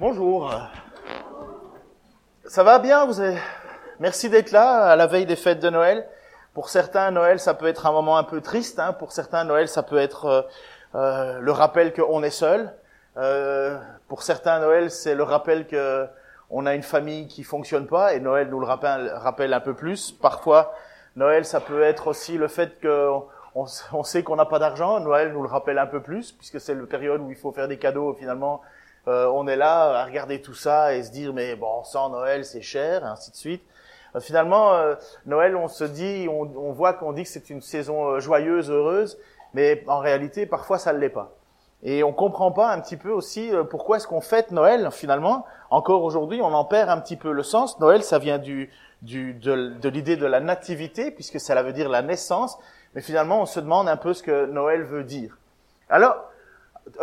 Bonjour. 0.00 0.50
Ça 2.46 2.62
va 2.62 2.78
bien 2.78 3.04
vous 3.04 3.20
avez... 3.20 3.36
Merci 3.98 4.30
d'être 4.30 4.50
là 4.50 4.86
à 4.86 4.96
la 4.96 5.06
veille 5.06 5.26
des 5.26 5.36
fêtes 5.36 5.60
de 5.60 5.68
Noël. 5.68 6.08
Pour 6.54 6.70
certains, 6.70 7.10
Noël, 7.10 7.38
ça 7.38 7.52
peut 7.52 7.66
être 7.66 7.84
un 7.84 7.92
moment 7.92 8.16
un 8.16 8.24
peu 8.24 8.40
triste. 8.40 8.78
Hein. 8.78 8.94
Pour 8.94 9.12
certains, 9.12 9.44
Noël, 9.44 9.68
ça 9.68 9.82
peut 9.82 9.98
être 9.98 10.24
euh, 10.24 10.42
euh, 10.94 11.38
le 11.40 11.52
rappel 11.52 11.92
qu'on 11.92 12.22
est 12.22 12.30
seul. 12.30 12.72
Euh, 13.18 13.78
pour 14.08 14.22
certains, 14.22 14.58
Noël, 14.60 14.90
c'est 14.90 15.14
le 15.14 15.22
rappel 15.22 15.66
que 15.66 16.06
on 16.48 16.64
a 16.64 16.74
une 16.74 16.82
famille 16.82 17.28
qui 17.28 17.44
fonctionne 17.44 17.86
pas. 17.86 18.14
Et 18.14 18.20
Noël 18.20 18.48
nous 18.48 18.58
le 18.58 18.66
rappelle, 18.66 19.52
un 19.52 19.60
peu 19.60 19.74
plus. 19.74 20.12
Parfois, 20.12 20.72
Noël, 21.14 21.44
ça 21.44 21.60
peut 21.60 21.82
être 21.82 22.06
aussi 22.06 22.38
le 22.38 22.48
fait 22.48 22.80
que 22.80 23.10
on, 23.54 23.66
on 23.92 24.02
sait 24.02 24.22
qu'on 24.22 24.36
n'a 24.36 24.46
pas 24.46 24.60
d'argent. 24.60 24.98
Noël 24.98 25.34
nous 25.34 25.42
le 25.42 25.48
rappelle 25.48 25.78
un 25.78 25.86
peu 25.86 26.00
plus, 26.00 26.32
puisque 26.32 26.58
c'est 26.58 26.74
la 26.74 26.86
période 26.86 27.20
où 27.20 27.30
il 27.30 27.36
faut 27.36 27.52
faire 27.52 27.68
des 27.68 27.78
cadeaux. 27.78 28.14
Finalement, 28.18 28.62
euh, 29.08 29.26
on 29.26 29.46
est 29.48 29.56
là 29.56 30.00
à 30.00 30.04
regarder 30.04 30.40
tout 30.40 30.54
ça 30.54 30.94
et 30.94 31.02
se 31.02 31.10
dire 31.10 31.32
mais 31.32 31.56
bon, 31.56 31.84
sans 31.84 32.10
Noël, 32.10 32.44
c'est 32.44 32.62
cher, 32.62 33.02
et 33.02 33.08
ainsi 33.08 33.30
de 33.30 33.36
suite. 33.36 33.62
Euh, 34.16 34.20
finalement, 34.20 34.74
euh, 34.74 34.94
Noël, 35.26 35.56
on 35.56 35.68
se 35.68 35.84
dit, 35.84 36.26
on, 36.28 36.42
on 36.56 36.72
voit 36.72 36.94
qu'on 36.94 37.12
dit 37.12 37.22
que 37.22 37.28
c'est 37.28 37.50
une 37.50 37.60
saison 37.60 38.08
euh, 38.08 38.20
joyeuse, 38.20 38.70
heureuse, 38.70 39.18
mais 39.54 39.84
en 39.86 39.98
réalité, 39.98 40.46
parfois, 40.46 40.78
ça 40.78 40.92
ne 40.92 40.98
l'est 40.98 41.08
pas. 41.08 41.32
Et 41.82 42.04
on 42.04 42.12
comprend 42.12 42.52
pas 42.52 42.70
un 42.70 42.80
petit 42.80 42.98
peu 42.98 43.10
aussi 43.10 43.50
pourquoi 43.70 43.96
est-ce 43.96 44.06
qu'on 44.06 44.20
fête 44.20 44.50
Noël 44.50 44.90
finalement. 44.90 45.46
Encore 45.70 46.04
aujourd'hui, 46.04 46.42
on 46.42 46.52
en 46.52 46.66
perd 46.66 46.90
un 46.90 47.00
petit 47.00 47.16
peu 47.16 47.32
le 47.32 47.42
sens. 47.42 47.80
Noël, 47.80 48.02
ça 48.02 48.18
vient 48.18 48.36
du, 48.36 48.70
du 49.00 49.32
de, 49.32 49.70
de 49.80 49.88
l'idée 49.88 50.18
de 50.18 50.26
la 50.26 50.40
nativité, 50.40 51.10
puisque 51.10 51.40
ça 51.40 51.60
veut 51.62 51.72
dire 51.72 51.88
la 51.88 52.02
naissance. 52.02 52.58
Mais 52.94 53.00
finalement, 53.00 53.40
on 53.40 53.46
se 53.46 53.60
demande 53.60 53.88
un 53.88 53.96
peu 53.96 54.12
ce 54.12 54.22
que 54.22 54.44
Noël 54.44 54.82
veut 54.82 55.04
dire. 55.04 55.38
Alors, 55.88 56.16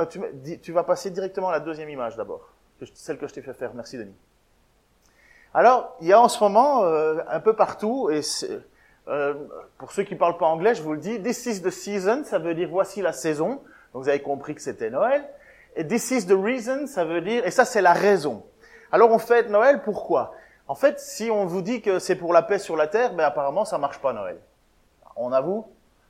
tu, 0.09 0.59
tu 0.59 0.72
vas 0.72 0.84
passer 0.84 1.09
directement 1.09 1.49
à 1.49 1.54
la 1.54 1.59
deuxième 1.59 1.90
image 1.90 2.16
d'abord, 2.16 2.49
celle 2.94 3.17
que 3.17 3.27
je 3.27 3.34
t'ai 3.34 3.41
fait 3.41 3.54
faire. 3.54 3.73
Merci 3.73 3.98
Denis. 3.98 4.16
Alors, 5.53 5.95
il 6.02 6.08
y 6.08 6.13
a 6.13 6.22
en 6.22 6.27
ce 6.27 6.44
moment, 6.44 6.84
euh, 6.84 7.17
un 7.30 7.39
peu 7.39 7.56
partout, 7.56 8.09
et 8.11 8.22
euh, 9.08 9.34
pour 9.78 9.92
ceux 9.92 10.03
qui 10.03 10.14
ne 10.14 10.19
parlent 10.19 10.38
pas 10.38 10.45
anglais, 10.45 10.75
je 10.75 10.84
vous 10.84 10.94
le 10.94 11.00
dis, 11.00 11.22
this 11.22 11.45
is 11.45 11.61
the 11.61 11.69
season, 11.69 12.23
ça 12.25 12.38
veut 12.38 12.53
dire 12.53 12.69
voici 12.69 13.02
la 13.02 13.14
saison. 13.14 13.61
Donc 13.94 14.03
vous 14.03 14.09
avez 14.09 14.22
compris 14.22 14.53
que 14.53 14.61
c'était 14.61 14.89
Noël. 14.89 15.28
Et 15.75 15.88
this 15.88 16.12
is 16.12 16.25
the 16.25 16.34
reason, 16.34 16.88
ça 16.88 17.06
veut 17.06 17.22
dire, 17.22 17.45
et 17.45 17.52
ça 17.52 17.66
c'est 17.66 17.81
la 17.81 17.94
raison. 17.94 18.44
Alors 18.91 19.12
on 19.12 19.19
fête 19.19 19.50
Noël, 19.50 19.81
pourquoi? 19.84 20.34
En 20.67 20.75
fait, 20.75 21.00
si 21.00 21.31
on 21.31 21.45
vous 21.45 21.62
dit 21.62 21.81
que 21.81 22.00
c'est 22.00 22.16
pour 22.16 22.34
la 22.34 22.41
paix 22.41 22.59
sur 22.59 22.75
la 22.75 22.88
terre, 22.88 23.14
ben 23.14 23.23
apparemment 23.23 23.64
ça 23.64 23.78
marche 23.78 24.00
pas 24.00 24.12
Noël. 24.12 24.38
On 25.16 25.31
avoue 25.31 25.66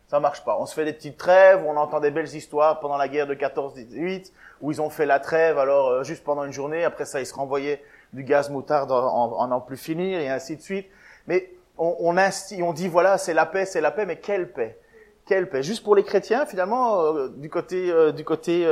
ça 0.08 0.20
marche 0.20 0.44
pas. 0.44 0.58
On 0.60 0.66
se 0.66 0.74
fait 0.74 0.86
des 0.86 0.94
petites 0.94 1.18
trêves, 1.18 1.64
on 1.66 1.76
entend 1.78 2.00
des 2.00 2.12
belles 2.12 2.34
histoires 2.34 2.80
pendant 2.80 2.98
la 2.98 3.08
guerre 3.08 3.28
de 3.28 3.36
14-18, 3.36 4.32
où 4.62 4.72
ils 4.72 4.82
ont 4.82 4.90
fait 4.90 5.06
la 5.06 5.20
trêve, 5.20 5.58
alors 5.58 5.90
euh, 5.90 6.04
juste 6.04 6.24
pendant 6.24 6.46
une 6.46 6.54
journée, 6.54 6.84
après 6.84 7.06
ça 7.06 7.20
ils 7.20 7.26
se 7.26 7.34
renvoyaient 7.34 7.84
du 8.14 8.24
gaz 8.24 8.50
moutarde 8.50 8.90
en 8.92 9.48
n'en 9.48 9.60
plus 9.60 9.78
finir 9.78 10.20
et 10.20 10.30
ainsi 10.30 10.56
de 10.56 10.62
suite. 10.62 10.88
Mais 11.28 11.52
on, 11.78 11.96
on, 12.00 12.16
on 12.64 12.74
dit 12.74 12.88
voilà, 12.88 13.18
c'est 13.18 13.34
la 13.34 13.46
paix, 13.46 13.66
c'est 13.66 13.82
la 13.82 13.92
paix, 13.92 14.06
mais 14.06 14.16
quelle 14.18 14.52
paix? 14.52 14.80
Quelle 15.26 15.50
paix? 15.50 15.62
Juste 15.62 15.84
pour 15.84 15.94
les 15.94 16.04
chrétiens, 16.04 16.46
finalement, 16.46 17.02
euh, 17.02 17.28
du 17.28 17.50
côté 17.50 17.92
euh, 17.92 18.14
du 18.14 18.24
côté 18.24 18.66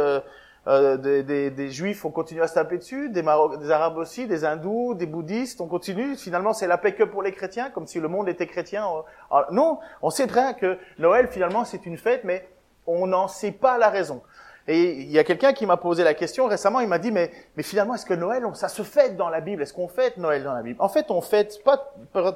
euh, 0.68 0.96
euh, 0.96 0.98
des, 0.98 1.24
des, 1.24 1.52
des, 1.52 1.70
juifs, 1.70 2.06
on 2.06 2.12
continue 2.12 2.42
à 2.42 2.48
se 2.48 2.56
taper 2.56 2.78
dessus, 2.78 3.10
des, 3.10 3.22
Maroc 3.22 3.60
des 3.60 3.70
arabes 3.70 3.98
aussi, 3.98 4.26
des 4.26 4.46
hindous, 4.46 4.96
des 4.96 5.06
bouddhistes, 5.06 5.62
on 5.62 5.68
continue. 5.68 6.16
Finalement, 6.16 6.54
c'est 6.54 6.68
la 6.68 6.78
paix 6.78 6.94
que 6.94 7.04
pour 7.04 7.22
les 7.22 7.32
chrétiens, 7.32 7.70
comme 7.70 7.86
si 7.86 8.00
le 8.00 8.08
monde 8.08 8.28
était 8.30 8.48
chrétien. 8.48 8.84
Alors, 9.30 9.52
non, 9.52 9.80
on 10.02 10.10
sait 10.10 10.26
bien 10.26 10.54
que 10.54 10.78
Noël, 10.98 11.28
finalement, 11.28 11.66
c'est 11.66 11.86
une 11.86 11.98
fête, 11.98 12.24
mais 12.24 12.48
on 12.88 13.08
n'en 13.08 13.28
sait 13.28 13.52
pas 13.52 13.78
la 13.78 13.90
raison. 13.90 14.22
Et 14.68 14.94
il 14.94 15.12
y 15.12 15.20
a 15.20 15.24
quelqu'un 15.24 15.54
qui 15.54 15.68
m'a 15.68 15.78
posé 15.78 16.04
la 16.04 16.16
question 16.16 16.48
récemment, 16.48 16.80
il 16.80 16.88
m'a 16.88 16.98
dit, 16.98 17.12
mais, 17.12 17.32
mais 17.56 17.62
finalement, 17.62 17.94
est-ce 17.94 18.06
que 18.06 18.16
Noël, 18.16 18.44
ça 18.56 18.68
se 18.68 18.82
fête 18.82 19.16
dans 19.16 19.30
la 19.30 19.42
Bible? 19.42 19.62
Est-ce 19.62 19.74
qu'on 19.74 19.88
fête 19.88 20.18
Noël 20.18 20.44
dans 20.44 20.54
la 20.54 20.64
Bible? 20.64 20.82
En 20.82 20.90
fait, 20.90 21.12
on 21.12 21.22
fête 21.22 21.64
pas 21.64 21.94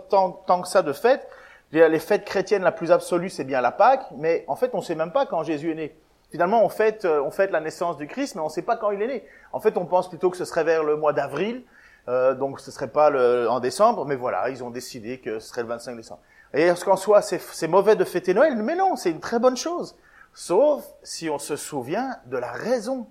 tant, 0.09 0.31
tant 0.45 0.61
que 0.61 0.67
ça 0.67 0.83
de 0.83 0.93
fête. 0.93 1.27
Les 1.71 1.99
fêtes 1.99 2.25
chrétiennes 2.25 2.63
la 2.63 2.71
plus 2.71 2.91
absolue, 2.91 3.29
c'est 3.29 3.43
bien 3.43 3.61
la 3.61 3.71
Pâque, 3.71 4.05
mais 4.17 4.43
en 4.47 4.55
fait, 4.55 4.71
on 4.73 4.81
sait 4.81 4.95
même 4.95 5.11
pas 5.11 5.25
quand 5.25 5.43
Jésus 5.43 5.71
est 5.71 5.75
né. 5.75 5.95
Finalement, 6.31 6.63
on 6.63 6.69
fête, 6.69 7.05
euh, 7.05 7.21
on 7.23 7.31
fête 7.31 7.51
la 7.51 7.59
naissance 7.59 7.97
du 7.97 8.07
Christ, 8.07 8.35
mais 8.35 8.41
on 8.41 8.45
ne 8.45 8.49
sait 8.49 8.61
pas 8.61 8.77
quand 8.77 8.91
il 8.91 9.01
est 9.01 9.07
né. 9.07 9.25
En 9.51 9.59
fait, 9.59 9.77
on 9.77 9.85
pense 9.85 10.09
plutôt 10.09 10.29
que 10.29 10.37
ce 10.37 10.45
serait 10.45 10.63
vers 10.63 10.83
le 10.83 10.95
mois 10.95 11.13
d'avril, 11.13 11.63
euh, 12.07 12.35
donc 12.35 12.59
ce 12.59 12.71
serait 12.71 12.89
pas 12.89 13.09
le, 13.09 13.49
en 13.49 13.59
décembre, 13.59 14.05
mais 14.05 14.15
voilà, 14.15 14.49
ils 14.49 14.63
ont 14.63 14.69
décidé 14.69 15.19
que 15.19 15.39
ce 15.39 15.49
serait 15.49 15.63
le 15.63 15.69
25 15.69 15.95
décembre. 15.95 16.21
Et 16.53 16.63
est-ce 16.63 16.85
qu'en 16.85 16.95
soi, 16.95 17.21
c'est 17.21 17.67
mauvais 17.67 17.95
de 17.95 18.03
fêter 18.03 18.33
Noël? 18.33 18.55
Mais 18.55 18.75
non, 18.75 18.95
c'est 18.95 19.11
une 19.11 19.19
très 19.19 19.39
bonne 19.39 19.57
chose. 19.57 19.95
Sauf 20.33 20.83
si 21.03 21.29
on 21.29 21.39
se 21.39 21.55
souvient 21.55 22.17
de 22.25 22.37
la 22.37 22.51
raison. 22.51 23.07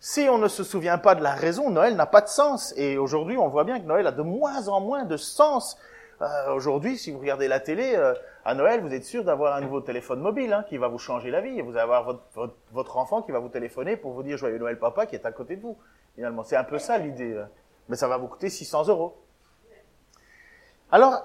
Si 0.00 0.28
on 0.28 0.38
ne 0.38 0.48
se 0.48 0.64
souvient 0.64 0.98
pas 0.98 1.14
de 1.14 1.22
la 1.22 1.34
raison, 1.34 1.70
Noël 1.70 1.94
n'a 1.94 2.06
pas 2.06 2.22
de 2.22 2.28
sens. 2.28 2.72
Et 2.76 2.96
aujourd'hui, 2.96 3.36
on 3.36 3.48
voit 3.48 3.64
bien 3.64 3.78
que 3.78 3.86
Noël 3.86 4.06
a 4.06 4.12
de 4.12 4.22
moins 4.22 4.68
en 4.68 4.80
moins 4.80 5.04
de 5.04 5.16
sens. 5.16 5.76
Euh, 6.22 6.52
aujourd'hui, 6.52 6.98
si 6.98 7.10
vous 7.10 7.18
regardez 7.18 7.48
la 7.48 7.60
télé, 7.60 7.94
euh, 7.96 8.14
à 8.44 8.54
Noël, 8.54 8.80
vous 8.82 8.92
êtes 8.92 9.04
sûr 9.04 9.24
d'avoir 9.24 9.54
un 9.56 9.60
nouveau 9.62 9.80
téléphone 9.80 10.20
mobile 10.20 10.52
hein, 10.52 10.64
qui 10.68 10.76
va 10.76 10.88
vous 10.88 10.98
changer 10.98 11.30
la 11.30 11.40
vie. 11.40 11.60
Vous 11.62 11.70
allez 11.70 11.80
avoir 11.80 12.04
votre, 12.04 12.54
votre, 12.72 12.96
enfant 12.98 13.22
qui 13.22 13.32
va 13.32 13.38
vous 13.38 13.48
téléphoner 13.48 13.96
pour 13.96 14.12
vous 14.12 14.22
dire 14.22 14.36
Joyeux 14.36 14.58
Noël 14.58 14.78
papa 14.78 15.06
qui 15.06 15.14
est 15.14 15.24
à 15.24 15.32
côté 15.32 15.56
de 15.56 15.62
vous. 15.62 15.78
Finalement, 16.14 16.42
c'est 16.42 16.56
un 16.56 16.64
peu 16.64 16.78
ça 16.78 16.98
l'idée. 16.98 17.32
Euh. 17.32 17.44
Mais 17.88 17.96
ça 17.96 18.06
va 18.06 18.18
vous 18.18 18.28
coûter 18.28 18.50
600 18.50 18.88
euros. 18.88 19.16
Alors, 20.92 21.24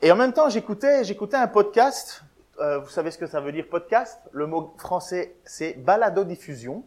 et 0.00 0.12
en 0.12 0.16
même 0.16 0.32
temps, 0.32 0.48
j'écoutais, 0.48 1.02
j'écoutais 1.02 1.36
un 1.36 1.48
podcast. 1.48 2.22
Euh, 2.60 2.78
vous 2.78 2.90
savez 2.90 3.10
ce 3.10 3.18
que 3.18 3.26
ça 3.26 3.40
veut 3.40 3.52
dire 3.52 3.66
podcast? 3.68 4.20
Le 4.32 4.46
mot 4.46 4.74
français, 4.78 5.34
c'est 5.44 5.74
balado-diffusion. 5.74 6.84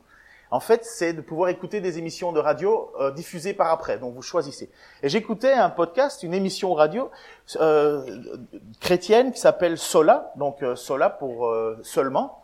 En 0.49 0.59
fait, 0.59 0.85
c'est 0.85 1.13
de 1.13 1.21
pouvoir 1.21 1.49
écouter 1.49 1.81
des 1.81 1.97
émissions 1.97 2.31
de 2.31 2.39
radio 2.39 2.91
euh, 2.99 3.11
diffusées 3.11 3.53
par 3.53 3.69
après. 3.71 3.97
Donc, 3.97 4.13
vous 4.13 4.21
choisissez. 4.21 4.69
Et 5.03 5.09
j'écoutais 5.09 5.51
un 5.51 5.69
podcast, 5.69 6.23
une 6.23 6.33
émission 6.33 6.73
radio 6.73 7.11
euh, 7.57 8.37
chrétienne 8.79 9.33
qui 9.33 9.39
s'appelle 9.39 9.77
Sola, 9.77 10.31
donc 10.37 10.63
euh, 10.63 10.75
Sola 10.75 11.09
pour 11.09 11.47
euh, 11.47 11.77
seulement. 11.83 12.41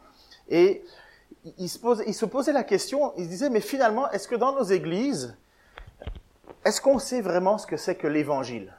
Et 0.50 0.84
il 1.58 1.70
se, 1.70 1.80
il 2.06 2.14
se 2.14 2.26
posait 2.26 2.54
la 2.54 2.64
question, 2.64 3.14
il 3.18 3.26
se 3.26 3.30
disait, 3.30 3.50
mais 3.50 3.62
finalement, 3.62 4.10
est-ce 4.12 4.28
que 4.28 4.36
dans 4.36 4.54
nos 4.54 4.64
églises, 4.64 5.38
est-ce 6.66 6.82
qu'on 6.82 7.00
sait 7.00 7.22
vraiment 7.22 7.58
ce 7.58 7.68
que 7.68 7.78
c'est 7.78 7.96
que 7.96 8.08
l'Évangile? 8.08 8.74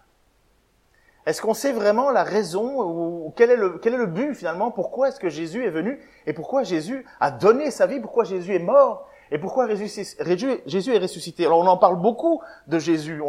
Est-ce 1.26 1.40
qu'on 1.40 1.54
sait 1.54 1.72
vraiment 1.72 2.10
la 2.10 2.22
raison 2.22 2.82
ou 2.82 3.32
quel 3.34 3.50
est 3.50 3.56
le, 3.56 3.78
quel 3.78 3.94
est 3.94 3.98
le 3.98 4.06
but 4.06 4.34
finalement? 4.34 4.70
Pourquoi 4.70 5.08
est-ce 5.08 5.18
que 5.18 5.30
Jésus 5.30 5.64
est 5.64 5.70
venu 5.70 5.98
et 6.26 6.34
pourquoi 6.34 6.64
Jésus 6.64 7.06
a 7.18 7.30
donné 7.30 7.70
sa 7.70 7.86
vie? 7.86 7.98
Pourquoi 7.98 8.24
Jésus 8.24 8.54
est 8.54 8.58
mort? 8.58 9.08
Et 9.30 9.38
pourquoi 9.38 9.68
Jésus 9.74 10.94
est 10.94 10.98
ressuscité? 10.98 11.46
Alors 11.46 11.58
on 11.58 11.66
en 11.66 11.76
parle 11.76 12.00
beaucoup 12.00 12.42
de 12.66 12.78
Jésus, 12.78 13.22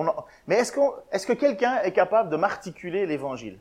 mais 0.47 0.56
est-ce, 0.56 0.73
est 1.11 1.25
que 1.25 1.33
quelqu'un 1.33 1.81
est 1.81 1.94
capable 1.94 2.29
de 2.29 2.38
m'articuler 2.38 3.06
l'évangile? 3.06 3.59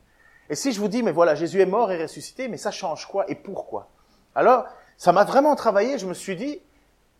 Et 0.50 0.54
si 0.54 0.72
je 0.72 0.80
vous 0.80 0.88
dis, 0.88 1.02
mais 1.02 1.12
voilà, 1.12 1.34
Jésus 1.34 1.60
est 1.60 1.66
mort 1.66 1.90
et 1.90 2.02
ressuscité, 2.02 2.48
mais 2.48 2.58
ça 2.58 2.70
change 2.70 3.06
quoi 3.06 3.24
et 3.30 3.34
pourquoi? 3.34 3.88
Alors, 4.34 4.66
ça 4.96 5.12
m'a 5.12 5.24
vraiment 5.24 5.54
travaillé, 5.54 5.98
je 5.98 6.06
me 6.06 6.14
suis 6.14 6.36
dit, 6.36 6.60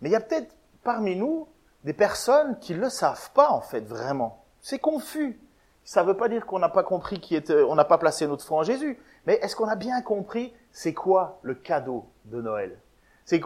mais 0.00 0.08
il 0.10 0.12
y 0.12 0.16
a 0.16 0.20
peut-être 0.20 0.54
parmi 0.82 1.16
nous 1.16 1.48
des 1.84 1.92
personnes 1.92 2.58
qui 2.58 2.74
ne 2.74 2.80
le 2.80 2.90
savent 2.90 3.30
pas 3.32 3.50
en 3.50 3.60
fait 3.60 3.80
vraiment. 3.80 4.44
C'est 4.60 4.78
confus. 4.78 5.40
Ça 5.84 6.02
ne 6.02 6.08
veut 6.08 6.16
pas 6.16 6.28
dire 6.28 6.46
qu'on 6.46 6.58
n'a 6.58 6.68
pas 6.70 6.82
compris 6.82 7.20
qui 7.20 7.34
est, 7.34 7.50
on 7.50 7.74
n'a 7.74 7.84
pas 7.84 7.98
placé 7.98 8.26
notre 8.26 8.44
foi 8.44 8.58
en 8.58 8.62
Jésus, 8.62 8.98
mais 9.26 9.34
est-ce 9.42 9.54
qu'on 9.54 9.68
a 9.68 9.76
bien 9.76 10.00
compris 10.02 10.54
c'est 10.72 10.94
quoi 10.94 11.38
le 11.42 11.54
cadeau 11.54 12.06
de 12.24 12.40
Noël? 12.40 12.78
C'est 13.24 13.40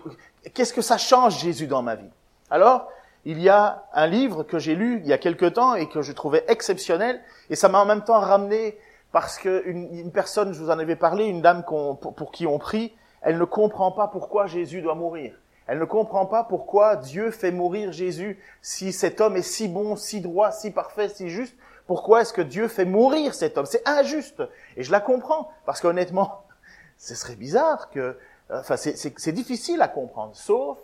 qu'est-ce 0.54 0.72
que 0.72 0.82
ça 0.82 0.98
change 0.98 1.38
Jésus 1.38 1.66
dans 1.66 1.82
ma 1.82 1.94
vie? 1.94 2.10
Alors, 2.50 2.88
il 3.24 3.40
y 3.40 3.48
a 3.48 3.84
un 3.92 4.06
livre 4.06 4.42
que 4.42 4.58
j'ai 4.58 4.74
lu 4.74 5.00
il 5.02 5.06
y 5.06 5.12
a 5.12 5.18
quelque 5.18 5.46
temps 5.46 5.74
et 5.74 5.88
que 5.88 6.02
je 6.02 6.12
trouvais 6.12 6.44
exceptionnel, 6.48 7.20
et 7.50 7.56
ça 7.56 7.68
m'a 7.68 7.80
en 7.80 7.86
même 7.86 8.02
temps 8.02 8.20
ramené 8.20 8.78
parce 9.12 9.38
que 9.38 9.62
une, 9.66 10.12
personne, 10.12 10.52
je 10.52 10.62
vous 10.62 10.70
en 10.70 10.78
avais 10.78 10.96
parlé, 10.96 11.24
une 11.24 11.40
dame 11.40 11.64
pour, 11.64 11.98
pour, 11.98 12.30
qui 12.30 12.46
on 12.46 12.58
prie, 12.58 12.94
elle 13.22 13.38
ne 13.38 13.44
comprend 13.44 13.90
pas 13.90 14.08
pourquoi 14.08 14.46
Jésus 14.46 14.82
doit 14.82 14.94
mourir. 14.94 15.34
Elle 15.66 15.78
ne 15.78 15.84
comprend 15.84 16.26
pas 16.26 16.44
pourquoi 16.44 16.96
Dieu 16.96 17.30
fait 17.30 17.50
mourir 17.50 17.92
Jésus 17.92 18.38
si 18.62 18.92
cet 18.92 19.20
homme 19.20 19.36
est 19.36 19.42
si 19.42 19.68
bon, 19.68 19.96
si 19.96 20.20
droit, 20.20 20.50
si 20.50 20.70
parfait, 20.70 21.08
si 21.08 21.28
juste. 21.28 21.54
Pourquoi 21.86 22.22
est-ce 22.22 22.32
que 22.32 22.42
Dieu 22.42 22.68
fait 22.68 22.84
mourir 22.84 23.34
cet 23.34 23.58
homme? 23.58 23.66
C'est 23.66 23.86
injuste. 23.86 24.42
Et 24.76 24.82
je 24.82 24.92
la 24.92 25.00
comprends, 25.00 25.50
parce 25.66 25.80
qu'honnêtement, 25.80 26.44
ce 26.98 27.14
serait 27.14 27.36
bizarre 27.36 27.90
que 27.90 28.16
Enfin, 28.50 28.76
c'est 28.76 29.32
difficile 29.32 29.82
à 29.82 29.88
comprendre, 29.88 30.34
sauf 30.34 30.78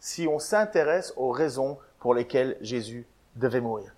si 0.00 0.26
on 0.26 0.40
s'intéresse 0.40 1.12
aux 1.16 1.30
raisons 1.30 1.78
pour 2.00 2.14
lesquelles 2.14 2.56
Jésus 2.60 3.06
devait 3.36 3.60
mourir. 3.60 3.94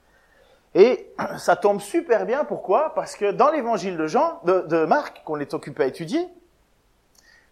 Et 0.75 1.10
ça 1.38 1.56
tombe 1.56 1.81
super 1.81 2.26
bien, 2.26 2.44
pourquoi? 2.44 2.94
Parce 2.94 3.16
que 3.16 3.32
dans 3.32 3.50
l'évangile 3.50 3.96
de 3.96 4.06
Jean, 4.06 4.40
de, 4.44 4.60
de 4.69 4.84
Marc, 4.84 5.22
qu'on 5.25 5.40
est 5.40 5.54
occupé 5.54 5.84
à 5.84 5.86
étudier, 5.86 6.28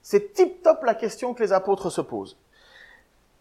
c'est 0.02 0.34
tip-top 0.34 0.82
la 0.82 0.94
question 0.94 1.32
que 1.32 1.42
les 1.42 1.52
apôtres 1.52 1.90
se 1.90 2.00
posent. 2.00 2.36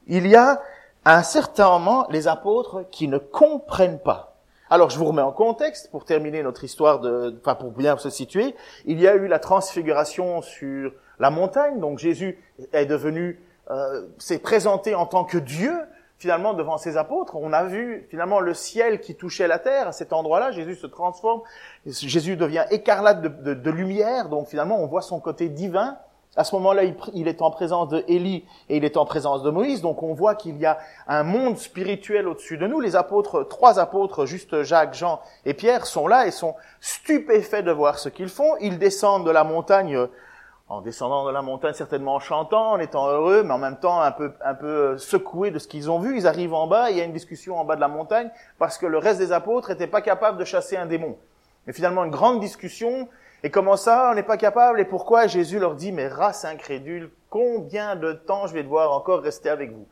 Il 0.07 0.27
y 0.27 0.35
a 0.35 0.61
à 1.03 1.17
un 1.17 1.23
certain 1.23 1.69
moment 1.69 2.07
les 2.09 2.27
apôtres 2.27 2.85
qui 2.91 3.07
ne 3.07 3.17
comprennent 3.17 3.99
pas. 3.99 4.31
Alors 4.73 4.89
je 4.89 4.97
vous 4.97 5.03
remets 5.03 5.21
en 5.21 5.33
contexte 5.33 5.91
pour 5.91 6.06
terminer 6.06 6.44
notre 6.44 6.63
histoire 6.63 7.01
de, 7.01 7.35
enfin 7.41 7.56
pour 7.56 7.71
bien 7.71 7.97
se 7.97 8.09
situer. 8.09 8.56
Il 8.85 9.01
y 9.01 9.07
a 9.09 9.15
eu 9.15 9.27
la 9.27 9.38
transfiguration 9.38 10.41
sur 10.41 10.94
la 11.19 11.29
montagne. 11.29 11.81
Donc 11.81 12.00
Jésus 12.00 12.39
est 12.71 12.85
devenu, 12.85 13.41
euh, 13.69 14.07
s'est 14.18 14.39
présenté 14.39 14.95
en 14.95 15.06
tant 15.06 15.25
que 15.25 15.38
Dieu. 15.38 15.73
finalement 16.19 16.53
devant 16.53 16.77
ses 16.77 16.95
apôtres. 16.95 17.35
On 17.35 17.51
a 17.51 17.65
vu 17.65 18.07
finalement 18.09 18.39
le 18.39 18.53
ciel 18.53 19.01
qui 19.01 19.15
touchait 19.15 19.47
la 19.47 19.59
terre 19.59 19.89
à 19.89 19.91
cet 19.91 20.13
endroit-là. 20.13 20.51
Jésus 20.51 20.75
se 20.75 20.88
transforme, 20.88 21.41
Jésus 21.85 22.38
devient 22.38 22.63
écarlate 22.69 23.21
de, 23.21 23.71
lumière, 23.71 24.29
donc 24.29 24.47
finalement 24.47 24.79
on 24.81 24.85
voit 24.85 25.01
son 25.01 25.19
côté 25.19 25.50
divin. 25.50 25.97
À 26.38 26.45
ce 26.45 26.56
moment-là, 26.56 26.83
il, 27.13 27.28
est 27.28 27.42
en 27.42 27.51
présence 27.51 27.89
de 27.89 28.06
Élie 28.07 28.45
et 28.69 28.78
il 28.78 28.86
est 28.86 28.95
en 28.95 29.06
présence 29.06 29.44
de 29.44 29.50
Moïse, 29.50 29.81
donc 29.81 30.01
on 30.01 30.13
voit 30.13 30.36
qu'il 30.36 30.57
y 30.57 30.66
a 30.66 30.78
un 31.07 31.24
monde 31.24 31.57
spirituel 31.57 32.25
au-dessus 32.28 32.57
de 32.57 32.68
nous. 32.68 32.80
Les 32.80 32.95
apôtres, 32.95 33.44
trois 33.44 33.80
apôtres, 33.80 34.25
juste 34.25 34.63
Jacques, 34.63 34.94
Jean 34.94 35.19
et 35.45 35.54
Pierre, 35.54 35.86
sont 35.86 36.07
là 36.07 36.28
et 36.28 36.31
sont 36.31 36.56
stupéfaits 36.80 37.66
de 37.66 37.72
voir 37.72 38.00
ce 38.00 38.07
qu'ils 38.07 38.30
font. 38.30 38.56
Ils 38.62 38.80
descendent 38.80 39.25
de 39.25 39.31
la 39.31 39.44
montagne 39.44 40.07
en 40.72 40.80
descendant 40.80 41.25
de 41.25 41.31
la 41.31 41.42
montagne, 41.42 41.74
certainement 41.74 42.16
en 42.16 42.19
chantant, 42.22 42.72
en 42.72 42.80
étant 42.80 43.10
heureux, 43.10 43.44
mais 43.44 43.54
en 43.54 43.57
même 43.57 43.77
temps 43.77 44.00
un 44.00 44.13
peu, 44.13 44.31
un 44.42 44.54
peu 44.54 44.68
euh, 44.68 44.98
secoués 44.98 45.51
de 45.51 45.60
ce 45.60 45.68
qu'ils 45.68 45.92
ont 45.92 46.00
vu. 46.00 46.16
Ils 46.16 46.27
arrivent 46.27 46.54
en 46.54 46.66
bas, 46.66 46.92
il 46.92 46.98
y 46.98 47.01
a 47.01 47.04
une 47.04 47.12
discussion 47.12 47.60
en 47.60 47.66
bas 47.66 47.75
de 47.75 47.81
la 47.81 47.89
montagne, 47.89 48.31
parce 48.57 48.77
que 48.77 48.86
le 48.86 48.98
reste 48.98 49.19
des 49.19 49.34
apôtres 49.34 49.69
n'étaient 49.72 49.86
pas 49.86 50.01
capables 50.01 50.38
de 50.38 50.45
chasser 50.45 50.77
un 50.77 50.86
démon. 50.86 51.18
Mais 51.68 51.74
finalement, 51.74 52.06
une 52.06 52.12
grande 52.12 52.39
discussion, 52.39 53.10
et 53.43 53.49
comment 53.49 53.77
ça, 53.77 54.09
on 54.11 54.15
n'est 54.15 54.23
pas 54.23 54.38
capable, 54.38 54.79
et 54.79 54.85
pourquoi 54.85 55.27
Jésus 55.27 55.59
leur 55.59 55.75
dit, 55.75 55.91
mais 55.91 56.07
race 56.07 56.45
incrédule, 56.45 57.11
combien 57.29 57.95
de 57.95 58.13
temps 58.13 58.47
je 58.47 58.53
vais 58.53 58.63
devoir 58.63 58.91
encore 58.91 59.21
rester 59.21 59.49
avec 59.49 59.71
vous? 59.71 59.88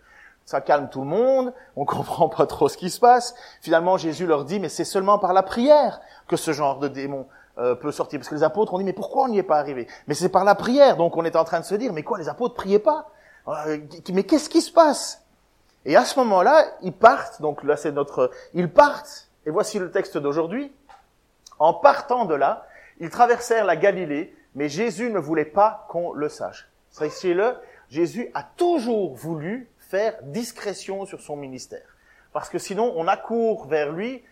Ça 0.45 0.61
calme 0.61 0.89
tout 0.89 1.01
le 1.01 1.07
monde, 1.07 1.53
on 1.75 1.85
comprend 1.85 2.29
pas 2.29 2.45
trop 2.45 2.69
ce 2.69 2.77
qui 2.77 2.89
se 2.89 2.99
passe. 2.99 3.35
Finalement, 3.61 3.97
Jésus 3.97 4.25
leur 4.25 4.45
dit, 4.45 4.59
mais 4.59 4.69
c'est 4.69 4.85
seulement 4.85 5.19
par 5.19 5.33
la 5.33 5.43
prière 5.43 6.01
que 6.27 6.35
ce 6.35 6.51
genre 6.51 6.79
de 6.79 6.87
démon 6.87 7.27
euh, 7.57 7.75
peut 7.75 7.91
sortir. 7.91 8.19
Parce 8.19 8.29
que 8.29 8.35
les 8.35 8.43
apôtres 8.43 8.73
ont 8.73 8.77
dit, 8.77 8.83
mais 8.83 8.93
pourquoi 8.93 9.25
on 9.25 9.27
n'y 9.27 9.39
est 9.39 9.43
pas 9.43 9.57
arrivé? 9.57 9.87
Mais 10.07 10.13
c'est 10.13 10.29
par 10.29 10.43
la 10.43 10.55
prière. 10.55 10.97
Donc 10.97 11.17
on 11.17 11.25
est 11.25 11.35
en 11.35 11.43
train 11.43 11.59
de 11.59 11.65
se 11.65 11.75
dire, 11.75 11.91
mais 11.91 12.03
quoi, 12.03 12.17
les 12.17 12.29
apôtres 12.29 12.55
priaient 12.55 12.79
pas? 12.79 13.09
Euh, 13.47 13.79
Mais 14.13 14.23
qu'est-ce 14.23 14.49
qui 14.49 14.61
se 14.61 14.71
passe? 14.71 15.23
Et 15.85 15.95
à 15.95 16.05
ce 16.05 16.19
moment-là, 16.19 16.65
ils 16.81 16.93
partent. 16.93 17.41
Donc 17.41 17.63
là, 17.63 17.77
c'est 17.77 17.91
notre... 17.91 18.31
Ils 18.53 18.71
partent. 18.71 19.29
Et 19.45 19.49
voici 19.49 19.79
le 19.79 19.91
texte 19.91 20.17
d'aujourd'hui. 20.17 20.71
En 21.57 21.73
partant 21.73 22.25
de 22.25 22.35
là, 22.35 22.65
ils 22.99 23.09
traversèrent 23.09 23.65
la 23.65 23.75
Galilée, 23.75 24.35
mais 24.55 24.69
Jésus 24.69 25.09
ne 25.09 25.19
voulait 25.19 25.45
pas 25.45 25.85
qu'on 25.89 26.13
le 26.13 26.29
sache. 26.29 26.69
Sachez-le, 26.89 27.55
Jésus 27.89 28.29
a 28.33 28.43
toujours 28.43 29.15
voulu 29.15 29.69
faire 29.77 30.15
discrétion 30.23 31.05
sur 31.05 31.21
son 31.21 31.35
ministère. 31.35 31.95
Parce 32.33 32.49
que 32.49 32.59
sinon, 32.59 32.93
on 32.95 33.07
accourt 33.07 33.67
vers 33.67 33.91
lui 33.91 34.23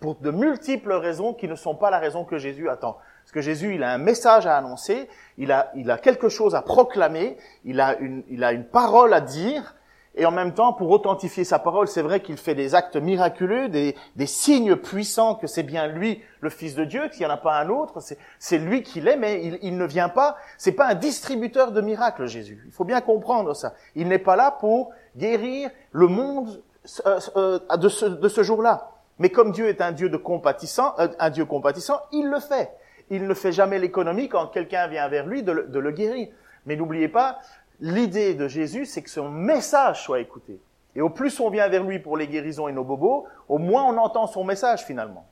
pour, 0.00 0.16
de 0.20 0.30
multiples 0.30 0.92
raisons 0.92 1.34
qui 1.34 1.46
ne 1.46 1.54
sont 1.54 1.76
pas 1.76 1.90
la 1.90 1.98
raison 1.98 2.24
que 2.24 2.38
Jésus 2.38 2.68
attend. 2.68 2.98
Parce 3.22 3.32
que 3.32 3.40
Jésus, 3.40 3.74
il 3.76 3.84
a 3.84 3.92
un 3.92 3.98
message 3.98 4.46
à 4.46 4.56
annoncer, 4.56 5.08
il 5.38 5.52
a, 5.52 5.98
quelque 6.02 6.28
chose 6.28 6.54
à 6.54 6.62
proclamer, 6.62 7.36
il 7.64 7.80
a 7.80 7.98
une 8.00 8.64
parole 8.64 9.14
à 9.14 9.20
dire, 9.20 9.76
et 10.16 10.26
en 10.26 10.32
même 10.32 10.54
temps, 10.54 10.72
pour 10.72 10.90
authentifier 10.90 11.44
sa 11.44 11.60
parole, 11.60 11.86
c'est 11.86 12.02
vrai 12.02 12.20
qu'il 12.20 12.36
fait 12.36 12.56
des 12.56 12.74
actes 12.74 12.96
miraculeux, 12.96 13.68
des, 13.68 13.94
des 14.16 14.26
signes 14.26 14.74
puissants 14.74 15.36
que 15.36 15.46
c'est 15.46 15.62
bien 15.62 15.86
lui, 15.86 16.20
le 16.40 16.50
Fils 16.50 16.74
de 16.74 16.84
Dieu, 16.84 17.08
qu'il 17.08 17.20
n'y 17.20 17.26
en 17.26 17.34
a 17.34 17.36
pas 17.36 17.60
un 17.60 17.68
autre, 17.68 18.00
c'est 18.38 18.58
lui 18.58 18.82
qui 18.82 19.00
l'est, 19.00 19.16
mais 19.16 19.44
il, 19.44 19.58
il, 19.62 19.78
ne 19.78 19.84
vient 19.84 20.08
pas, 20.08 20.36
c'est 20.58 20.72
pas 20.72 20.88
un 20.88 20.94
distributeur 20.94 21.70
de 21.70 21.80
miracles, 21.80 22.26
Jésus. 22.26 22.60
Il 22.66 22.72
faut 22.72 22.84
bien 22.84 23.00
comprendre 23.00 23.54
ça. 23.54 23.74
Il 23.94 24.08
n'est 24.08 24.18
pas 24.18 24.34
là 24.34 24.50
pour 24.50 24.90
guérir 25.16 25.70
le 25.92 26.08
monde 26.08 26.60
euh, 27.06 27.20
euh, 27.36 27.76
de 27.76 27.88
ce, 27.88 28.06
de 28.06 28.28
ce 28.28 28.42
jour-là. 28.42 28.90
Mais 29.18 29.28
comme 29.28 29.52
Dieu 29.52 29.68
est 29.68 29.80
un 29.80 29.92
Dieu 29.92 30.08
de 30.08 30.16
compatissant, 30.16 30.94
euh, 30.98 31.08
un 31.18 31.30
Dieu 31.30 31.44
compatissant, 31.44 32.00
il 32.10 32.26
le 32.28 32.40
fait. 32.40 32.70
Il 33.10 33.28
ne 33.28 33.34
fait 33.34 33.52
jamais 33.52 33.78
l'économie 33.78 34.28
quand 34.28 34.46
quelqu'un 34.46 34.88
vient 34.88 35.08
vers 35.08 35.26
lui 35.26 35.42
de 35.42 35.52
le, 35.52 35.64
de 35.68 35.78
le 35.78 35.90
guérir. 35.92 36.28
Mais 36.66 36.76
n'oubliez 36.76 37.08
pas, 37.08 37.38
l'idée 37.80 38.34
de 38.34 38.48
Jésus, 38.48 38.86
c'est 38.86 39.02
que 39.02 39.10
son 39.10 39.28
message 39.28 40.02
soit 40.02 40.20
écouté. 40.20 40.60
Et 40.96 41.00
au 41.00 41.10
plus 41.10 41.38
on 41.40 41.50
vient 41.50 41.68
vers 41.68 41.84
lui 41.84 41.98
pour 41.98 42.16
les 42.16 42.26
guérisons 42.26 42.68
et 42.68 42.72
nos 42.72 42.84
bobos, 42.84 43.26
au 43.48 43.58
moins 43.58 43.84
on 43.84 43.96
entend 43.96 44.26
son 44.26 44.44
message 44.44 44.84
finalement. 44.84 45.26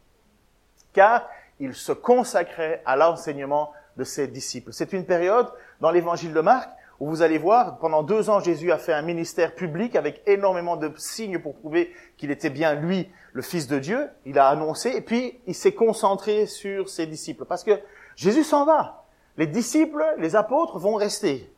Car 0.92 1.28
il 1.60 1.74
se 1.74 1.92
consacrait 1.92 2.82
à 2.86 2.96
l'enseignement 2.96 3.72
de 3.96 4.04
ses 4.04 4.28
disciples. 4.28 4.72
C'est 4.72 4.92
une 4.92 5.04
période 5.04 5.48
dans 5.80 5.90
l'évangile 5.90 6.32
de 6.32 6.40
Marc 6.40 6.70
où 7.00 7.08
vous 7.08 7.22
allez 7.22 7.38
voir, 7.38 7.78
pendant 7.78 8.02
deux 8.02 8.28
ans, 8.28 8.40
Jésus 8.40 8.72
a 8.72 8.78
fait 8.78 8.92
un 8.92 9.02
ministère 9.02 9.54
public 9.54 9.94
avec 9.94 10.22
énormément 10.26 10.76
de 10.76 10.92
signes 10.96 11.38
pour 11.38 11.54
prouver 11.54 11.92
qu'il 12.16 12.32
était 12.32 12.50
bien 12.50 12.74
lui, 12.74 13.08
le 13.32 13.42
Fils 13.42 13.68
de 13.68 13.78
Dieu. 13.78 14.08
Il 14.26 14.38
a 14.38 14.48
annoncé, 14.48 14.90
et 14.90 15.00
puis 15.00 15.38
il 15.46 15.54
s'est 15.54 15.74
concentré 15.74 16.46
sur 16.46 16.88
ses 16.88 17.06
disciples. 17.06 17.44
Parce 17.44 17.62
que 17.62 17.78
Jésus 18.16 18.42
s'en 18.42 18.64
va. 18.64 19.04
Les 19.36 19.46
disciples, 19.46 20.04
les 20.18 20.34
apôtres 20.34 20.78
vont 20.78 20.94
rester. 20.94 21.52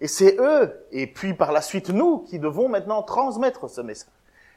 Et 0.00 0.08
c'est 0.08 0.36
eux, 0.38 0.86
et 0.92 1.06
puis 1.06 1.34
par 1.34 1.52
la 1.52 1.62
suite 1.62 1.90
nous, 1.90 2.18
qui 2.18 2.38
devons 2.38 2.68
maintenant 2.68 3.02
transmettre 3.02 3.68
ce 3.68 3.80
message. 3.80 4.12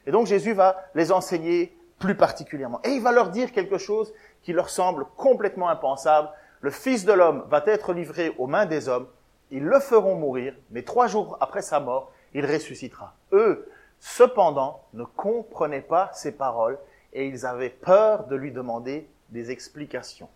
Et 0.06 0.12
donc 0.12 0.28
Jésus 0.28 0.54
va 0.54 0.84
les 0.96 1.12
enseigner 1.12 1.78
plus 1.98 2.16
particulièrement. 2.16 2.82
Et 2.84 2.92
il 2.92 3.02
va 3.02 3.12
leur 3.12 3.30
dire 3.30 3.52
quelque 3.52 3.78
chose 3.78 4.14
qui 4.42 4.54
leur 4.54 4.70
semble 4.70 5.06
complètement 5.18 5.70
impensable. 5.70 6.30
Le 6.62 6.72
Fils 6.72 7.06
de 7.06 7.14
l'homme 7.14 7.46
va 7.50 7.64
être 7.68 7.94
livré 7.94 8.34
aux 8.38 8.48
mains 8.48 8.66
des 8.66 8.90
hommes 8.90 9.08
ils 9.52 9.64
le 9.64 9.80
feront 9.80 10.16
mourir, 10.16 10.54
mais 10.70 10.84
trois 10.84 11.08
jours 11.08 11.38
après 11.42 11.62
sa 11.62 11.80
mort, 11.80 12.12
il 12.34 12.46
ressuscitera. 12.46 13.16
Eux, 13.32 13.68
cependant, 14.00 14.84
ne 14.94 15.04
comprenaient 15.04 15.82
pas 15.82 16.12
ces 16.14 16.32
paroles 16.32 16.78
et 17.14 17.28
ils 17.28 17.46
avaient 17.46 17.72
peur 17.72 18.28
de 18.28 18.36
lui 18.36 18.52
demander 18.52 19.10
des 19.30 19.50
explications. 19.50 20.30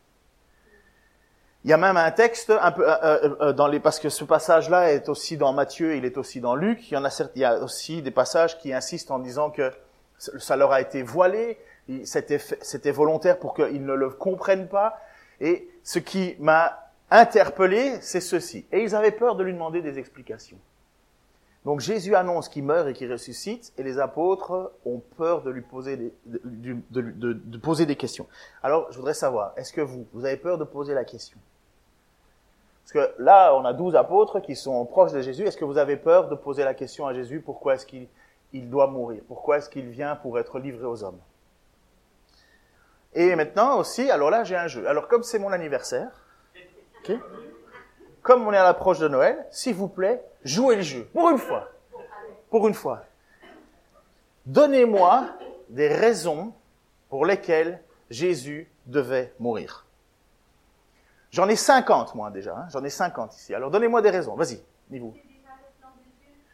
Il 1.65 1.69
y 1.69 1.73
a 1.73 1.77
même 1.77 1.95
un 1.95 2.11
texte 2.11 2.49
un 2.49 2.71
peu 2.73 2.89
euh, 2.89 2.95
euh, 3.03 3.35
euh, 3.39 3.53
dans 3.53 3.67
les 3.67 3.79
parce 3.79 3.99
que 3.99 4.09
ce 4.09 4.25
passage-là 4.25 4.91
est 4.91 5.07
aussi 5.07 5.37
dans 5.37 5.53
Matthieu, 5.53 5.95
il 5.95 6.03
est 6.03 6.17
aussi 6.17 6.41
dans 6.41 6.55
Luc. 6.55 6.91
Il 6.91 6.95
y 6.95 6.97
en 6.97 7.05
a 7.05 7.09
certes, 7.09 7.31
il 7.35 7.41
y 7.41 7.45
a 7.45 7.59
aussi 7.59 8.01
des 8.01 8.11
passages 8.11 8.57
qui 8.59 8.73
insistent 8.73 9.11
en 9.11 9.19
disant 9.19 9.49
que 9.49 9.71
ça 10.17 10.57
leur 10.57 10.73
a 10.73 10.81
été 10.81 11.03
voilé, 11.03 11.57
c'était 12.03 12.91
volontaire 12.91 13.39
pour 13.39 13.53
qu'ils 13.53 13.85
ne 13.85 13.93
le 13.93 14.09
comprennent 14.09 14.67
pas. 14.67 14.99
Et 15.39 15.69
ce 15.83 15.99
qui 15.99 16.35
m'a 16.39 16.91
interpellés, 17.09 17.97
c'est 18.01 18.21
ceci. 18.21 18.65
Et 18.73 18.83
ils 18.83 18.93
avaient 18.93 19.11
peur 19.11 19.35
de 19.35 19.43
lui 19.43 19.53
demander 19.53 19.81
des 19.81 19.99
explications. 19.99 20.59
Donc 21.63 21.79
Jésus 21.79 22.13
annonce 22.13 22.49
qu'il 22.49 22.63
meurt 22.65 22.89
et 22.89 22.93
qu'il 22.93 23.09
ressuscite, 23.09 23.71
et 23.77 23.83
les 23.83 23.99
apôtres 23.99 24.73
ont 24.85 25.01
peur 25.17 25.43
de 25.43 25.49
lui 25.49 25.61
poser 25.61 25.95
des, 25.95 26.13
de, 26.25 27.57
poser 27.57 27.85
des 27.85 27.95
questions. 27.95 28.27
Alors, 28.63 28.91
je 28.91 28.97
voudrais 28.97 29.13
savoir, 29.13 29.53
est-ce 29.55 29.71
que 29.71 29.79
vous, 29.79 30.05
vous 30.11 30.25
avez 30.25 30.35
peur 30.35 30.57
de 30.57 30.65
poser 30.65 30.93
la 30.93 31.05
question? 31.05 31.37
Parce 32.93 33.07
que 33.07 33.21
là, 33.21 33.55
on 33.55 33.65
a 33.65 33.73
douze 33.73 33.95
apôtres 33.95 34.39
qui 34.39 34.55
sont 34.55 34.85
proches 34.85 35.13
de 35.13 35.21
Jésus. 35.21 35.43
Est-ce 35.43 35.57
que 35.57 35.65
vous 35.65 35.77
avez 35.77 35.97
peur 35.97 36.27
de 36.27 36.35
poser 36.35 36.63
la 36.63 36.73
question 36.73 37.07
à 37.07 37.13
Jésus 37.13 37.41
Pourquoi 37.41 37.75
est-ce 37.75 37.85
qu'il 37.85 38.07
il 38.51 38.69
doit 38.69 38.87
mourir? 38.87 39.23
Pourquoi 39.27 39.57
est-ce 39.57 39.69
qu'il 39.69 39.89
vient 39.89 40.15
pour 40.15 40.37
être 40.37 40.59
livré 40.59 40.85
aux 40.85 41.03
hommes? 41.03 41.19
Et 43.15 43.35
maintenant 43.35 43.79
aussi, 43.79 44.11
alors 44.11 44.29
là, 44.29 44.43
j'ai 44.43 44.55
un 44.55 44.67
jeu. 44.67 44.87
Alors, 44.87 45.07
comme 45.07 45.23
c'est 45.23 45.39
mon 45.39 45.51
anniversaire, 45.51 46.11
comme 48.21 48.47
on 48.47 48.53
est 48.53 48.57
à 48.57 48.63
l'approche 48.63 48.99
de 48.99 49.07
Noël, 49.07 49.43
s'il 49.49 49.73
vous 49.73 49.87
plaît, 49.87 50.23
jouez 50.43 50.75
le 50.75 50.81
jeu. 50.81 51.09
Pour 51.13 51.29
une 51.29 51.39
fois. 51.39 51.69
Pour 52.51 52.67
une 52.67 52.73
fois. 52.75 53.03
Donnez-moi 54.45 55.29
des 55.69 55.87
raisons 55.87 56.53
pour 57.09 57.25
lesquelles 57.25 57.81
Jésus 58.11 58.69
devait 58.85 59.33
mourir. 59.39 59.85
J'en 61.33 61.49
ai 61.49 61.55
50, 61.55 62.13
moi, 62.13 62.29
déjà. 62.29 62.55
Hein. 62.55 62.67
J'en 62.69 62.83
ai 62.83 62.91
50 62.91 63.35
ici. 63.35 63.55
Alors, 63.55 63.71
donnez-moi 63.71 64.03
des 64.03 64.11
raisons. 64.11 64.35
Vas-y, 64.35 64.61
dis-vous. 64.89 65.15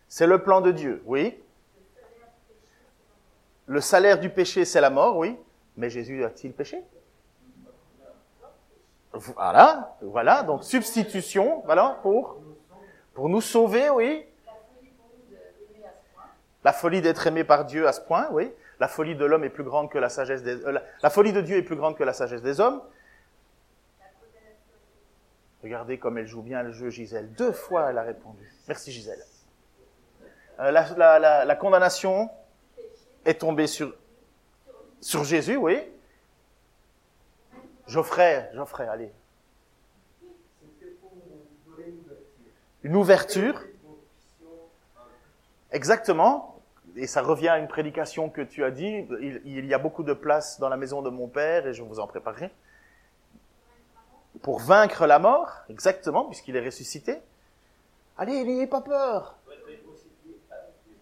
C'est 0.08 0.26
le 0.26 0.42
plan 0.42 0.62
de 0.62 0.72
Dieu, 0.72 1.04
oui. 1.06 1.38
Le 3.68 3.82
salaire 3.82 4.20
du 4.20 4.30
péché, 4.30 4.64
c'est 4.64 4.80
la 4.80 4.90
mort, 4.90 5.18
oui. 5.18 5.38
Mais 5.76 5.90
Jésus 5.90 6.24
a-t-il 6.24 6.54
péché? 6.54 6.82
Voilà, 9.12 9.98
voilà, 10.02 10.44
donc 10.44 10.64
substitution, 10.64 11.62
voilà, 11.66 12.00
pour, 12.02 12.38
pour 13.14 13.28
nous 13.28 13.42
sauver, 13.42 13.90
oui. 13.90 14.26
La 16.64 16.72
folie 16.72 17.02
d'être 17.02 17.28
aimé 17.28 17.44
par 17.44 17.66
Dieu 17.66 17.86
à 17.86 17.92
ce 17.92 18.00
point, 18.00 18.30
oui. 18.32 18.50
La 18.80 18.88
folie 18.88 19.16
de 19.16 19.26
l'homme 19.26 19.44
est 19.44 19.50
plus 19.50 19.64
grande 19.66 19.90
que 19.90 19.98
la 19.98 20.08
sagesse 20.08 20.42
euh, 20.46 20.80
la, 21.02 21.10
folie 21.10 21.34
de 21.34 21.42
Dieu 21.42 21.58
est 21.58 21.64
plus 21.64 21.76
grande 21.76 21.98
que 21.98 22.04
la 22.06 22.14
sagesse 22.14 22.42
des 22.42 22.62
hommes. 22.62 22.82
Regardez 25.64 25.98
comme 25.98 26.18
elle 26.18 26.28
joue 26.28 26.42
bien 26.42 26.64
le 26.64 26.72
jeu, 26.72 26.90
Gisèle. 26.90 27.32
Deux 27.34 27.52
fois, 27.52 27.90
elle 27.90 27.98
a 27.98 28.04
répondu. 28.04 28.52
Merci, 28.68 28.92
Gisèle. 28.92 29.24
Euh, 30.60 30.72
la, 30.72 31.56
condamnation 31.56 32.30
est 33.26 33.40
tombée 33.42 33.68
sur, 33.68 33.96
sur 35.02 35.24
Jésus, 35.24 35.58
oui. 35.58 35.80
Geoffrey, 37.88 38.50
Geoffrey, 38.54 38.88
allez. 38.88 39.12
Une 42.84 42.96
ouverture. 42.96 43.62
Exactement. 45.72 46.62
Et 46.96 47.08
ça 47.08 47.22
revient 47.22 47.50
à 47.50 47.58
une 47.58 47.68
prédication 47.68 48.30
que 48.30 48.42
tu 48.42 48.64
as 48.64 48.72
dit. 48.72 49.06
Il, 49.46 49.66
y 49.66 49.74
a 49.74 49.78
beaucoup 49.78 50.04
de 50.04 50.14
place 50.14 50.60
dans 50.60 50.70
la 50.70 50.78
maison 50.78 51.02
de 51.02 51.10
mon 51.10 51.28
père 51.28 51.68
et 51.68 51.74
je 51.74 51.84
vous 51.84 52.00
en 52.00 52.08
préparerai. 52.08 52.52
Pour 54.42 54.60
vaincre 54.60 55.06
la 55.06 55.20
mort, 55.20 55.52
exactement, 55.70 56.26
puisqu'il 56.26 56.56
est 56.56 56.66
ressuscité. 56.66 57.20
Allez, 58.18 58.44
n'ayez 58.44 58.68
pas 58.68 58.82
peur. 58.82 59.38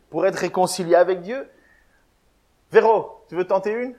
pour 0.10 0.25
être 0.25 0.38
réconcilié 0.38 0.96
avec 0.96 1.22
Dieu. 1.22 1.50
Véro, 2.72 3.24
tu 3.29 3.36
veux 3.36 3.46
tenter 3.46 3.72
une? 3.72 3.96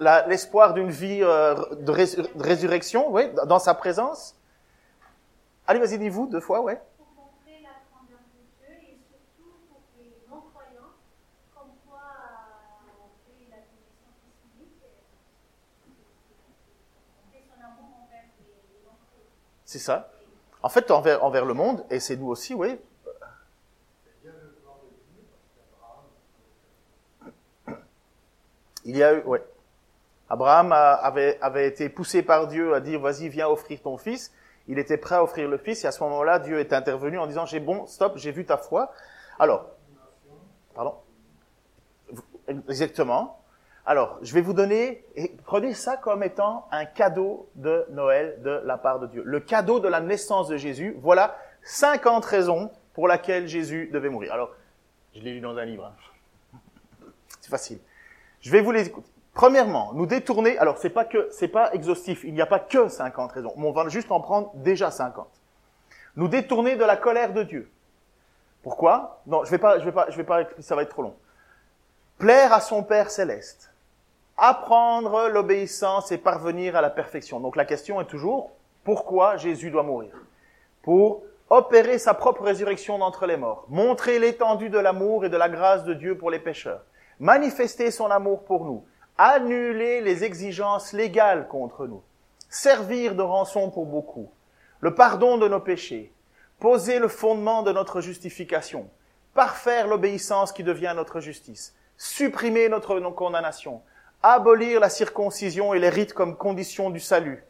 L'espoir 0.00 0.74
d'une 0.74 0.90
vie 0.90 1.20
euh, 1.22 1.54
de, 1.76 1.90
résurrection, 2.36 3.12
oui, 3.12 3.24
dans 3.46 3.58
sa 3.58 3.74
présence. 3.74 4.36
Allez, 5.66 5.80
vas-y, 5.80 5.98
dis-vous 5.98 6.26
deux 6.26 6.40
fois, 6.40 6.60
ouais. 6.60 6.80
C'est 19.64 19.80
ça. 19.80 20.08
En 20.62 20.68
fait, 20.68 20.90
envers, 20.92 21.24
envers 21.24 21.44
le 21.44 21.54
monde, 21.54 21.84
et 21.90 21.98
c'est 21.98 22.16
nous 22.16 22.28
aussi, 22.28 22.54
oui. 22.54 22.78
Il 28.84 28.96
y 28.96 29.02
a 29.02 29.14
eu, 29.14 29.22
ouais. 29.22 29.42
Abraham 30.28 30.72
avait, 30.72 31.38
avait 31.40 31.66
été 31.66 31.88
poussé 31.88 32.22
par 32.22 32.46
Dieu 32.46 32.74
à 32.74 32.80
dire, 32.80 33.00
vas-y, 33.00 33.28
viens 33.28 33.48
offrir 33.48 33.80
ton 33.82 33.96
fils. 33.96 34.32
Il 34.68 34.78
était 34.78 34.96
prêt 34.96 35.16
à 35.16 35.22
offrir 35.22 35.48
le 35.48 35.58
fils, 35.58 35.84
et 35.84 35.86
à 35.86 35.92
ce 35.92 36.02
moment-là, 36.04 36.38
Dieu 36.38 36.58
est 36.58 36.72
intervenu 36.72 37.18
en 37.18 37.26
disant, 37.26 37.46
j'ai 37.46 37.60
bon, 37.60 37.86
stop, 37.86 38.16
j'ai 38.16 38.32
vu 38.32 38.44
ta 38.44 38.56
foi. 38.56 38.92
Alors, 39.38 39.66
pardon. 40.74 40.94
Exactement. 42.68 43.40
Alors, 43.86 44.18
je 44.22 44.32
vais 44.32 44.40
vous 44.40 44.54
donner, 44.54 45.04
et 45.14 45.36
prenez 45.44 45.74
ça 45.74 45.98
comme 45.98 46.22
étant 46.22 46.66
un 46.70 46.86
cadeau 46.86 47.50
de 47.54 47.84
Noël 47.90 48.40
de 48.42 48.62
la 48.64 48.78
part 48.78 48.98
de 48.98 49.06
Dieu. 49.06 49.22
Le 49.24 49.40
cadeau 49.40 49.80
de 49.80 49.88
la 49.88 50.00
naissance 50.00 50.48
de 50.48 50.56
Jésus. 50.56 50.96
Voilà 51.00 51.36
50 51.64 52.24
raisons 52.24 52.70
pour 52.94 53.08
lesquelles 53.08 53.46
Jésus 53.46 53.90
devait 53.92 54.08
mourir. 54.08 54.32
Alors, 54.32 54.50
je 55.14 55.20
l'ai 55.20 55.32
lu 55.32 55.40
dans 55.40 55.56
un 55.56 55.64
livre. 55.64 55.84
Hein. 55.84 57.08
C'est 57.40 57.50
facile. 57.50 57.78
Je 58.40 58.50
vais 58.50 58.60
vous 58.60 58.72
les 58.72 58.86
écouter. 58.86 59.10
Premièrement, 59.34 59.92
nous 59.94 60.06
détourner, 60.06 60.56
alors 60.58 60.78
c'est 60.78 60.90
pas 60.90 61.04
que, 61.04 61.28
c'est 61.32 61.48
pas 61.48 61.72
exhaustif, 61.72 62.22
il 62.22 62.34
n'y 62.34 62.40
a 62.40 62.46
pas 62.46 62.60
que 62.60 62.88
50 62.88 63.32
raisons, 63.32 63.52
on 63.56 63.72
va 63.72 63.88
juste 63.88 64.12
en 64.12 64.20
prendre 64.20 64.52
déjà 64.54 64.92
50. 64.92 65.26
Nous 66.14 66.28
détourner 66.28 66.76
de 66.76 66.84
la 66.84 66.96
colère 66.96 67.32
de 67.32 67.42
Dieu. 67.42 67.70
Pourquoi? 68.62 69.20
Non, 69.26 69.44
je 69.44 69.50
vais 69.50 69.58
pas, 69.58 69.80
je 69.80 69.84
vais 69.84 69.92
pas, 69.92 70.06
je 70.08 70.16
vais 70.16 70.24
pas, 70.24 70.44
ça 70.60 70.76
va 70.76 70.82
être 70.82 70.90
trop 70.90 71.02
long. 71.02 71.16
Plaire 72.18 72.52
à 72.52 72.60
son 72.60 72.84
Père 72.84 73.10
céleste. 73.10 73.72
Apprendre 74.36 75.28
l'obéissance 75.28 76.12
et 76.12 76.18
parvenir 76.18 76.76
à 76.76 76.80
la 76.80 76.90
perfection. 76.90 77.40
Donc 77.40 77.56
la 77.56 77.64
question 77.64 78.00
est 78.00 78.06
toujours, 78.06 78.52
pourquoi 78.84 79.36
Jésus 79.36 79.72
doit 79.72 79.82
mourir? 79.82 80.12
Pour 80.82 81.24
opérer 81.50 81.98
sa 81.98 82.14
propre 82.14 82.42
résurrection 82.42 82.98
d'entre 82.98 83.26
les 83.26 83.36
morts. 83.36 83.66
Montrer 83.68 84.20
l'étendue 84.20 84.70
de 84.70 84.78
l'amour 84.78 85.24
et 85.24 85.28
de 85.28 85.36
la 85.36 85.48
grâce 85.48 85.82
de 85.82 85.92
Dieu 85.92 86.16
pour 86.16 86.30
les 86.30 86.38
pécheurs. 86.38 86.84
Manifester 87.18 87.90
son 87.90 88.10
amour 88.10 88.44
pour 88.44 88.64
nous 88.64 88.84
annuler 89.18 90.00
les 90.00 90.24
exigences 90.24 90.92
légales 90.92 91.46
contre 91.48 91.86
nous, 91.86 92.02
servir 92.48 93.14
de 93.14 93.22
rançon 93.22 93.70
pour 93.70 93.86
beaucoup, 93.86 94.30
le 94.80 94.94
pardon 94.94 95.38
de 95.38 95.48
nos 95.48 95.60
péchés, 95.60 96.12
poser 96.58 96.98
le 96.98 97.08
fondement 97.08 97.62
de 97.62 97.72
notre 97.72 98.00
justification, 98.00 98.88
parfaire 99.34 99.86
l'obéissance 99.86 100.52
qui 100.52 100.64
devient 100.64 100.94
notre 100.96 101.20
justice, 101.20 101.74
supprimer 101.96 102.68
notre 102.68 102.98
condamnation, 103.10 103.82
abolir 104.22 104.80
la 104.80 104.88
circoncision 104.88 105.74
et 105.74 105.78
les 105.78 105.90
rites 105.90 106.14
comme 106.14 106.36
condition 106.36 106.90
du 106.90 107.00
salut, 107.00 107.44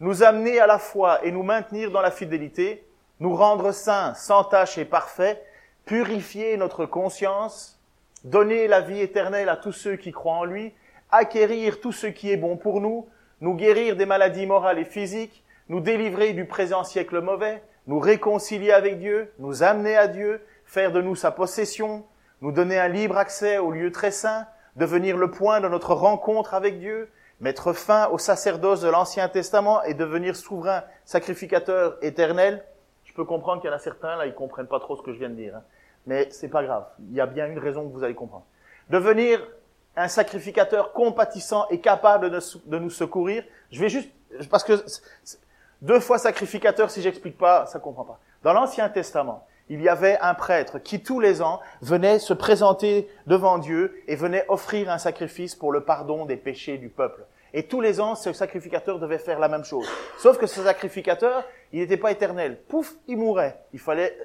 nous 0.00 0.22
amener 0.22 0.58
à 0.58 0.66
la 0.66 0.78
foi 0.78 1.24
et 1.24 1.32
nous 1.32 1.42
maintenir 1.42 1.90
dans 1.90 2.00
la 2.00 2.10
fidélité, 2.10 2.86
nous 3.18 3.36
rendre 3.36 3.72
saints, 3.72 4.14
sans 4.14 4.44
tache 4.44 4.78
et 4.78 4.86
parfaits, 4.86 5.44
purifier 5.84 6.56
notre 6.56 6.86
conscience, 6.86 7.78
donner 8.24 8.68
la 8.68 8.80
vie 8.80 9.00
éternelle 9.00 9.50
à 9.50 9.56
tous 9.56 9.72
ceux 9.72 9.96
qui 9.96 10.12
croient 10.12 10.34
en 10.34 10.44
lui, 10.44 10.72
acquérir 11.12 11.80
tout 11.80 11.92
ce 11.92 12.06
qui 12.06 12.30
est 12.30 12.36
bon 12.36 12.56
pour 12.56 12.80
nous, 12.80 13.08
nous 13.40 13.54
guérir 13.54 13.96
des 13.96 14.06
maladies 14.06 14.46
morales 14.46 14.78
et 14.78 14.84
physiques, 14.84 15.44
nous 15.68 15.80
délivrer 15.80 16.32
du 16.32 16.46
présent 16.46 16.84
siècle 16.84 17.20
mauvais, 17.20 17.62
nous 17.86 17.98
réconcilier 17.98 18.72
avec 18.72 18.98
Dieu, 18.98 19.32
nous 19.38 19.62
amener 19.62 19.96
à 19.96 20.08
Dieu, 20.08 20.40
faire 20.64 20.92
de 20.92 21.00
nous 21.00 21.16
sa 21.16 21.30
possession, 21.30 22.04
nous 22.40 22.52
donner 22.52 22.78
un 22.78 22.88
libre 22.88 23.16
accès 23.16 23.58
au 23.58 23.70
lieu 23.70 23.92
très 23.92 24.10
saint, 24.10 24.46
devenir 24.76 25.16
le 25.16 25.30
point 25.30 25.60
de 25.60 25.68
notre 25.68 25.94
rencontre 25.94 26.54
avec 26.54 26.78
Dieu, 26.78 27.10
mettre 27.40 27.72
fin 27.72 28.08
au 28.08 28.18
sacerdoce 28.18 28.80
de 28.80 28.88
l'Ancien 28.88 29.28
Testament 29.28 29.82
et 29.84 29.94
devenir 29.94 30.36
souverain 30.36 30.84
sacrificateur 31.04 31.96
éternel. 32.02 32.64
Je 33.04 33.12
peux 33.12 33.24
comprendre 33.24 33.60
qu'il 33.60 33.70
y 33.70 33.72
en 33.72 33.76
a 33.76 33.80
certains, 33.80 34.16
là, 34.16 34.26
ils 34.26 34.34
comprennent 34.34 34.68
pas 34.68 34.80
trop 34.80 34.96
ce 34.96 35.02
que 35.02 35.12
je 35.12 35.18
viens 35.18 35.30
de 35.30 35.34
dire. 35.34 35.56
Hein. 35.56 35.62
Mais 36.06 36.28
c'est 36.30 36.48
pas 36.48 36.62
grave. 36.62 36.86
Il 37.10 37.14
y 37.14 37.20
a 37.20 37.26
bien 37.26 37.46
une 37.46 37.58
raison 37.58 37.88
que 37.88 37.92
vous 37.92 38.04
allez 38.04 38.14
comprendre. 38.14 38.44
Devenir 38.88 39.40
un 40.00 40.08
sacrificateur 40.08 40.92
compatissant 40.92 41.66
et 41.70 41.78
capable 41.78 42.30
de, 42.30 42.78
nous 42.78 42.90
secourir. 42.90 43.44
Je 43.70 43.80
vais 43.80 43.88
juste, 43.88 44.10
parce 44.50 44.64
que 44.64 44.72
deux 45.82 46.00
fois 46.00 46.18
sacrificateur, 46.18 46.90
si 46.90 47.02
j'explique 47.02 47.36
pas, 47.36 47.66
ça 47.66 47.78
comprend 47.78 48.04
pas. 48.04 48.18
Dans 48.42 48.52
l'Ancien 48.52 48.88
Testament, 48.88 49.46
il 49.68 49.82
y 49.82 49.88
avait 49.88 50.18
un 50.20 50.34
prêtre 50.34 50.78
qui 50.78 51.02
tous 51.02 51.20
les 51.20 51.42
ans 51.42 51.60
venait 51.82 52.18
se 52.18 52.32
présenter 52.32 53.08
devant 53.26 53.58
Dieu 53.58 54.02
et 54.08 54.16
venait 54.16 54.44
offrir 54.48 54.90
un 54.90 54.98
sacrifice 54.98 55.54
pour 55.54 55.70
le 55.70 55.84
pardon 55.84 56.24
des 56.24 56.36
péchés 56.36 56.78
du 56.78 56.88
peuple. 56.88 57.22
Et 57.52 57.64
tous 57.64 57.80
les 57.80 58.00
ans, 58.00 58.14
ce 58.14 58.32
sacrificateur 58.32 58.98
devait 58.98 59.18
faire 59.18 59.38
la 59.38 59.48
même 59.48 59.64
chose. 59.64 59.86
Sauf 60.18 60.38
que 60.38 60.46
ce 60.46 60.62
sacrificateur, 60.62 61.44
il 61.72 61.80
n'était 61.80 61.96
pas 61.96 62.12
éternel. 62.12 62.58
Pouf, 62.68 62.94
il 63.06 63.16
mourait. 63.16 63.60
Il 63.72 63.80
fallait, 63.80 64.16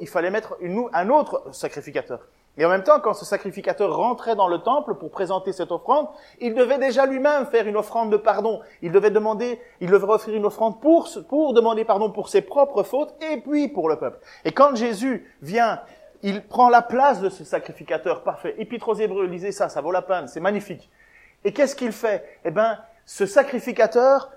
il 0.00 0.08
fallait 0.08 0.30
mettre 0.30 0.56
un 0.92 1.08
autre 1.08 1.42
sacrificateur. 1.52 2.20
Et 2.56 2.64
en 2.64 2.68
même 2.68 2.84
temps, 2.84 3.00
quand 3.00 3.14
ce 3.14 3.24
sacrificateur 3.24 3.96
rentrait 3.96 4.36
dans 4.36 4.46
le 4.46 4.58
temple 4.58 4.94
pour 4.94 5.10
présenter 5.10 5.52
cette 5.52 5.72
offrande, 5.72 6.06
il 6.40 6.54
devait 6.54 6.78
déjà 6.78 7.04
lui-même 7.04 7.46
faire 7.46 7.66
une 7.66 7.76
offrande 7.76 8.12
de 8.12 8.16
pardon. 8.16 8.60
Il 8.80 8.92
devait 8.92 9.10
demander, 9.10 9.60
il 9.80 9.90
devait 9.90 10.06
offrir 10.06 10.36
une 10.36 10.46
offrande 10.46 10.80
pour, 10.80 11.08
pour 11.28 11.52
demander 11.52 11.84
pardon 11.84 12.10
pour 12.10 12.28
ses 12.28 12.42
propres 12.42 12.84
fautes 12.84 13.14
et 13.20 13.38
puis 13.38 13.68
pour 13.68 13.88
le 13.88 13.96
peuple. 13.96 14.20
Et 14.44 14.52
quand 14.52 14.76
Jésus 14.76 15.28
vient, 15.42 15.80
il 16.22 16.42
prend 16.42 16.68
la 16.68 16.80
place 16.80 17.20
de 17.20 17.28
ce 17.28 17.42
sacrificateur 17.42 18.22
parfait. 18.22 18.54
Épître 18.58 18.88
aux 18.88 18.94
Hébreux, 18.94 19.26
lisez 19.26 19.52
ça, 19.52 19.68
ça 19.68 19.80
vaut 19.80 19.92
la 19.92 20.02
peine, 20.02 20.28
c'est 20.28 20.40
magnifique. 20.40 20.90
Et 21.44 21.52
qu'est-ce 21.52 21.74
qu'il 21.74 21.92
fait? 21.92 22.24
Eh 22.44 22.50
ben, 22.50 22.78
ce 23.04 23.26
sacrificateur, 23.26 24.30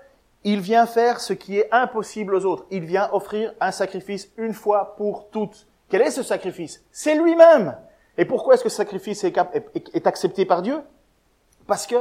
il 0.44 0.60
vient 0.60 0.86
faire 0.86 1.20
ce 1.20 1.32
qui 1.32 1.58
est 1.58 1.68
impossible 1.72 2.34
aux 2.34 2.44
autres. 2.44 2.66
Il 2.70 2.84
vient 2.84 3.08
offrir 3.12 3.54
un 3.60 3.70
sacrifice 3.70 4.30
une 4.36 4.52
fois 4.52 4.96
pour 4.96 5.30
toutes. 5.30 5.68
Quel 5.88 6.02
est 6.02 6.10
ce 6.10 6.22
sacrifice? 6.22 6.84
C'est 6.90 7.14
lui-même. 7.14 7.76
Et 8.18 8.24
pourquoi 8.24 8.54
est-ce 8.54 8.64
que 8.64 8.68
ce 8.68 8.76
sacrifice 8.76 9.24
est, 9.24 10.06
accepté 10.06 10.44
par 10.44 10.62
Dieu? 10.62 10.82
Parce 11.68 11.86
que 11.86 11.96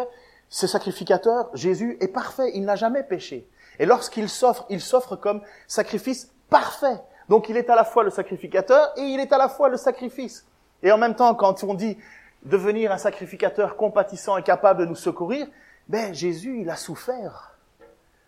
ce 0.49 0.65
sacrificateur, 0.65 1.49
Jésus, 1.53 1.97
est 2.01 2.07
parfait, 2.07 2.51
il 2.55 2.65
n'a 2.65 2.75
jamais 2.75 3.03
péché. 3.03 3.47
Et 3.79 3.85
lorsqu'il 3.85 4.27
s'offre, 4.27 4.65
il 4.69 4.81
s'offre 4.81 5.15
comme 5.15 5.41
sacrifice 5.67 6.31
parfait. 6.49 6.99
Donc 7.29 7.49
il 7.49 7.57
est 7.57 7.69
à 7.69 7.75
la 7.75 7.83
fois 7.83 8.03
le 8.03 8.09
sacrificateur 8.09 8.91
et 8.97 9.01
il 9.01 9.19
est 9.19 9.31
à 9.31 9.37
la 9.37 9.47
fois 9.47 9.69
le 9.69 9.77
sacrifice. 9.77 10.47
Et 10.81 10.91
en 10.91 10.97
même 10.97 11.15
temps, 11.15 11.35
quand 11.35 11.63
on 11.63 11.75
dit 11.75 11.97
devenir 12.43 12.91
un 12.91 12.97
sacrificateur 12.97 13.75
compatissant 13.75 14.37
et 14.37 14.43
capable 14.43 14.79
de 14.81 14.85
nous 14.85 14.95
secourir, 14.95 15.47
ben 15.87 16.13
Jésus, 16.13 16.61
il 16.61 16.69
a 16.69 16.75
souffert. 16.75 17.57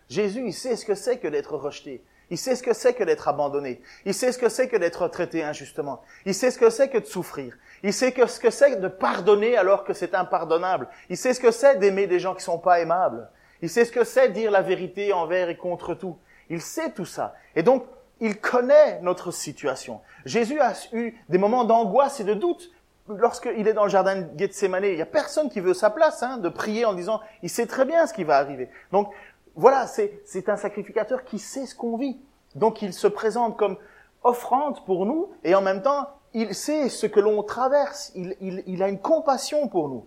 Jésus, 0.08 0.42
il 0.46 0.54
sait 0.54 0.76
ce 0.76 0.84
que 0.84 0.94
c'est 0.94 1.18
que 1.18 1.28
d'être 1.28 1.56
rejeté. 1.56 2.04
Il 2.30 2.38
sait 2.38 2.54
ce 2.54 2.62
que 2.62 2.72
c'est 2.72 2.94
que 2.94 3.02
d'être 3.02 3.26
abandonné. 3.26 3.80
Il 4.04 4.14
sait 4.14 4.30
ce 4.30 4.38
que 4.38 4.48
c'est 4.48 4.68
que 4.68 4.76
d'être 4.76 5.08
traité 5.08 5.42
injustement. 5.42 6.00
Il 6.24 6.34
sait 6.34 6.52
ce 6.52 6.58
que 6.58 6.70
c'est 6.70 6.88
que 6.88 6.98
de 6.98 7.04
souffrir. 7.04 7.58
Il 7.82 7.92
sait 7.92 8.14
ce 8.26 8.40
que 8.40 8.50
c'est 8.50 8.76
de 8.76 8.88
pardonner 8.88 9.56
alors 9.56 9.84
que 9.84 9.92
c'est 9.92 10.14
impardonnable. 10.14 10.88
Il 11.08 11.16
sait 11.16 11.34
ce 11.34 11.40
que 11.40 11.50
c'est 11.50 11.78
d'aimer 11.78 12.06
des 12.06 12.18
gens 12.18 12.34
qui 12.34 12.42
sont 12.42 12.58
pas 12.58 12.80
aimables. 12.80 13.28
Il 13.62 13.68
sait 13.68 13.84
ce 13.84 13.92
que 13.92 14.04
c'est 14.04 14.30
dire 14.30 14.50
la 14.50 14.62
vérité 14.62 15.12
envers 15.12 15.48
et 15.48 15.56
contre 15.56 15.94
tout. 15.94 16.16
Il 16.48 16.60
sait 16.60 16.92
tout 16.92 17.04
ça. 17.04 17.34
Et 17.54 17.62
donc, 17.62 17.84
il 18.20 18.38
connaît 18.38 19.00
notre 19.02 19.30
situation. 19.30 20.00
Jésus 20.24 20.60
a 20.60 20.74
eu 20.92 21.14
des 21.28 21.38
moments 21.38 21.64
d'angoisse 21.64 22.20
et 22.20 22.24
de 22.24 22.34
doute. 22.34 22.70
Lorsqu'il 23.08 23.66
est 23.66 23.72
dans 23.72 23.84
le 23.84 23.90
jardin 23.90 24.22
de 24.22 24.38
Gethsemane, 24.38 24.84
il 24.84 24.94
n'y 24.94 25.02
a 25.02 25.06
personne 25.06 25.50
qui 25.50 25.60
veut 25.60 25.74
sa 25.74 25.90
place, 25.90 26.22
hein, 26.22 26.36
de 26.36 26.48
prier 26.48 26.84
en 26.84 26.92
disant, 26.92 27.20
il 27.42 27.50
sait 27.50 27.66
très 27.66 27.84
bien 27.84 28.06
ce 28.06 28.12
qui 28.12 28.24
va 28.24 28.36
arriver. 28.36 28.68
Donc, 28.92 29.12
voilà, 29.56 29.86
c'est 29.86 30.48
un 30.48 30.56
sacrificateur 30.56 31.24
qui 31.24 31.38
sait 31.38 31.66
ce 31.66 31.74
qu'on 31.74 31.96
vit. 31.96 32.20
Donc 32.54 32.82
il 32.82 32.92
se 32.92 33.06
présente 33.06 33.56
comme 33.56 33.76
offrande 34.22 34.84
pour 34.84 35.06
nous 35.06 35.30
et 35.44 35.54
en 35.54 35.62
même 35.62 35.82
temps, 35.82 36.08
il 36.34 36.54
sait 36.54 36.88
ce 36.88 37.06
que 37.06 37.20
l'on 37.20 37.42
traverse. 37.42 38.12
Il, 38.14 38.36
il, 38.66 38.82
a 38.82 38.88
une 38.88 39.00
compassion 39.00 39.68
pour 39.68 39.88
nous. 39.88 40.04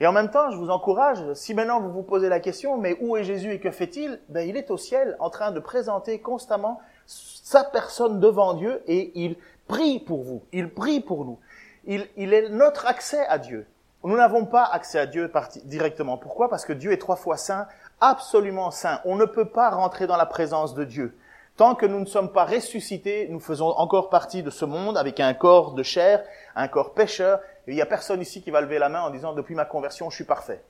Et 0.00 0.06
en 0.06 0.12
même 0.12 0.30
temps, 0.30 0.50
je 0.50 0.56
vous 0.56 0.70
encourage, 0.70 1.20
si 1.34 1.52
maintenant 1.52 1.80
vous 1.80 1.90
vous 1.90 2.02
posez 2.02 2.28
la 2.28 2.40
question, 2.40 2.78
mais 2.78 2.96
où 3.00 3.16
est 3.16 3.24
Jésus 3.24 3.52
et 3.52 3.60
que 3.60 3.70
fait-il? 3.70 4.18
Ben, 4.28 4.48
Il 4.48 4.56
est 4.56 4.70
au 4.70 4.78
ciel 4.78 5.16
en 5.20 5.28
train 5.28 5.52
de 5.52 5.60
présenter 5.60 6.20
constamment 6.20 6.80
sa 7.06 7.64
personne 7.64 8.20
devant 8.20 8.54
Dieu 8.54 8.82
et 8.86 9.12
il 9.14 9.36
prie 9.68 10.00
pour 10.00 10.22
vous. 10.22 10.42
Il 10.52 10.70
prie 10.70 11.00
pour 11.00 11.24
nous. 11.24 11.38
Il, 11.86 12.06
il 12.16 12.32
est 12.32 12.48
notre 12.48 12.86
accès 12.86 13.26
à 13.26 13.38
Dieu. 13.38 13.66
Nous 14.02 14.16
n'avons 14.16 14.46
pas 14.46 14.64
accès 14.64 14.98
à 14.98 15.06
Dieu 15.06 15.30
directement. 15.64 16.16
Pourquoi? 16.16 16.48
Parce 16.48 16.64
que 16.64 16.72
Dieu 16.72 16.92
est 16.92 16.96
trois 16.96 17.16
fois 17.16 17.36
saint, 17.36 17.66
absolument 18.00 18.70
saint. 18.70 19.00
On 19.04 19.16
ne 19.16 19.26
peut 19.26 19.44
pas 19.44 19.68
rentrer 19.68 20.06
dans 20.06 20.16
la 20.16 20.24
présence 20.24 20.74
de 20.74 20.84
Dieu. 20.84 21.14
Tant 21.60 21.74
que 21.74 21.84
nous 21.84 22.00
ne 22.00 22.06
sommes 22.06 22.32
pas 22.32 22.46
ressuscités, 22.46 23.28
nous 23.28 23.38
faisons 23.38 23.66
encore 23.66 24.08
partie 24.08 24.42
de 24.42 24.48
ce 24.48 24.64
monde 24.64 24.96
avec 24.96 25.20
un 25.20 25.34
corps 25.34 25.74
de 25.74 25.82
chair, 25.82 26.24
un 26.56 26.68
corps 26.68 26.94
pécheur. 26.94 27.38
Il 27.66 27.74
n'y 27.74 27.82
a 27.82 27.86
personne 27.86 28.22
ici 28.22 28.40
qui 28.40 28.50
va 28.50 28.62
lever 28.62 28.78
la 28.78 28.88
main 28.88 29.02
en 29.02 29.10
disant 29.10 29.34
depuis 29.34 29.54
ma 29.54 29.66
conversion, 29.66 30.08
je 30.08 30.14
suis 30.14 30.24
parfait. 30.24 30.64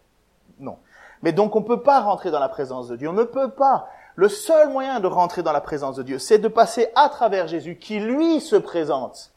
Non. 0.58 0.78
Mais 1.22 1.30
donc 1.30 1.54
on 1.54 1.60
ne 1.60 1.64
peut 1.64 1.84
pas 1.84 2.00
rentrer 2.00 2.32
dans 2.32 2.40
la 2.40 2.48
présence 2.48 2.88
de 2.88 2.96
Dieu. 2.96 3.08
On 3.08 3.12
ne 3.12 3.22
peut 3.22 3.52
pas. 3.52 3.86
Le 4.16 4.28
seul 4.28 4.70
moyen 4.70 4.98
de 4.98 5.06
rentrer 5.06 5.44
dans 5.44 5.52
la 5.52 5.60
présence 5.60 5.94
de 5.94 6.02
Dieu, 6.02 6.18
c'est 6.18 6.38
de 6.38 6.48
passer 6.48 6.88
à 6.96 7.08
travers 7.08 7.46
Jésus 7.46 7.76
qui 7.76 8.00
lui 8.00 8.40
se 8.40 8.56
présente. 8.56 9.30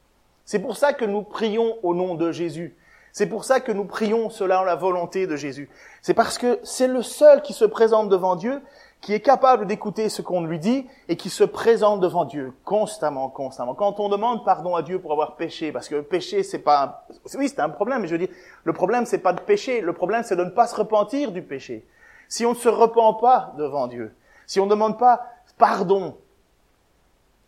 C'est 0.46 0.58
pour 0.58 0.76
ça 0.76 0.92
que 0.92 1.06
nous 1.06 1.22
prions 1.22 1.78
au 1.84 1.94
nom 1.94 2.16
de 2.16 2.32
Jésus. 2.32 2.76
C'est 3.12 3.28
pour 3.28 3.46
ça 3.46 3.60
que 3.60 3.72
nous 3.72 3.86
prions 3.86 4.32
cela 4.32 4.64
la 4.64 4.76
volonté 4.76 5.28
de 5.28 5.36
Jésus. 5.36 5.70
C'est 6.02 6.16
parce 6.16 6.40
que 6.40 6.60
c'est 6.64 6.88
le 6.88 7.04
seul 7.04 7.44
qui 7.44 7.54
se 7.54 7.64
présente 7.64 8.10
devant 8.10 8.36
Dieu, 8.36 8.60
qui 9.04 9.14
est 9.14 9.20
capable 9.20 9.68
d'écouter 9.68 10.08
ce 10.08 10.22
qu'on 10.22 10.46
lui 10.46 10.60
dit 10.60 10.88
et 11.10 11.18
qui 11.18 11.30
se 11.30 11.44
présente 11.44 12.00
devant 12.00 12.24
Dieu 12.24 12.54
constamment, 12.64 13.28
constamment. 13.28 13.76
Quand 13.76 14.00
on 14.00 14.08
demande 14.08 14.46
pardon 14.46 14.76
à 14.76 14.82
Dieu 14.82 15.02
pour 15.02 15.12
avoir 15.12 15.36
péché, 15.36 15.74
parce 15.74 15.90
que 15.90 16.00
péché 16.00 16.42
c'est 16.42 16.60
pas, 16.60 17.06
oui 17.36 17.50
c'est 17.50 17.60
un 17.60 17.68
problème, 17.68 18.02
mais 18.02 18.08
je 18.08 18.14
veux 18.14 18.26
dire, 18.26 18.34
le 18.64 18.72
problème 18.72 19.06
c'est 19.06 19.18
pas 19.18 19.34
de 19.34 19.42
pécher, 19.42 19.82
le 19.82 19.92
problème 19.92 20.24
c'est 20.24 20.38
de 20.38 20.46
ne 20.46 20.50
pas 20.50 20.68
se 20.68 20.76
repentir 20.78 21.34
du 21.34 21.42
péché. 21.42 21.86
Si 22.30 22.46
on 22.46 22.52
ne 22.52 22.56
se 22.56 22.70
repent 22.70 23.20
pas 23.20 23.54
devant 23.58 23.88
Dieu, 23.88 24.16
si 24.48 24.62
on 24.62 24.66
ne 24.66 24.70
demande 24.70 24.98
pas 24.98 25.22
pardon, 25.58 26.16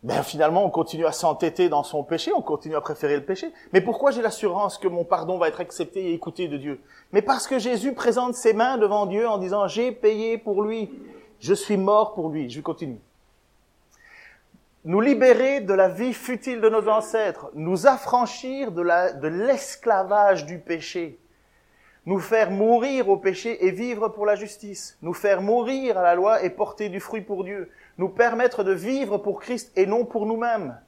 ben 0.03 0.23
finalement 0.23 0.65
on 0.65 0.69
continue 0.69 1.05
à 1.05 1.13
s'entêter 1.13 1.69
dans 1.69 1.83
son 1.83 2.03
péché, 2.03 2.33
on 2.35 2.41
continue 2.41 2.75
à 2.75 2.81
préférer 2.81 3.15
le 3.15 3.23
péché. 3.23 3.53
Mais 3.71 3.79
pourquoi 3.79 4.11
j'ai 4.11 4.21
l'assurance 4.21 4.77
que 4.77 4.89
mon 4.89 5.05
pardon 5.05 5.37
va 5.37 5.47
être 5.47 5.61
accepté 5.61 6.09
et 6.09 6.13
écouté 6.13 6.49
de 6.49 6.57
Dieu? 6.57 6.81
Mais 7.13 7.21
parce 7.21 7.47
que 7.47 7.59
Jésus 7.59 7.93
présente 7.93 8.33
ses 8.35 8.51
mains 8.51 8.77
devant 8.77 9.05
Dieu 9.05 9.25
en 9.25 9.37
disant 9.37 9.69
j'ai 9.69 9.93
payé 9.93 10.37
pour 10.37 10.61
lui, 10.61 10.91
je 11.39 11.53
suis 11.53 11.77
mort 11.77 12.13
pour 12.13 12.29
lui. 12.29 12.49
Je 12.49 12.61
continue. 12.61 12.99
Nous 14.83 15.01
libérer 15.01 15.61
de 15.61 15.73
la 15.73 15.89
vie 15.89 16.13
futile 16.13 16.61
de 16.61 16.69
nos 16.69 16.87
ancêtres, 16.89 17.49
nous 17.55 17.87
affranchir 17.87 18.71
de 18.71 19.27
l'esclavage 19.27 20.45
du 20.45 20.59
péché, 20.59 21.19
nous 22.05 22.19
faire 22.19 22.51
mourir 22.51 23.09
au 23.09 23.17
péché 23.17 23.65
et 23.65 23.71
vivre 23.71 24.09
pour 24.09 24.27
la 24.27 24.35
justice, 24.35 24.95
nous 25.01 25.15
faire 25.15 25.41
mourir 25.41 25.97
à 25.97 26.03
la 26.03 26.13
loi 26.13 26.43
et 26.43 26.51
porter 26.51 26.89
du 26.89 26.99
fruit 26.99 27.21
pour 27.21 27.43
Dieu, 27.43 27.71
nous 27.97 28.09
permettre 28.09 28.63
de 28.63 28.73
vivre 28.73 29.17
pour 29.17 29.39
Christ 29.39 29.71
et 29.75 29.87
non 29.87 30.05
pour 30.05 30.27
nous-mêmes, 30.27 30.79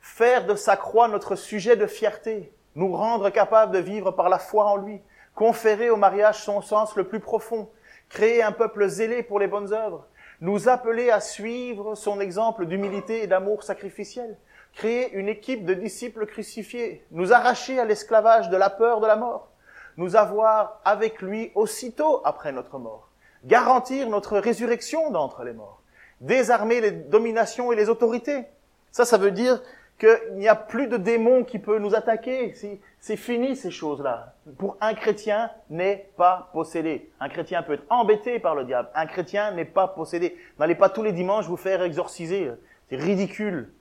faire 0.00 0.44
de 0.44 0.56
sa 0.56 0.76
croix 0.76 1.06
notre 1.06 1.36
sujet 1.36 1.76
de 1.76 1.86
fierté, 1.86 2.52
nous 2.74 2.92
rendre 2.92 3.30
capables 3.30 3.72
de 3.72 3.78
vivre 3.78 4.10
par 4.10 4.28
la 4.28 4.40
foi 4.40 4.64
en 4.64 4.76
lui, 4.76 5.00
conférer 5.36 5.90
au 5.90 5.96
mariage 5.96 6.42
son 6.42 6.60
sens 6.60 6.96
le 6.96 7.04
plus 7.04 7.20
profond, 7.20 7.68
créer 8.12 8.42
un 8.42 8.52
peuple 8.52 8.86
zélé 8.88 9.22
pour 9.22 9.40
les 9.40 9.46
bonnes 9.46 9.72
œuvres, 9.72 10.06
nous 10.42 10.68
appeler 10.68 11.10
à 11.10 11.20
suivre 11.20 11.94
son 11.94 12.20
exemple 12.20 12.66
d'humilité 12.66 13.22
et 13.22 13.26
d'amour 13.26 13.62
sacrificiel, 13.62 14.36
créer 14.74 15.12
une 15.12 15.28
équipe 15.28 15.64
de 15.64 15.72
disciples 15.72 16.26
crucifiés, 16.26 17.04
nous 17.10 17.32
arracher 17.32 17.78
à 17.80 17.86
l'esclavage 17.86 18.50
de 18.50 18.56
la 18.56 18.68
peur 18.68 19.00
de 19.00 19.06
la 19.06 19.16
mort, 19.16 19.48
nous 19.96 20.14
avoir 20.14 20.80
avec 20.84 21.22
lui 21.22 21.52
aussitôt 21.54 22.20
après 22.24 22.52
notre 22.52 22.78
mort, 22.78 23.08
garantir 23.44 24.08
notre 24.10 24.38
résurrection 24.38 25.10
d'entre 25.10 25.42
les 25.42 25.54
morts, 25.54 25.80
désarmer 26.20 26.80
les 26.82 26.92
dominations 26.92 27.72
et 27.72 27.76
les 27.76 27.88
autorités. 27.88 28.44
Ça, 28.90 29.06
ça 29.06 29.16
veut 29.16 29.30
dire 29.30 29.62
qu'il 29.98 30.34
n'y 30.34 30.48
a 30.48 30.56
plus 30.56 30.88
de 30.88 30.96
démons 30.96 31.44
qui 31.44 31.58
peuvent 31.58 31.80
nous 31.80 31.94
attaquer. 31.94 32.54
C'est 32.98 33.16
fini 33.16 33.56
ces 33.56 33.70
choses-là. 33.70 34.34
Pour 34.58 34.76
un 34.80 34.94
chrétien 34.94 35.50
n'est 35.70 36.10
pas 36.16 36.50
possédé. 36.52 37.10
Un 37.20 37.28
chrétien 37.28 37.62
peut 37.62 37.74
être 37.74 37.86
embêté 37.90 38.38
par 38.38 38.54
le 38.54 38.64
diable. 38.64 38.88
Un 38.94 39.06
chrétien 39.06 39.52
n'est 39.52 39.64
pas 39.64 39.88
possédé. 39.88 40.36
N'allez 40.58 40.74
pas 40.74 40.88
tous 40.88 41.02
les 41.02 41.12
dimanches 41.12 41.46
vous 41.46 41.56
faire 41.56 41.82
exorciser. 41.82 42.50
C'est 42.88 42.96
ridicule. 42.96 43.72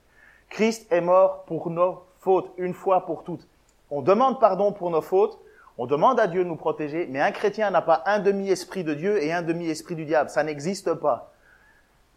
Christ 0.49 0.91
est 0.91 1.01
mort 1.01 1.43
pour 1.45 1.69
nos 1.69 2.03
fautes, 2.19 2.51
une 2.57 2.73
fois 2.73 3.05
pour 3.05 3.23
toutes. 3.23 3.47
On 3.89 4.01
demande 4.01 4.39
pardon 4.39 4.71
pour 4.71 4.89
nos 4.89 5.01
fautes, 5.01 5.39
on 5.77 5.85
demande 5.85 6.19
à 6.19 6.27
Dieu 6.27 6.43
de 6.43 6.49
nous 6.49 6.55
protéger, 6.55 7.07
mais 7.09 7.19
un 7.21 7.31
chrétien 7.31 7.71
n'a 7.71 7.81
pas 7.81 8.03
un 8.05 8.19
demi-esprit 8.19 8.83
de 8.83 8.93
Dieu 8.93 9.23
et 9.23 9.33
un 9.33 9.41
demi-esprit 9.41 9.95
du 9.95 10.05
diable. 10.05 10.29
Ça 10.29 10.43
n'existe 10.43 10.93
pas. 10.93 11.33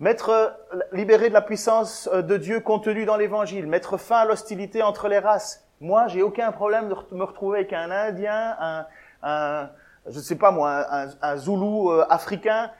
Mettre, 0.00 0.28
euh, 0.30 0.50
libérer 0.92 1.28
de 1.28 1.34
la 1.34 1.40
puissance 1.40 2.08
euh, 2.12 2.22
de 2.22 2.36
Dieu 2.36 2.60
contenue 2.60 3.04
dans 3.04 3.16
l'évangile, 3.16 3.66
mettre 3.66 3.96
fin 3.96 4.18
à 4.18 4.24
l'hostilité 4.24 4.82
entre 4.82 5.08
les 5.08 5.18
races. 5.18 5.66
Moi, 5.80 6.08
j'ai 6.08 6.22
aucun 6.22 6.50
problème 6.52 6.88
de 6.88 7.14
me 7.14 7.24
retrouver 7.24 7.60
avec 7.60 7.72
un 7.72 7.90
Indien, 7.90 8.56
un, 8.58 8.86
un 9.22 9.70
je 10.06 10.20
sais 10.20 10.36
pas 10.36 10.50
moi, 10.50 10.86
un, 10.90 11.08
un 11.22 11.36
Zoulou 11.36 11.90
euh, 11.90 12.04
africain, 12.08 12.70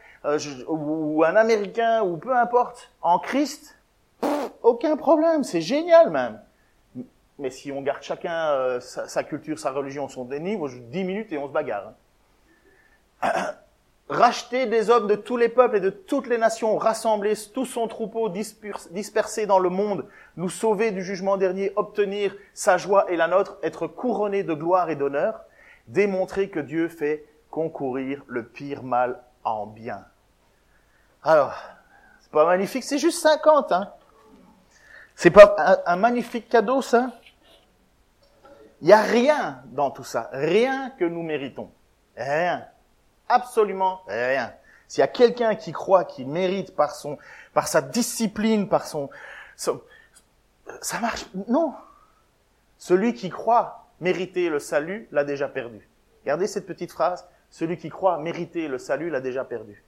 ou 0.68 1.22
un 1.22 1.36
Américain, 1.36 2.02
ou 2.02 2.16
peu 2.16 2.34
importe, 2.34 2.90
en 3.02 3.18
Christ. 3.18 3.78
aucun 4.62 4.96
problème, 4.96 5.44
c'est 5.44 5.60
génial 5.60 6.10
même. 6.10 6.40
Mais 7.38 7.50
si 7.50 7.72
on 7.72 7.82
garde 7.82 8.02
chacun 8.02 8.50
euh, 8.50 8.80
sa, 8.80 9.24
culture, 9.24 9.58
sa 9.58 9.72
religion, 9.72 10.08
son 10.08 10.24
déni, 10.24 10.56
moi, 10.56 10.70
10 10.72 11.04
minutes 11.04 11.32
et 11.32 11.38
on 11.38 11.48
se 11.48 11.52
bagarre. 11.52 11.94
Hein. 13.22 13.54
Racheter 14.08 14.66
des 14.66 14.90
hommes 14.90 15.06
de 15.06 15.14
tous 15.14 15.38
les 15.38 15.48
peuples 15.48 15.76
et 15.76 15.80
de 15.80 15.88
toutes 15.88 16.26
les 16.26 16.36
nations, 16.36 16.76
rassembler 16.76 17.32
tout 17.54 17.64
son 17.64 17.88
troupeau 17.88 18.28
dispersé 18.28 19.46
dans 19.46 19.58
le 19.58 19.70
monde, 19.70 20.06
nous 20.36 20.50
sauver 20.50 20.90
du 20.90 21.02
jugement 21.02 21.38
dernier, 21.38 21.72
obtenir 21.76 22.36
sa 22.52 22.76
joie 22.76 23.10
et 23.10 23.16
la 23.16 23.28
nôtre, 23.28 23.56
être 23.62 23.86
couronné 23.86 24.42
de 24.42 24.52
gloire 24.52 24.90
et 24.90 24.96
d'honneur, 24.96 25.40
démontrer 25.86 26.50
que 26.50 26.60
Dieu 26.60 26.88
fait 26.88 27.24
concourir 27.50 28.22
le 28.26 28.44
pire 28.44 28.82
mal 28.82 29.22
en 29.42 29.64
bien. 29.64 30.04
Alors, 31.22 31.54
c'est 32.20 32.30
pas 32.30 32.44
magnifique, 32.44 32.84
c'est 32.84 32.98
juste 32.98 33.22
50, 33.22 33.72
hein. 33.72 33.90
C'est 35.14 35.30
pas 35.30 35.82
un 35.86 35.96
magnifique 35.96 36.50
cadeau, 36.50 36.82
ça? 36.82 37.12
Il 38.82 38.88
n'y 38.88 38.92
a 38.92 39.00
rien 39.00 39.62
dans 39.66 39.90
tout 39.90 40.04
ça, 40.04 40.28
rien 40.32 40.90
que 40.98 41.06
nous 41.06 41.22
méritons. 41.22 41.70
Rien. 42.16 42.66
Absolument 43.34 44.02
rien. 44.06 44.52
S'il 44.86 45.00
y 45.00 45.02
a 45.02 45.08
quelqu'un 45.08 45.56
qui 45.56 45.72
croit 45.72 46.04
qu'il 46.04 46.28
mérite 46.28 46.76
par 46.76 46.94
son, 46.94 47.18
par 47.52 47.66
sa 47.66 47.82
discipline, 47.82 48.68
par 48.68 48.86
son, 48.86 49.10
ça 49.56 51.00
marche. 51.00 51.26
Non. 51.48 51.74
Celui 52.78 53.14
qui 53.14 53.28
croit 53.30 53.88
mériter 54.00 54.48
le 54.48 54.60
salut 54.60 55.08
l'a 55.10 55.24
déjà 55.24 55.48
perdu. 55.48 55.88
Regardez 56.22 56.46
cette 56.46 56.66
petite 56.66 56.92
phrase. 56.92 57.26
Celui 57.50 57.76
qui 57.76 57.88
croit 57.88 58.18
mériter 58.18 58.68
le 58.68 58.78
salut 58.78 59.10
l'a 59.10 59.20
déjà 59.20 59.44
perdu. 59.44 59.82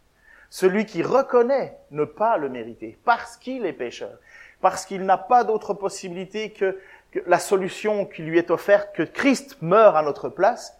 Celui 0.50 0.85
qui 0.85 1.04
reconnaît 1.04 1.78
ne 1.92 2.04
pas 2.04 2.37
le 2.38 2.48
mériter 2.48 2.98
parce 3.04 3.37
qu'il 3.37 3.64
est 3.64 3.72
pécheur, 3.72 4.18
parce 4.61 4.87
qu'il 4.87 5.04
n'a 5.04 5.18
pas 5.18 5.44
d'autre 5.44 5.72
possibilité 5.74 6.50
que 6.52 6.80
la 7.26 7.38
solution 7.38 8.06
qui 8.06 8.22
lui 8.22 8.38
est 8.38 8.50
offerte, 8.50 8.94
que 8.94 9.02
Christ 9.04 9.59
meurt 9.62 9.96
à 9.96 10.02
notre 10.02 10.28
place, 10.28 10.78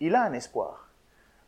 il 0.00 0.14
a 0.14 0.22
un 0.22 0.32
espoir. 0.34 0.83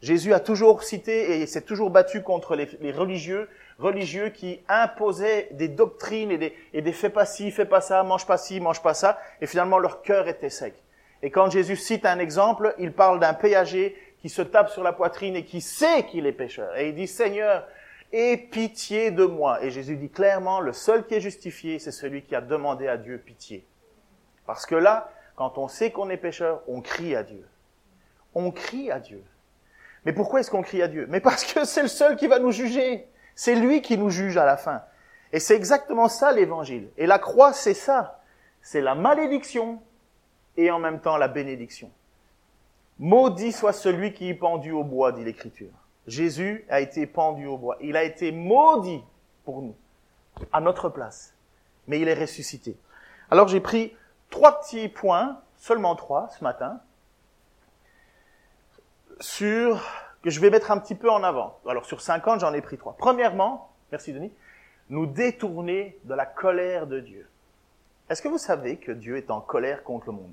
Jésus 0.03 0.35
a 0.35 0.41
toujours 0.41 0.83
cité 0.83 1.41
et 1.41 1.47
s'est 1.47 1.63
toujours 1.63 1.91
battu 1.91 2.23
contre 2.23 2.55
les, 2.55 2.93
religieux, 2.93 3.49
religieux 3.79 4.29
qui 4.29 4.61
imposaient 4.69 5.49
des 5.53 5.69
doctrines 5.69 6.31
et 6.31 6.39
des, 6.39 6.55
et 6.75 6.83
des 6.83 6.93
fais 6.93 7.11
pas 7.11 7.25
ci, 7.25 7.51
fais 7.51 7.65
pas 7.65 7.81
ça, 7.81 8.03
mange 8.03 8.27
pas 8.27 8.37
ci, 8.37 8.61
mange 8.61 8.83
pas 8.83 8.95
ça, 8.95 9.19
et 9.41 9.47
finalement 9.47 9.79
leur 9.79 10.03
cœur 10.03 10.29
était 10.29 10.51
sec. 10.51 10.75
Et 11.23 11.31
quand 11.31 11.51
Jésus 11.51 11.77
cite 11.77 12.05
un 12.05 12.19
exemple, 12.19 12.75
il 12.79 12.93
parle 12.93 13.21
d'un 13.21 13.35
péager 13.35 13.97
qui 14.21 14.29
se 14.29 14.43
tape 14.43 14.71
sur 14.71 14.83
la 14.83 14.93
poitrine 14.93 15.35
et 15.35 15.45
qui 15.45 15.61
sait 15.61 16.05
qu'il 16.05 16.27
est 16.27 16.33
pécheur. 16.33 16.77
Et 16.77 16.89
il 16.89 16.95
dit, 16.95 17.07
Seigneur, 17.07 17.67
aie 18.13 18.37
pitié 18.37 19.11
de 19.11 19.25
moi. 19.25 19.63
Et 19.63 19.71
Jésus 19.71 19.97
dit 19.97 20.11
clairement, 20.11 20.61
le 20.61 20.73
seul 20.73 21.07
qui 21.07 21.15
est 21.15 21.21
justifié, 21.21 21.79
c'est 21.79 21.91
celui 21.91 22.23
qui 22.23 22.35
a 22.35 22.41
demandé 22.41 22.87
à 22.87 22.97
Dieu 22.97 23.19
pitié. 23.19 23.67
Parce 24.47 24.67
que 24.67 24.75
là, 24.75 25.11
quand 25.35 25.59
on 25.59 25.69
sait 25.69 25.91
qu'on 25.91 26.11
est 26.11 26.17
pécheur, 26.17 26.63
on 26.69 26.81
crie 26.81 27.15
à 27.17 27.23
Dieu. 27.23 27.47
On 28.35 28.51
crie 28.51 28.91
à 28.91 29.01
Dieu. 29.01 29.23
Mais 30.07 30.13
pourquoi 30.13 30.39
est-ce 30.39 30.53
qu'on 30.53 30.63
crie 30.63 30.83
à 30.83 30.89
Dieu? 30.89 31.07
Mais 31.11 31.21
parce 31.21 31.45
que 31.45 31.65
c'est 31.65 31.83
le 31.83 31.89
seul 31.89 32.15
qui 32.15 32.29
va 32.29 32.39
nous 32.39 32.53
juger. 32.53 33.09
C'est 33.35 33.57
lui 33.57 33.83
qui 33.83 33.99
nous 33.99 34.09
juge 34.09 34.37
à 34.37 34.47
la 34.47 34.57
fin. 34.57 34.83
Et 35.33 35.41
c'est 35.41 35.57
exactement 35.57 36.09
ça 36.09 36.31
l'évangile. 36.31 36.89
Et 36.97 37.07
la 37.07 37.19
croix, 37.19 37.53
c'est 37.53 37.75
ça. 37.75 38.23
C'est 38.63 38.81
la 38.81 38.95
malédiction 38.95 39.83
et 40.57 40.71
en 40.71 40.79
même 40.79 41.01
temps 41.01 41.17
la 41.17 41.27
bénédiction. 41.27 41.91
Maudit 43.01 43.51
soit 43.51 43.73
celui 43.73 44.15
qui 44.15 44.31
est 44.31 44.35
pendu 44.35 44.71
au 44.71 44.85
bois, 44.85 45.11
dit 45.11 45.25
l'Écriture. 45.25 45.73
Jésus 46.07 46.65
a 46.71 46.81
été 46.81 47.07
pendu 47.07 47.47
au 47.47 47.59
bois. 47.59 47.77
Il 47.81 47.97
a 47.97 48.05
été 48.05 48.31
maudit 48.31 49.03
pour 49.45 49.61
nous, 49.61 49.75
à 50.53 50.61
notre 50.61 50.89
place. 50.89 51.35
Mais 51.89 52.01
il 52.01 52.07
est 52.07 52.15
ressuscité. 52.15 52.77
Alors 53.29 53.49
j'ai 53.49 53.61
pris 53.61 53.93
trois 54.31 54.61
petits 54.61 54.89
points, 54.89 55.41
seulement 55.57 55.97
trois 55.97 56.29
ce 56.39 56.45
matin, 56.45 56.81
sur 59.21 59.83
que 60.23 60.31
je 60.31 60.41
vais 60.41 60.51
mettre 60.51 60.71
un 60.71 60.79
petit 60.79 60.95
peu 60.95 61.11
en 61.11 61.23
avant. 61.23 61.59
Alors 61.69 61.87
sur 61.87 62.01
50, 62.01 62.41
j'en 62.41 62.53
ai 62.53 62.61
pris 62.61 62.79
trois. 62.79 62.97
Premièrement, 62.99 63.71
merci 63.93 64.13
Denis, 64.13 64.33
nous 64.89 65.07
détourner 65.07 65.99
de 66.05 66.15
la 66.15 66.27
colère 66.27 66.87
de 66.87 67.01
Dieu. 67.01 67.29
Est-ce 68.09 68.23
que 68.23 68.29
vous 68.29 68.39
savez 68.39 68.77
que 68.77 68.93
Dieu 68.93 69.17
est 69.17 69.31
en 69.31 69.41
colère 69.41 69.83
contre 69.83 70.07
le 70.07 70.13
monde? 70.13 70.33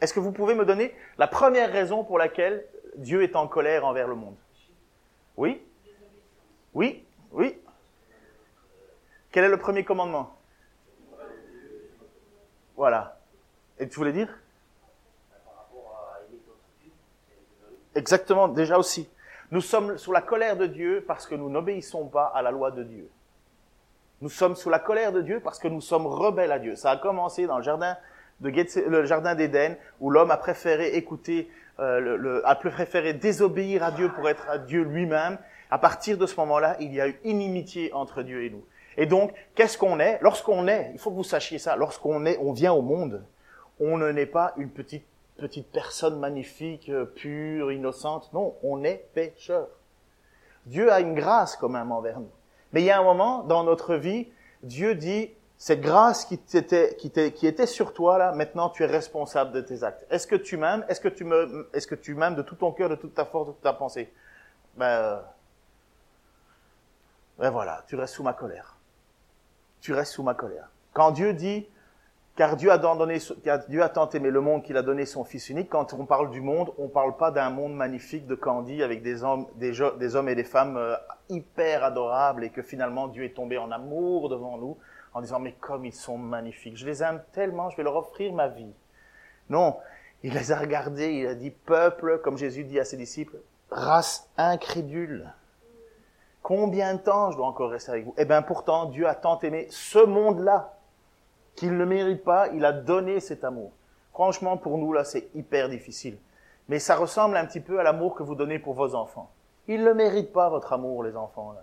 Est-ce 0.00 0.12
que 0.12 0.20
vous 0.20 0.32
pouvez 0.32 0.54
me 0.54 0.64
donner 0.64 0.94
la 1.18 1.26
première 1.26 1.72
raison 1.72 2.04
pour 2.04 2.18
laquelle 2.18 2.64
Dieu 2.96 3.22
est 3.22 3.36
en 3.36 3.46
colère 3.46 3.84
envers 3.84 4.08
le 4.08 4.14
monde? 4.14 4.36
Oui? 5.36 5.62
Oui? 6.74 7.04
Oui? 7.32 7.58
Quel 9.30 9.44
est 9.44 9.48
le 9.48 9.56
premier 9.56 9.84
commandement? 9.84 10.36
Voilà. 12.76 13.18
Et 13.78 13.88
tu 13.88 13.96
voulais 13.96 14.12
dire? 14.12 14.28
Exactement, 17.94 18.48
déjà 18.48 18.78
aussi. 18.78 19.08
Nous 19.50 19.60
sommes 19.60 19.98
sous 19.98 20.12
la 20.12 20.20
colère 20.20 20.56
de 20.56 20.66
Dieu 20.66 21.04
parce 21.06 21.26
que 21.26 21.34
nous 21.34 21.48
n'obéissons 21.48 22.06
pas 22.06 22.32
à 22.34 22.42
la 22.42 22.50
loi 22.50 22.70
de 22.70 22.82
Dieu. 22.82 23.08
Nous 24.20 24.30
sommes 24.30 24.56
sous 24.56 24.70
la 24.70 24.78
colère 24.78 25.12
de 25.12 25.20
Dieu 25.20 25.40
parce 25.40 25.58
que 25.58 25.68
nous 25.68 25.80
sommes 25.80 26.06
rebelles 26.06 26.52
à 26.52 26.58
Dieu. 26.58 26.76
Ça 26.76 26.90
a 26.90 26.96
commencé 26.96 27.46
dans 27.46 27.58
le 27.58 27.62
jardin 27.62 27.96
de 28.40 28.50
le 28.88 29.04
jardin 29.04 29.34
d'Éden 29.34 29.76
où 30.00 30.10
l'homme 30.10 30.30
a 30.30 30.36
préféré 30.36 30.96
écouter, 30.96 31.48
euh, 31.78 32.00
le, 32.00 32.46
a 32.48 32.54
préféré 32.56 33.12
désobéir 33.12 33.84
à 33.84 33.90
Dieu 33.90 34.08
pour 34.08 34.28
être 34.28 34.48
à 34.48 34.58
Dieu 34.58 34.82
lui-même. 34.82 35.38
À 35.70 35.78
partir 35.78 36.18
de 36.18 36.26
ce 36.26 36.36
moment-là, 36.36 36.76
il 36.80 36.92
y 36.92 37.00
a 37.00 37.08
eu 37.08 37.20
inimitié 37.24 37.92
entre 37.92 38.22
Dieu 38.22 38.44
et 38.44 38.50
nous. 38.50 38.64
Et 38.96 39.06
donc, 39.06 39.32
qu'est-ce 39.54 39.76
qu'on 39.76 39.98
est? 39.98 40.18
Lorsqu'on 40.20 40.68
est, 40.68 40.90
il 40.94 40.98
faut 40.98 41.10
que 41.10 41.16
vous 41.16 41.24
sachiez 41.24 41.58
ça, 41.58 41.76
lorsqu'on 41.76 42.26
est, 42.26 42.38
on 42.38 42.52
vient 42.52 42.72
au 42.72 42.82
monde, 42.82 43.24
on 43.80 43.98
ne 43.98 44.10
n'est 44.10 44.26
pas 44.26 44.52
une 44.56 44.70
petite 44.70 45.04
petite 45.36 45.70
personne 45.70 46.18
magnifique, 46.18 46.88
euh, 46.88 47.04
pure, 47.04 47.72
innocente. 47.72 48.32
Non, 48.32 48.54
on 48.62 48.84
est 48.84 49.08
pécheur. 49.14 49.68
Dieu 50.66 50.92
a 50.92 51.00
une 51.00 51.14
grâce 51.14 51.56
quand 51.56 51.68
même 51.68 51.92
envers 51.92 52.20
nous. 52.20 52.30
Mais 52.72 52.82
il 52.82 52.86
y 52.86 52.90
a 52.90 52.98
un 52.98 53.04
moment 53.04 53.42
dans 53.44 53.64
notre 53.64 53.96
vie, 53.96 54.28
Dieu 54.62 54.94
dit, 54.94 55.30
cette 55.56 55.80
grâce 55.80 56.24
qui, 56.24 56.34
était, 56.34 56.96
qui, 56.96 57.10
qui 57.10 57.46
était 57.46 57.66
sur 57.66 57.92
toi 57.92 58.18
là, 58.18 58.32
maintenant 58.32 58.68
tu 58.68 58.82
es 58.82 58.86
responsable 58.86 59.52
de 59.52 59.60
tes 59.60 59.84
actes. 59.84 60.04
Est-ce 60.10 60.26
que 60.26 60.36
tu 60.36 60.56
m'aimes? 60.56 60.84
Est-ce 60.88 61.00
que 61.00 61.08
tu 61.08 61.24
me, 61.24 61.70
est-ce 61.72 61.86
que 61.86 61.94
tu 61.94 62.14
m'aimes 62.14 62.34
de 62.34 62.42
tout 62.42 62.56
ton 62.56 62.72
cœur, 62.72 62.88
de 62.88 62.96
toute 62.96 63.14
ta 63.14 63.24
force, 63.24 63.48
de 63.48 63.52
toute 63.52 63.62
ta 63.62 63.72
pensée? 63.72 64.12
Ben, 64.76 64.86
euh, 64.86 65.20
ben 67.38 67.50
voilà, 67.50 67.84
tu 67.86 67.96
restes 67.96 68.14
sous 68.14 68.22
ma 68.22 68.32
colère. 68.32 68.76
Tu 69.80 69.92
restes 69.92 70.12
sous 70.12 70.22
ma 70.22 70.34
colère. 70.34 70.68
Quand 70.92 71.12
Dieu 71.12 71.32
dit, 71.32 71.68
car 72.36 72.56
Dieu 72.56 72.72
a, 72.72 72.78
donné, 72.78 73.18
Dieu 73.68 73.82
a 73.82 73.88
tant 73.88 74.08
aimé 74.10 74.30
le 74.30 74.40
monde 74.40 74.64
qu'il 74.64 74.76
a 74.76 74.82
donné 74.82 75.06
son 75.06 75.22
Fils 75.22 75.50
unique. 75.50 75.68
Quand 75.68 75.92
on 75.94 76.04
parle 76.04 76.30
du 76.30 76.40
monde, 76.40 76.72
on 76.78 76.84
ne 76.84 76.88
parle 76.88 77.16
pas 77.16 77.30
d'un 77.30 77.50
monde 77.50 77.74
magnifique 77.74 78.26
de 78.26 78.34
Candy 78.34 78.82
avec 78.82 79.02
des 79.02 79.22
hommes, 79.22 79.46
des, 79.54 79.80
hommes 79.80 80.28
et 80.28 80.34
des 80.34 80.44
femmes 80.44 80.76
euh, 80.76 80.96
hyper 81.28 81.84
adorables 81.84 82.42
et 82.42 82.50
que 82.50 82.62
finalement 82.62 83.06
Dieu 83.06 83.24
est 83.24 83.34
tombé 83.34 83.56
en 83.56 83.70
amour 83.70 84.28
devant 84.28 84.58
nous 84.58 84.76
en 85.12 85.20
disant 85.20 85.38
mais 85.38 85.52
comme 85.52 85.84
ils 85.84 85.92
sont 85.92 86.18
magnifiques, 86.18 86.76
je 86.76 86.86
les 86.86 87.04
aime 87.04 87.22
tellement, 87.32 87.70
je 87.70 87.76
vais 87.76 87.84
leur 87.84 87.94
offrir 87.94 88.32
ma 88.32 88.48
vie. 88.48 88.74
Non, 89.48 89.76
il 90.24 90.34
les 90.34 90.50
a 90.50 90.58
regardés, 90.58 91.12
il 91.12 91.26
a 91.28 91.34
dit 91.36 91.52
peuple, 91.52 92.18
comme 92.18 92.36
Jésus 92.36 92.64
dit 92.64 92.80
à 92.80 92.84
ses 92.84 92.96
disciples, 92.96 93.36
race 93.70 94.28
incrédule. 94.36 95.32
Combien 96.42 96.94
de 96.94 97.00
temps 97.00 97.30
je 97.30 97.36
dois 97.36 97.46
encore 97.46 97.70
rester 97.70 97.92
avec 97.92 98.04
vous? 98.06 98.14
Eh 98.18 98.24
bien 98.24 98.42
pourtant, 98.42 98.86
Dieu 98.86 99.06
a 99.06 99.14
tant 99.14 99.38
aimé 99.40 99.68
ce 99.70 100.04
monde-là 100.04 100.74
qu'il 101.54 101.76
ne 101.76 101.84
mérite 101.84 102.24
pas, 102.24 102.48
il 102.48 102.64
a 102.64 102.72
donné 102.72 103.20
cet 103.20 103.44
amour. 103.44 103.72
Franchement, 104.12 104.56
pour 104.56 104.78
nous, 104.78 104.92
là, 104.92 105.04
c'est 105.04 105.28
hyper 105.34 105.68
difficile. 105.68 106.18
Mais 106.68 106.78
ça 106.78 106.96
ressemble 106.96 107.36
un 107.36 107.46
petit 107.46 107.60
peu 107.60 107.80
à 107.80 107.82
l'amour 107.82 108.14
que 108.14 108.22
vous 108.22 108.34
donnez 108.34 108.58
pour 108.58 108.74
vos 108.74 108.94
enfants. 108.94 109.30
Ils 109.68 109.82
ne 109.82 109.92
méritent 109.92 110.32
pas 110.32 110.48
votre 110.48 110.72
amour, 110.72 111.02
les 111.04 111.16
enfants. 111.16 111.52
Là. 111.52 111.62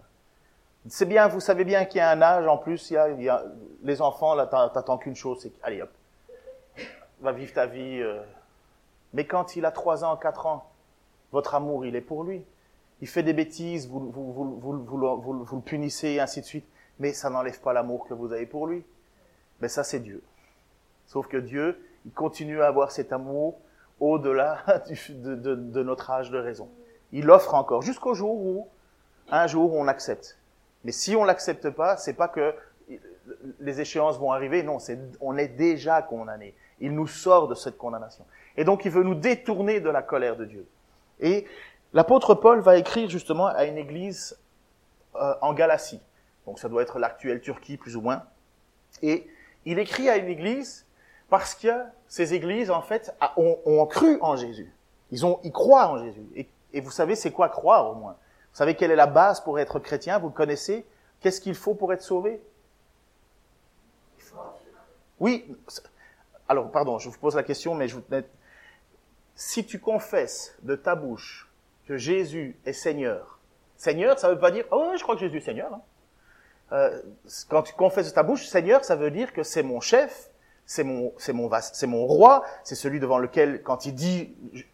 C'est 0.87 1.05
bien, 1.05 1.27
vous 1.27 1.39
savez 1.39 1.63
bien 1.63 1.85
qu'il 1.85 1.99
y 1.99 2.01
a 2.01 2.09
un 2.09 2.21
âge 2.21 2.47
en 2.47 2.57
plus, 2.57 2.89
il 2.89 2.93
y 2.93 2.97
a, 2.97 3.09
il 3.09 3.21
y 3.21 3.29
a 3.29 3.43
les 3.83 4.01
enfants, 4.01 4.33
là, 4.33 4.47
t'attends 4.47 4.97
qu'une 4.97 5.15
chose, 5.15 5.39
c'est 5.41 5.51
allez 5.61 5.81
hop, 5.81 5.91
va 7.21 7.31
vivre 7.31 7.53
ta 7.53 7.67
vie. 7.67 8.01
Euh. 8.01 8.21
Mais 9.13 9.25
quand 9.25 9.55
il 9.55 9.65
a 9.65 9.71
3 9.71 10.03
ans, 10.03 10.17
4 10.17 10.45
ans, 10.47 10.71
votre 11.31 11.53
amour, 11.55 11.85
il 11.85 11.95
est 11.95 12.01
pour 12.01 12.23
lui. 12.23 12.45
Il 13.01 13.07
fait 13.07 13.23
des 13.23 13.33
bêtises, 13.33 13.87
vous, 13.87 14.11
vous, 14.11 14.31
vous, 14.31 14.83
vous, 15.15 15.55
le 15.55 15.61
punissez, 15.61 16.19
ainsi 16.19 16.41
de 16.41 16.45
suite. 16.45 16.67
Mais 16.99 17.13
ça 17.13 17.29
n'enlève 17.29 17.59
pas 17.61 17.73
l'amour 17.73 18.07
que 18.07 18.13
vous 18.13 18.31
avez 18.31 18.45
pour 18.45 18.67
lui. 18.67 18.83
Mais 19.61 19.67
ça, 19.67 19.83
c'est 19.83 19.99
Dieu. 19.99 20.21
Sauf 21.05 21.27
que 21.27 21.37
Dieu, 21.37 21.79
il 22.05 22.11
continue 22.11 22.61
à 22.61 22.67
avoir 22.67 22.91
cet 22.91 23.13
amour 23.13 23.59
au-delà 23.99 24.63
de, 25.09 25.83
notre 25.83 26.09
âge 26.09 26.31
de 26.31 26.37
raison. 26.37 26.69
Il 27.11 27.29
offre 27.29 27.53
encore 27.53 27.81
jusqu'au 27.81 28.13
jour 28.13 28.33
où, 28.33 28.67
un 29.29 29.47
jour, 29.47 29.73
on 29.73 29.87
accepte. 29.87 30.37
Mais 30.83 30.91
si 30.91 31.15
on 31.15 31.23
l'accepte 31.23 31.69
pas, 31.69 31.97
c'est 31.97 32.13
pas 32.13 32.27
que 32.27 32.55
les 33.59 33.81
échéances 33.81 34.17
vont 34.17 34.31
arriver. 34.31 34.63
Non, 34.63 34.79
c'est, 34.79 34.97
on 35.19 35.37
est 35.37 35.49
déjà 35.49 36.01
condamné. 36.01 36.55
Il 36.79 36.95
nous 36.95 37.07
sort 37.07 37.47
de 37.47 37.53
cette 37.55 37.77
condamnation. 37.77 38.25
Et 38.57 38.63
donc, 38.63 38.85
il 38.85 38.91
veut 38.91 39.03
nous 39.03 39.15
détourner 39.15 39.79
de 39.79 39.89
la 39.89 40.01
colère 40.01 40.35
de 40.35 40.45
Dieu. 40.45 40.65
Et 41.19 41.45
l'apôtre 41.93 42.33
Paul 42.33 42.61
va 42.61 42.77
écrire 42.77 43.09
justement 43.09 43.47
à 43.47 43.65
une 43.65 43.77
église 43.77 44.37
euh, 45.15 45.35
en 45.41 45.53
Galatie. 45.53 46.01
Donc, 46.47 46.57
ça 46.57 46.67
doit 46.67 46.81
être 46.81 46.97
l'actuelle 46.97 47.41
Turquie, 47.41 47.77
plus 47.77 47.95
ou 47.95 48.01
moins. 48.01 48.23
Et 49.03 49.27
il 49.65 49.79
écrit 49.79 50.09
à 50.09 50.17
une 50.17 50.27
église 50.27 50.85
parce 51.29 51.55
que 51.55 51.71
ces 52.07 52.33
églises, 52.33 52.71
en 52.71 52.81
fait, 52.81 53.15
ont, 53.37 53.85
cru 53.85 54.17
en 54.21 54.35
Jésus. 54.35 54.73
Ils, 55.11 55.25
ont, 55.25 55.39
ils 55.43 55.51
croient 55.51 55.87
en 55.87 55.97
Jésus. 56.03 56.47
Et, 56.73 56.81
vous 56.81 56.91
savez, 56.91 57.15
c'est 57.15 57.31
quoi 57.31 57.49
croire 57.49 57.89
au 57.89 57.95
moins? 57.95 58.17
Vous 58.51 58.57
savez 58.57 58.75
quelle 58.75 58.91
est 58.91 58.97
la 58.97 59.07
base 59.07 59.41
pour 59.41 59.59
être 59.59 59.79
chrétien? 59.79 60.19
Vous 60.19 60.29
connaissez? 60.29 60.85
Qu'est-ce 61.21 61.39
qu'il 61.39 61.55
faut 61.55 61.73
pour 61.73 61.93
être 61.93 62.01
sauvé? 62.01 62.41
Oui. 65.19 65.55
Alors, 66.49 66.69
pardon, 66.69 66.99
je 66.99 67.09
vous 67.09 67.17
pose 67.17 67.35
la 67.35 67.43
question, 67.43 67.75
mais 67.75 67.87
je 67.87 67.95
vous... 67.95 68.03
Si 69.35 69.65
tu 69.65 69.79
confesses 69.79 70.55
de 70.63 70.75
ta 70.75 70.95
bouche 70.95 71.49
que 71.87 71.95
Jésus 71.95 72.59
est 72.65 72.73
Seigneur, 72.73 73.39
Seigneur, 73.77 74.19
ça 74.19 74.27
ne 74.27 74.33
veut 74.33 74.39
pas 74.39 74.51
dire, 74.51 74.65
oh, 74.71 74.91
je 74.97 75.01
crois 75.01 75.15
que 75.15 75.21
Jésus 75.21 75.37
est 75.37 75.41
Seigneur. 75.41 75.73
Hein. 75.73 75.81
Euh, 76.71 77.01
quand 77.49 77.63
tu 77.63 77.73
confesses 77.73 78.09
de 78.09 78.13
ta 78.13 78.23
bouche, 78.23 78.45
Seigneur, 78.45 78.83
ça 78.83 78.95
veut 78.95 79.11
dire 79.11 79.33
que 79.33 79.43
c'est 79.43 79.63
mon 79.63 79.81
chef, 79.81 80.29
c'est 80.65 80.83
mon, 80.83 81.11
c'est 81.17 81.33
mon, 81.33 81.49
c'est 81.59 81.87
mon 81.87 82.05
roi, 82.05 82.45
c'est 82.63 82.75
celui 82.75 82.99
devant 82.99 83.17
lequel, 83.17 83.61
quand 83.61 83.85
il 83.85 83.93
dit 83.93 84.33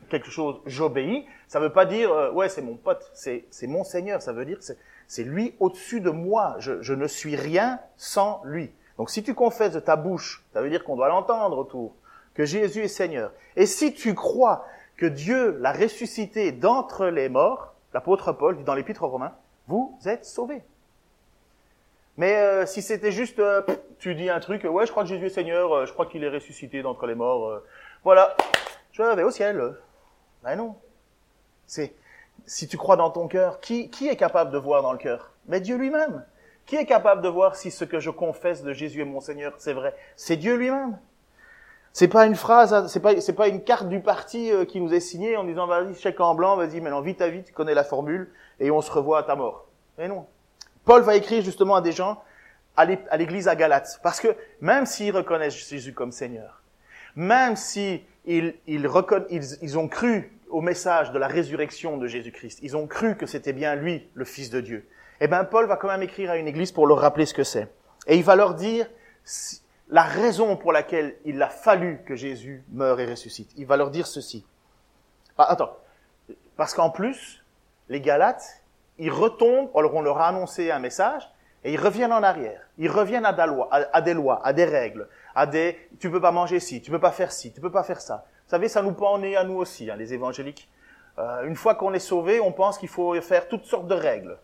quelque 0.09 0.29
chose, 0.29 0.61
j'obéis. 0.65 1.25
Ça 1.47 1.59
veut 1.59 1.71
pas 1.71 1.85
dire, 1.85 2.11
euh, 2.11 2.31
ouais, 2.31 2.49
c'est 2.49 2.61
mon 2.61 2.75
pote, 2.75 3.09
c'est, 3.13 3.45
c'est 3.49 3.67
mon 3.67 3.83
Seigneur. 3.83 4.21
Ça 4.21 4.31
veut 4.31 4.45
dire, 4.45 4.57
c'est, 4.59 4.77
c'est 5.07 5.23
lui 5.23 5.55
au-dessus 5.59 6.01
de 6.01 6.11
moi. 6.11 6.55
Je, 6.59 6.81
je 6.81 6.93
ne 6.93 7.07
suis 7.07 7.35
rien 7.35 7.79
sans 7.95 8.41
lui. 8.43 8.71
Donc, 8.97 9.09
si 9.09 9.23
tu 9.23 9.33
confesses 9.33 9.73
de 9.73 9.79
ta 9.79 9.95
bouche, 9.95 10.43
ça 10.53 10.61
veut 10.61 10.69
dire 10.69 10.83
qu'on 10.83 10.95
doit 10.95 11.07
l'entendre 11.07 11.57
autour, 11.57 11.95
que 12.33 12.45
Jésus 12.45 12.83
est 12.83 12.87
Seigneur. 12.87 13.31
Et 13.55 13.65
si 13.65 13.93
tu 13.93 14.13
crois 14.13 14.65
que 14.97 15.05
Dieu 15.05 15.57
l'a 15.59 15.71
ressuscité 15.71 16.51
d'entre 16.51 17.07
les 17.07 17.29
morts, 17.29 17.73
l'apôtre 17.93 18.33
Paul 18.33 18.57
dit 18.57 18.63
dans 18.63 18.73
l'épître 18.73 19.03
aux 19.03 19.09
Romains, 19.09 19.33
vous 19.67 19.97
êtes 20.05 20.25
sauvés. 20.25 20.63
Mais 22.17 22.35
euh, 22.35 22.65
si 22.65 22.81
c'était 22.81 23.11
juste, 23.11 23.39
euh, 23.39 23.61
tu 23.99 24.15
dis 24.15 24.29
un 24.29 24.39
truc, 24.39 24.63
ouais, 24.63 24.85
je 24.87 24.91
crois 24.91 25.03
que 25.03 25.09
Jésus 25.09 25.27
est 25.27 25.29
Seigneur, 25.29 25.71
euh, 25.71 25.85
je 25.85 25.93
crois 25.93 26.07
qu'il 26.07 26.23
est 26.23 26.29
ressuscité 26.29 26.81
d'entre 26.81 27.05
les 27.05 27.13
morts, 27.13 27.61
voilà, 28.03 28.35
je 28.91 29.03
vais 29.03 29.23
au 29.23 29.31
ciel. 29.31 29.75
Ben 30.43 30.55
non. 30.55 30.75
C'est, 31.67 31.93
si 32.45 32.67
tu 32.67 32.77
crois 32.77 32.95
dans 32.95 33.11
ton 33.11 33.27
cœur, 33.27 33.59
qui, 33.59 33.89
est 34.01 34.15
capable 34.15 34.51
de 34.51 34.57
voir 34.57 34.81
dans 34.81 34.91
le 34.91 34.97
cœur? 34.97 35.31
Mais 35.47 35.61
Dieu 35.61 35.77
lui-même. 35.77 36.25
Qui 36.65 36.75
est 36.75 36.85
capable 36.85 37.21
de 37.21 37.29
voir 37.29 37.55
si 37.55 37.71
ce 37.71 37.85
que 37.85 37.99
je 37.99 38.09
confesse 38.09 38.61
de 38.63 38.73
Jésus 38.73 39.01
est 39.01 39.05
mon 39.05 39.21
Seigneur, 39.21 39.53
c'est 39.57 39.73
vrai? 39.73 39.95
C'est 40.15 40.35
Dieu 40.35 40.55
lui-même. 40.55 40.97
C'est 41.93 42.07
pas 42.07 42.25
une 42.25 42.35
phrase, 42.35 42.87
c'est 42.87 42.99
pas, 42.99 43.19
c'est 43.21 43.33
pas 43.33 43.47
une 43.47 43.63
carte 43.63 43.87
du 43.87 44.01
parti 44.01 44.51
qui 44.67 44.81
nous 44.81 44.93
est 44.93 44.99
signée 44.99 45.37
en 45.37 45.43
disant 45.43 45.65
vas-y 45.65 45.95
chèque 45.95 46.19
en 46.19 46.35
blanc, 46.35 46.55
vas-y 46.55 46.81
maintenant 46.81 47.01
vite 47.01 47.21
à 47.21 47.29
vite, 47.29 47.45
tu 47.45 47.53
connais 47.53 47.73
la 47.73 47.83
formule 47.83 48.31
et 48.59 48.69
on 48.69 48.81
se 48.81 48.91
revoit 48.91 49.19
à 49.19 49.23
ta 49.23 49.35
mort. 49.35 49.65
Mais 49.97 50.07
non. 50.07 50.27
Paul 50.87 51.01
va 51.01 51.17
écrire 51.17 51.43
justement 51.43 51.75
à 51.75 51.81
des 51.81 51.91
gens 51.91 52.23
à 52.77 52.85
l'église 52.85 53.47
à 53.47 53.55
Galate. 53.55 53.99
Parce 54.03 54.21
que 54.21 54.29
même 54.61 54.85
s'ils 54.85 55.15
reconnaissent 55.15 55.67
Jésus 55.67 55.93
comme 55.93 56.13
Seigneur, 56.13 56.61
même 57.15 57.55
s'ils 57.57 58.03
ils, 58.25 58.55
ils, 58.67 59.77
ont 59.77 59.87
cru 59.89 60.31
au 60.49 60.61
message 60.61 61.11
de 61.11 61.19
la 61.19 61.27
résurrection 61.27 61.97
de 61.97 62.07
Jésus-Christ, 62.07 62.59
ils 62.61 62.77
ont 62.77 62.87
cru 62.87 63.17
que 63.17 63.25
c'était 63.25 63.51
bien 63.51 63.75
lui, 63.75 64.07
le 64.13 64.23
Fils 64.23 64.49
de 64.49 64.61
Dieu, 64.61 64.87
eh 65.19 65.27
bien 65.27 65.43
Paul 65.43 65.65
va 65.65 65.75
quand 65.75 65.87
même 65.89 66.03
écrire 66.03 66.31
à 66.31 66.37
une 66.37 66.47
église 66.47 66.71
pour 66.71 66.87
leur 66.87 66.99
rappeler 66.99 67.25
ce 67.25 67.33
que 67.33 67.43
c'est. 67.43 67.67
Et 68.05 68.15
il 68.15 68.23
va 68.23 68.35
leur 68.35 68.53
dire 68.53 68.87
la 69.89 70.03
raison 70.03 70.55
pour 70.55 70.71
laquelle 70.71 71.17
il 71.25 71.41
a 71.41 71.49
fallu 71.49 72.01
que 72.05 72.15
Jésus 72.15 72.63
meure 72.71 72.99
et 73.01 73.05
ressuscite. 73.05 73.51
Il 73.57 73.65
va 73.65 73.75
leur 73.75 73.89
dire 73.89 74.07
ceci. 74.07 74.45
Ah, 75.37 75.51
attends, 75.51 75.75
parce 76.55 76.73
qu'en 76.73 76.91
plus, 76.91 77.43
les 77.89 77.99
Galates, 77.99 78.63
ils 78.99 79.11
retombent, 79.11 79.69
alors 79.75 79.95
on 79.95 80.01
leur 80.01 80.19
a 80.19 80.27
annoncé 80.27 80.71
un 80.71 80.79
message, 80.79 81.29
et 81.63 81.73
ils 81.73 81.79
reviennent 81.79 82.13
en 82.13 82.23
arrière. 82.23 82.61
Ils 82.77 82.89
reviennent 82.89 83.25
à 83.25 83.33
des 83.33 83.45
lois, 84.13 84.39
à, 84.43 84.53
des, 84.53 84.65
règles, 84.65 85.07
à 85.35 85.45
des 85.45 85.77
tu 85.99 86.09
peux 86.09 86.21
pas 86.21 86.31
manger 86.31 86.59
ci, 86.59 86.81
tu 86.81 86.91
peux 86.91 86.99
pas 86.99 87.11
faire 87.11 87.31
ci, 87.31 87.51
tu 87.51 87.61
peux 87.61 87.71
pas 87.71 87.83
faire 87.83 88.01
ça. 88.01 88.25
Vous 88.45 88.51
savez, 88.51 88.67
ça 88.69 88.81
nous 88.81 88.93
pend 88.93 89.13
en 89.13 89.17
nez 89.19 89.35
à 89.35 89.43
nous 89.43 89.57
aussi, 89.57 89.89
hein, 89.89 89.95
les 89.97 90.13
évangéliques. 90.13 90.69
Euh, 91.19 91.45
une 91.45 91.55
fois 91.55 91.75
qu'on 91.75 91.93
est 91.93 91.99
sauvé, 91.99 92.39
on 92.39 92.51
pense 92.51 92.77
qu'il 92.77 92.89
faut 92.89 93.19
faire 93.21 93.47
toutes 93.47 93.65
sortes 93.65 93.87
de 93.87 93.95
règles 93.95 94.37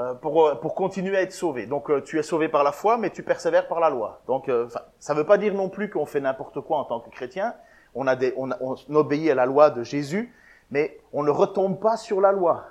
euh, 0.00 0.12
pour, 0.12 0.44
euh, 0.44 0.56
pour 0.56 0.74
continuer 0.74 1.16
à 1.16 1.20
être 1.20 1.32
sauvé. 1.32 1.66
Donc 1.66 1.88
euh, 1.88 2.02
tu 2.02 2.18
es 2.18 2.24
sauvé 2.24 2.48
par 2.48 2.64
la 2.64 2.72
foi, 2.72 2.98
mais 2.98 3.10
tu 3.10 3.22
persévères 3.22 3.68
par 3.68 3.78
la 3.78 3.90
loi. 3.90 4.22
Donc 4.26 4.50
ça 4.98 5.14
ne 5.14 5.18
veut 5.20 5.24
pas 5.24 5.38
dire 5.38 5.54
non 5.54 5.68
plus 5.68 5.88
qu'on 5.88 6.04
fait 6.04 6.20
n'importe 6.20 6.60
quoi 6.62 6.78
en 6.78 6.84
tant 6.84 6.98
que 6.98 7.10
chrétien. 7.10 7.54
on, 7.94 8.08
a 8.08 8.16
des, 8.16 8.34
on, 8.36 8.50
on 8.60 8.74
obéit 8.96 9.30
à 9.30 9.36
la 9.36 9.46
loi 9.46 9.70
de 9.70 9.84
Jésus, 9.84 10.34
mais 10.72 10.98
on 11.12 11.22
ne 11.22 11.30
retombe 11.30 11.78
pas 11.78 11.96
sur 11.96 12.20
la 12.20 12.32
loi. 12.32 12.64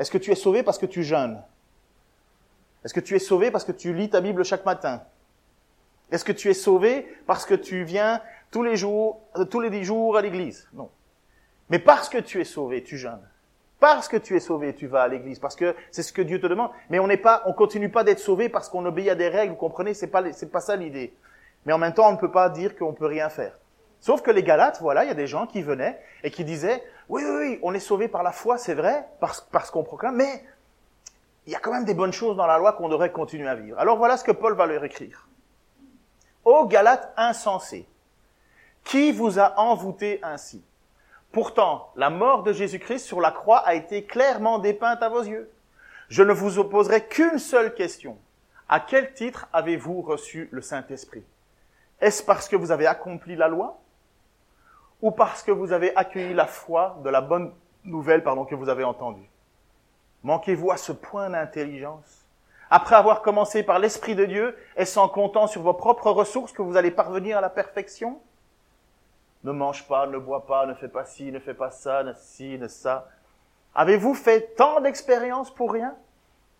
Est-ce 0.00 0.10
que 0.10 0.18
tu 0.18 0.32
es 0.32 0.34
sauvé 0.34 0.62
parce 0.62 0.78
que 0.78 0.86
tu 0.86 1.02
jeûnes? 1.02 1.42
Est-ce 2.84 2.94
que 2.94 3.00
tu 3.00 3.14
es 3.14 3.18
sauvé 3.18 3.50
parce 3.50 3.64
que 3.64 3.72
tu 3.72 3.92
lis 3.92 4.08
ta 4.08 4.22
Bible 4.22 4.46
chaque 4.46 4.64
matin? 4.64 5.02
Est-ce 6.10 6.24
que 6.24 6.32
tu 6.32 6.48
es 6.48 6.54
sauvé 6.54 7.06
parce 7.26 7.44
que 7.44 7.54
tu 7.54 7.84
viens 7.84 8.22
tous 8.50 8.62
les 8.62 8.76
jours, 8.76 9.20
euh, 9.36 9.44
tous 9.44 9.60
les 9.60 9.68
dix 9.68 9.84
jours 9.84 10.16
à 10.16 10.22
l'église? 10.22 10.66
Non. 10.72 10.88
Mais 11.68 11.78
parce 11.78 12.08
que 12.08 12.16
tu 12.16 12.40
es 12.40 12.44
sauvé, 12.44 12.82
tu 12.82 12.96
jeûnes. 12.96 13.28
Parce 13.78 14.08
que 14.08 14.16
tu 14.16 14.34
es 14.34 14.40
sauvé, 14.40 14.74
tu 14.74 14.86
vas 14.86 15.02
à 15.02 15.08
l'église, 15.08 15.38
parce 15.38 15.54
que 15.54 15.76
c'est 15.90 16.02
ce 16.02 16.14
que 16.14 16.22
Dieu 16.22 16.40
te 16.40 16.46
demande. 16.46 16.70
Mais 16.88 16.98
on 16.98 17.06
n'est 17.06 17.18
pas, 17.18 17.42
on 17.44 17.52
continue 17.52 17.90
pas 17.90 18.02
d'être 18.02 18.20
sauvé 18.20 18.48
parce 18.48 18.70
qu'on 18.70 18.86
obéit 18.86 19.10
à 19.10 19.14
des 19.14 19.28
règles. 19.28 19.52
Vous 19.52 19.58
comprenez? 19.58 19.92
C'est 19.92 20.06
pas, 20.06 20.32
c'est 20.32 20.50
pas 20.50 20.60
ça 20.60 20.76
l'idée. 20.76 21.14
Mais 21.66 21.74
en 21.74 21.78
même 21.78 21.92
temps, 21.92 22.08
on 22.08 22.12
ne 22.12 22.16
peut 22.16 22.30
pas 22.30 22.48
dire 22.48 22.74
qu'on 22.74 22.94
peut 22.94 23.06
rien 23.06 23.28
faire. 23.28 23.58
Sauf 24.00 24.22
que 24.22 24.30
les 24.30 24.42
Galates, 24.42 24.78
voilà, 24.80 25.04
il 25.04 25.08
y 25.08 25.10
a 25.10 25.14
des 25.14 25.26
gens 25.26 25.46
qui 25.46 25.60
venaient 25.60 26.00
et 26.24 26.30
qui 26.30 26.42
disaient, 26.42 26.82
oui, 27.10 27.24
oui, 27.24 27.36
oui, 27.38 27.58
on 27.62 27.74
est 27.74 27.80
sauvé 27.80 28.06
par 28.06 28.22
la 28.22 28.30
foi, 28.30 28.56
c'est 28.56 28.74
vrai, 28.74 29.04
parce, 29.18 29.70
qu'on 29.72 29.82
proclame, 29.82 30.14
mais 30.14 30.44
il 31.44 31.52
y 31.52 31.56
a 31.56 31.58
quand 31.58 31.72
même 31.72 31.84
des 31.84 31.92
bonnes 31.92 32.12
choses 32.12 32.36
dans 32.36 32.46
la 32.46 32.56
loi 32.56 32.74
qu'on 32.74 32.88
devrait 32.88 33.10
continuer 33.10 33.48
à 33.48 33.56
vivre. 33.56 33.76
Alors 33.80 33.98
voilà 33.98 34.16
ce 34.16 34.22
que 34.22 34.30
Paul 34.30 34.54
va 34.54 34.66
leur 34.66 34.84
écrire. 34.84 35.26
Ô 36.44 36.66
Galates 36.66 37.12
insensés, 37.16 37.88
qui 38.84 39.10
vous 39.10 39.40
a 39.40 39.58
envoûté 39.58 40.20
ainsi? 40.22 40.64
Pourtant, 41.32 41.90
la 41.96 42.10
mort 42.10 42.44
de 42.44 42.52
Jésus-Christ 42.52 43.04
sur 43.04 43.20
la 43.20 43.32
croix 43.32 43.58
a 43.58 43.74
été 43.74 44.04
clairement 44.04 44.60
dépeinte 44.60 45.02
à 45.02 45.08
vos 45.08 45.22
yeux. 45.22 45.50
Je 46.08 46.22
ne 46.22 46.32
vous 46.32 46.60
opposerai 46.60 47.08
qu'une 47.08 47.40
seule 47.40 47.74
question. 47.74 48.18
À 48.68 48.78
quel 48.78 49.14
titre 49.14 49.48
avez-vous 49.52 50.00
reçu 50.00 50.48
le 50.52 50.62
Saint-Esprit? 50.62 51.24
Est-ce 52.00 52.22
parce 52.22 52.48
que 52.48 52.54
vous 52.54 52.70
avez 52.70 52.86
accompli 52.86 53.34
la 53.34 53.48
loi? 53.48 53.79
Ou 55.02 55.10
parce 55.10 55.42
que 55.42 55.50
vous 55.50 55.72
avez 55.72 55.94
accueilli 55.96 56.34
la 56.34 56.46
foi 56.46 56.98
de 57.04 57.10
la 57.10 57.20
bonne 57.20 57.52
nouvelle 57.84 58.22
pardon, 58.22 58.44
que 58.44 58.54
vous 58.54 58.68
avez 58.68 58.84
entendue 58.84 59.28
Manquez-vous 60.22 60.70
à 60.70 60.76
ce 60.76 60.92
point 60.92 61.30
d'intelligence? 61.30 62.26
Après 62.68 62.94
avoir 62.94 63.22
commencé 63.22 63.62
par 63.62 63.78
l'Esprit 63.78 64.14
de 64.14 64.26
Dieu, 64.26 64.56
est-ce 64.76 64.98
en 64.98 65.08
comptant 65.08 65.46
sur 65.46 65.62
vos 65.62 65.72
propres 65.72 66.10
ressources 66.10 66.52
que 66.52 66.62
vous 66.62 66.76
allez 66.76 66.90
parvenir 66.90 67.38
à 67.38 67.40
la 67.40 67.48
perfection? 67.48 68.20
Ne 69.42 69.52
mange 69.52 69.88
pas, 69.88 70.06
ne 70.06 70.18
bois 70.18 70.46
pas, 70.46 70.66
ne 70.66 70.74
fais 70.74 70.88
pas 70.88 71.04
ci, 71.04 71.32
ne 71.32 71.40
fais 71.40 71.54
pas 71.54 71.70
ça, 71.70 72.02
ne 72.04 72.12
ci, 72.12 72.58
ne 72.58 72.68
ça. 72.68 73.08
Avez-vous 73.74 74.14
fait 74.14 74.54
tant 74.56 74.80
d'expériences 74.80 75.50
pour 75.50 75.72
rien? 75.72 75.96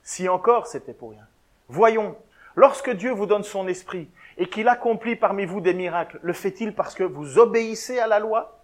Si 0.03 0.29
encore 0.29 0.67
c'était 0.67 0.95
pour 0.95 1.11
rien. 1.11 1.27
Voyons, 1.69 2.17
lorsque 2.57 2.91
Dieu 2.91 3.13
vous 3.13 3.27
donne 3.27 3.45
son 3.45 3.69
esprit 3.69 4.11
et 4.41 4.47
qu'il 4.47 4.69
accomplit 4.69 5.17
parmi 5.17 5.45
vous 5.45 5.61
des 5.61 5.75
miracles, 5.75 6.19
le 6.23 6.33
fait-il 6.33 6.75
parce 6.75 6.95
que 6.95 7.05
vous 7.05 7.39
obéissez 7.39 8.01
à 8.01 8.07
la 8.07 8.19
loi 8.19 8.59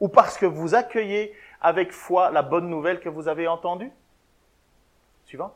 ou 0.00 0.08
parce 0.08 0.38
que 0.38 0.46
vous 0.46 0.74
accueillez 0.74 1.34
avec 1.60 1.92
foi 1.92 2.30
la 2.30 2.40
bonne 2.40 2.70
nouvelle 2.70 2.98
que 2.98 3.10
vous 3.10 3.28
avez 3.28 3.46
entendue? 3.46 3.92
Suivant. 5.26 5.52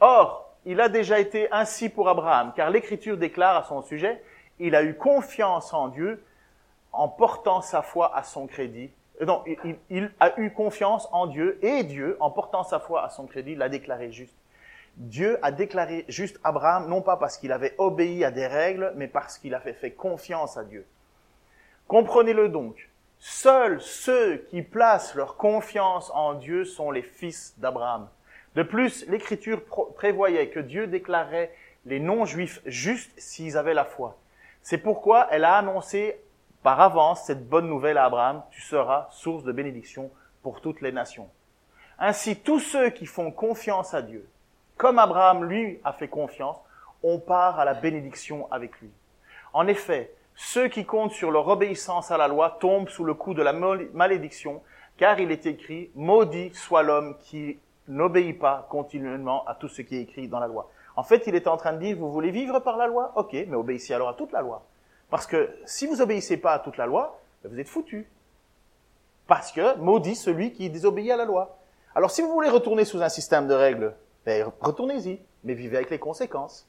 Or, 0.00 0.54
il 0.66 0.82
a 0.82 0.90
déjà 0.90 1.18
été 1.18 1.50
ainsi 1.50 1.88
pour 1.88 2.10
Abraham, 2.10 2.52
car 2.54 2.68
l'Écriture 2.68 3.16
déclare 3.16 3.56
à 3.56 3.62
son 3.62 3.80
sujet, 3.80 4.22
il 4.58 4.74
a 4.74 4.82
eu 4.82 4.94
confiance 4.94 5.72
en 5.72 5.88
Dieu 5.88 6.22
en 6.92 7.08
portant 7.08 7.62
sa 7.62 7.80
foi 7.80 8.14
à 8.14 8.22
son 8.22 8.46
crédit. 8.46 8.90
Euh, 9.22 9.24
non, 9.24 9.42
il, 9.88 10.12
a 10.20 10.38
eu 10.38 10.52
confiance 10.52 11.08
en 11.10 11.26
Dieu 11.26 11.58
et 11.62 11.84
Dieu, 11.84 12.18
en 12.20 12.30
portant 12.30 12.64
sa 12.64 12.80
foi 12.80 13.02
à 13.02 13.08
son 13.08 13.26
crédit, 13.26 13.54
l'a 13.54 13.70
déclaré 13.70 14.12
juste. 14.12 14.36
Dieu 14.96 15.38
a 15.42 15.50
déclaré 15.50 16.04
juste 16.08 16.38
Abraham, 16.44 16.88
non 16.88 17.02
pas 17.02 17.16
parce 17.16 17.38
qu'il 17.38 17.52
avait 17.52 17.74
obéi 17.78 18.24
à 18.24 18.30
des 18.30 18.46
règles, 18.46 18.92
mais 18.96 19.08
parce 19.08 19.38
qu'il 19.38 19.54
avait 19.54 19.72
fait 19.72 19.92
confiance 19.92 20.56
à 20.56 20.64
Dieu. 20.64 20.86
Comprenez-le 21.88 22.48
donc. 22.48 22.90
Seuls 23.18 23.80
ceux 23.80 24.38
qui 24.48 24.62
placent 24.62 25.14
leur 25.14 25.36
confiance 25.36 26.10
en 26.14 26.34
Dieu 26.34 26.64
sont 26.64 26.90
les 26.90 27.02
fils 27.02 27.54
d'Abraham. 27.58 28.08
De 28.54 28.62
plus, 28.62 29.06
l'Écriture 29.08 29.62
prévoyait 29.94 30.48
que 30.48 30.60
Dieu 30.60 30.86
déclarait 30.86 31.52
les 31.86 32.00
non-juifs 32.00 32.60
justes 32.66 33.12
s'ils 33.18 33.56
avaient 33.56 33.74
la 33.74 33.84
foi. 33.84 34.16
C'est 34.62 34.78
pourquoi 34.78 35.28
elle 35.30 35.44
a 35.44 35.56
annoncé 35.56 36.20
par 36.62 36.80
avance 36.80 37.24
cette 37.24 37.48
bonne 37.48 37.68
nouvelle 37.68 37.96
à 37.96 38.04
Abraham, 38.04 38.42
tu 38.50 38.60
seras 38.60 39.08
source 39.10 39.44
de 39.44 39.52
bénédiction 39.52 40.10
pour 40.42 40.60
toutes 40.60 40.80
les 40.80 40.92
nations. 40.92 41.28
Ainsi, 41.98 42.36
tous 42.36 42.60
ceux 42.60 42.90
qui 42.90 43.06
font 43.06 43.30
confiance 43.30 43.94
à 43.94 44.02
Dieu, 44.02 44.28
comme 44.80 44.98
Abraham 44.98 45.44
lui 45.44 45.78
a 45.84 45.92
fait 45.92 46.08
confiance, 46.08 46.56
on 47.02 47.18
part 47.18 47.60
à 47.60 47.66
la 47.66 47.74
bénédiction 47.74 48.50
avec 48.50 48.80
lui. 48.80 48.88
En 49.52 49.66
effet, 49.66 50.14
ceux 50.34 50.68
qui 50.68 50.86
comptent 50.86 51.12
sur 51.12 51.30
leur 51.30 51.48
obéissance 51.48 52.10
à 52.10 52.16
la 52.16 52.28
loi 52.28 52.56
tombent 52.60 52.88
sous 52.88 53.04
le 53.04 53.12
coup 53.12 53.34
de 53.34 53.42
la 53.42 53.52
malédiction, 53.52 54.62
car 54.96 55.20
il 55.20 55.32
est 55.32 55.44
écrit, 55.44 55.90
maudit 55.94 56.54
soit 56.54 56.82
l'homme 56.82 57.18
qui 57.18 57.58
n'obéit 57.88 58.38
pas 58.38 58.66
continuellement 58.70 59.46
à 59.46 59.54
tout 59.54 59.68
ce 59.68 59.82
qui 59.82 59.96
est 59.96 60.00
écrit 60.00 60.28
dans 60.28 60.40
la 60.40 60.46
loi. 60.46 60.70
En 60.96 61.02
fait, 61.02 61.26
il 61.26 61.34
est 61.34 61.46
en 61.46 61.58
train 61.58 61.74
de 61.74 61.78
dire, 61.78 61.98
vous 61.98 62.10
voulez 62.10 62.30
vivre 62.30 62.58
par 62.60 62.78
la 62.78 62.86
loi? 62.86 63.12
Ok, 63.16 63.34
mais 63.34 63.56
obéissez 63.56 63.92
alors 63.92 64.08
à 64.08 64.14
toute 64.14 64.32
la 64.32 64.40
loi. 64.40 64.62
Parce 65.10 65.26
que 65.26 65.50
si 65.66 65.88
vous 65.88 66.00
obéissez 66.00 66.38
pas 66.38 66.54
à 66.54 66.58
toute 66.58 66.78
la 66.78 66.86
loi, 66.86 67.20
ben, 67.44 67.52
vous 67.52 67.60
êtes 67.60 67.68
foutu. 67.68 68.08
Parce 69.26 69.52
que 69.52 69.76
maudit 69.76 70.16
celui 70.16 70.54
qui 70.54 70.70
désobéit 70.70 71.10
à 71.10 71.18
la 71.18 71.26
loi. 71.26 71.58
Alors 71.94 72.10
si 72.10 72.22
vous 72.22 72.32
voulez 72.32 72.48
retourner 72.48 72.86
sous 72.86 73.02
un 73.02 73.10
système 73.10 73.46
de 73.46 73.52
règles, 73.52 73.94
ben, 74.26 74.50
retournez-y, 74.60 75.20
mais 75.44 75.54
vivez 75.54 75.76
avec 75.76 75.90
les 75.90 75.98
conséquences. 75.98 76.68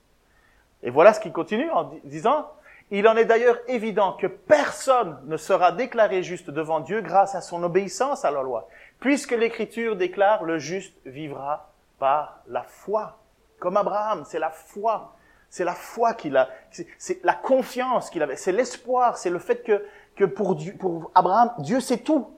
Et 0.83 0.89
voilà 0.89 1.13
ce 1.13 1.19
qui 1.19 1.31
continue 1.31 1.69
en 1.71 1.91
disant, 2.03 2.47
il 2.89 3.07
en 3.07 3.15
est 3.15 3.25
d'ailleurs 3.25 3.57
évident 3.67 4.13
que 4.13 4.27
personne 4.27 5.17
ne 5.25 5.37
sera 5.37 5.71
déclaré 5.71 6.23
juste 6.23 6.49
devant 6.49 6.79
Dieu 6.79 7.01
grâce 7.01 7.35
à 7.35 7.41
son 7.41 7.63
obéissance 7.63 8.25
à 8.25 8.31
la 8.31 8.41
loi, 8.41 8.67
puisque 8.99 9.31
l'Écriture 9.31 9.95
déclare 9.95 10.43
le 10.43 10.57
juste 10.57 10.95
vivra 11.05 11.71
par 11.99 12.41
la 12.47 12.63
foi. 12.63 13.19
Comme 13.59 13.77
Abraham, 13.77 14.23
c'est 14.25 14.39
la 14.39 14.49
foi. 14.49 15.15
C'est 15.49 15.65
la 15.65 15.75
foi 15.75 16.13
qu'il 16.13 16.37
a, 16.37 16.49
c'est 16.97 17.23
la 17.23 17.33
confiance 17.33 18.09
qu'il 18.09 18.23
avait, 18.23 18.37
c'est 18.37 18.53
l'espoir, 18.53 19.17
c'est 19.17 19.29
le 19.29 19.37
fait 19.37 19.63
que, 19.63 19.85
que 20.15 20.23
pour, 20.23 20.55
Dieu, 20.55 20.73
pour 20.79 21.11
Abraham, 21.13 21.51
Dieu 21.59 21.81
sait 21.81 21.97
tout. 21.97 22.33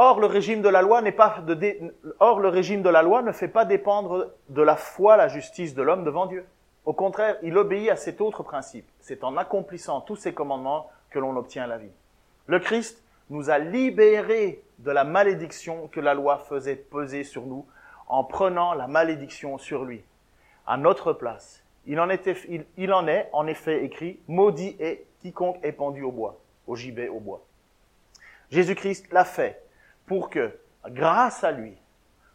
Or, 0.00 0.20
le 0.20 0.28
régime 0.28 0.62
de 0.62 0.68
la 0.68 0.80
loi 0.80 1.02
n'est 1.02 1.10
pas 1.10 1.40
de, 1.44 1.92
or, 2.20 2.38
le 2.38 2.48
régime 2.48 2.82
de 2.82 2.88
la 2.88 3.02
loi 3.02 3.20
ne 3.20 3.32
fait 3.32 3.48
pas 3.48 3.64
dépendre 3.64 4.30
de 4.48 4.62
la 4.62 4.76
foi 4.76 5.16
la 5.16 5.26
justice 5.26 5.74
de 5.74 5.82
l'homme 5.82 6.04
devant 6.04 6.26
Dieu. 6.26 6.46
Au 6.84 6.92
contraire, 6.92 7.36
il 7.42 7.58
obéit 7.58 7.90
à 7.90 7.96
cet 7.96 8.20
autre 8.20 8.44
principe. 8.44 8.88
C'est 9.00 9.24
en 9.24 9.36
accomplissant 9.36 10.00
tous 10.00 10.14
ces 10.14 10.32
commandements 10.32 10.88
que 11.10 11.18
l'on 11.18 11.36
obtient 11.36 11.66
la 11.66 11.78
vie. 11.78 11.90
Le 12.46 12.60
Christ 12.60 13.02
nous 13.30 13.50
a 13.50 13.58
libérés 13.58 14.62
de 14.78 14.92
la 14.92 15.02
malédiction 15.02 15.88
que 15.88 15.98
la 15.98 16.14
loi 16.14 16.38
faisait 16.38 16.76
peser 16.76 17.24
sur 17.24 17.44
nous 17.44 17.66
en 18.06 18.22
prenant 18.22 18.74
la 18.74 18.86
malédiction 18.86 19.58
sur 19.58 19.84
lui, 19.84 20.04
à 20.64 20.76
notre 20.76 21.12
place. 21.12 21.64
Il 21.86 21.98
en, 21.98 22.08
était, 22.08 22.36
il, 22.76 22.92
en 22.92 23.08
est 23.08 23.28
en 23.32 23.48
effet 23.48 23.84
écrit, 23.84 24.20
maudit 24.28 24.76
est 24.78 25.06
quiconque 25.18 25.58
est 25.64 25.72
pendu 25.72 26.02
au 26.02 26.12
bois, 26.12 26.38
au 26.68 26.76
gibet, 26.76 27.08
au 27.08 27.18
bois. 27.18 27.42
Jésus-Christ 28.52 29.08
l'a 29.10 29.24
fait 29.24 29.60
pour 30.08 30.30
que, 30.30 30.58
grâce 30.86 31.44
à 31.44 31.52
lui, 31.52 31.76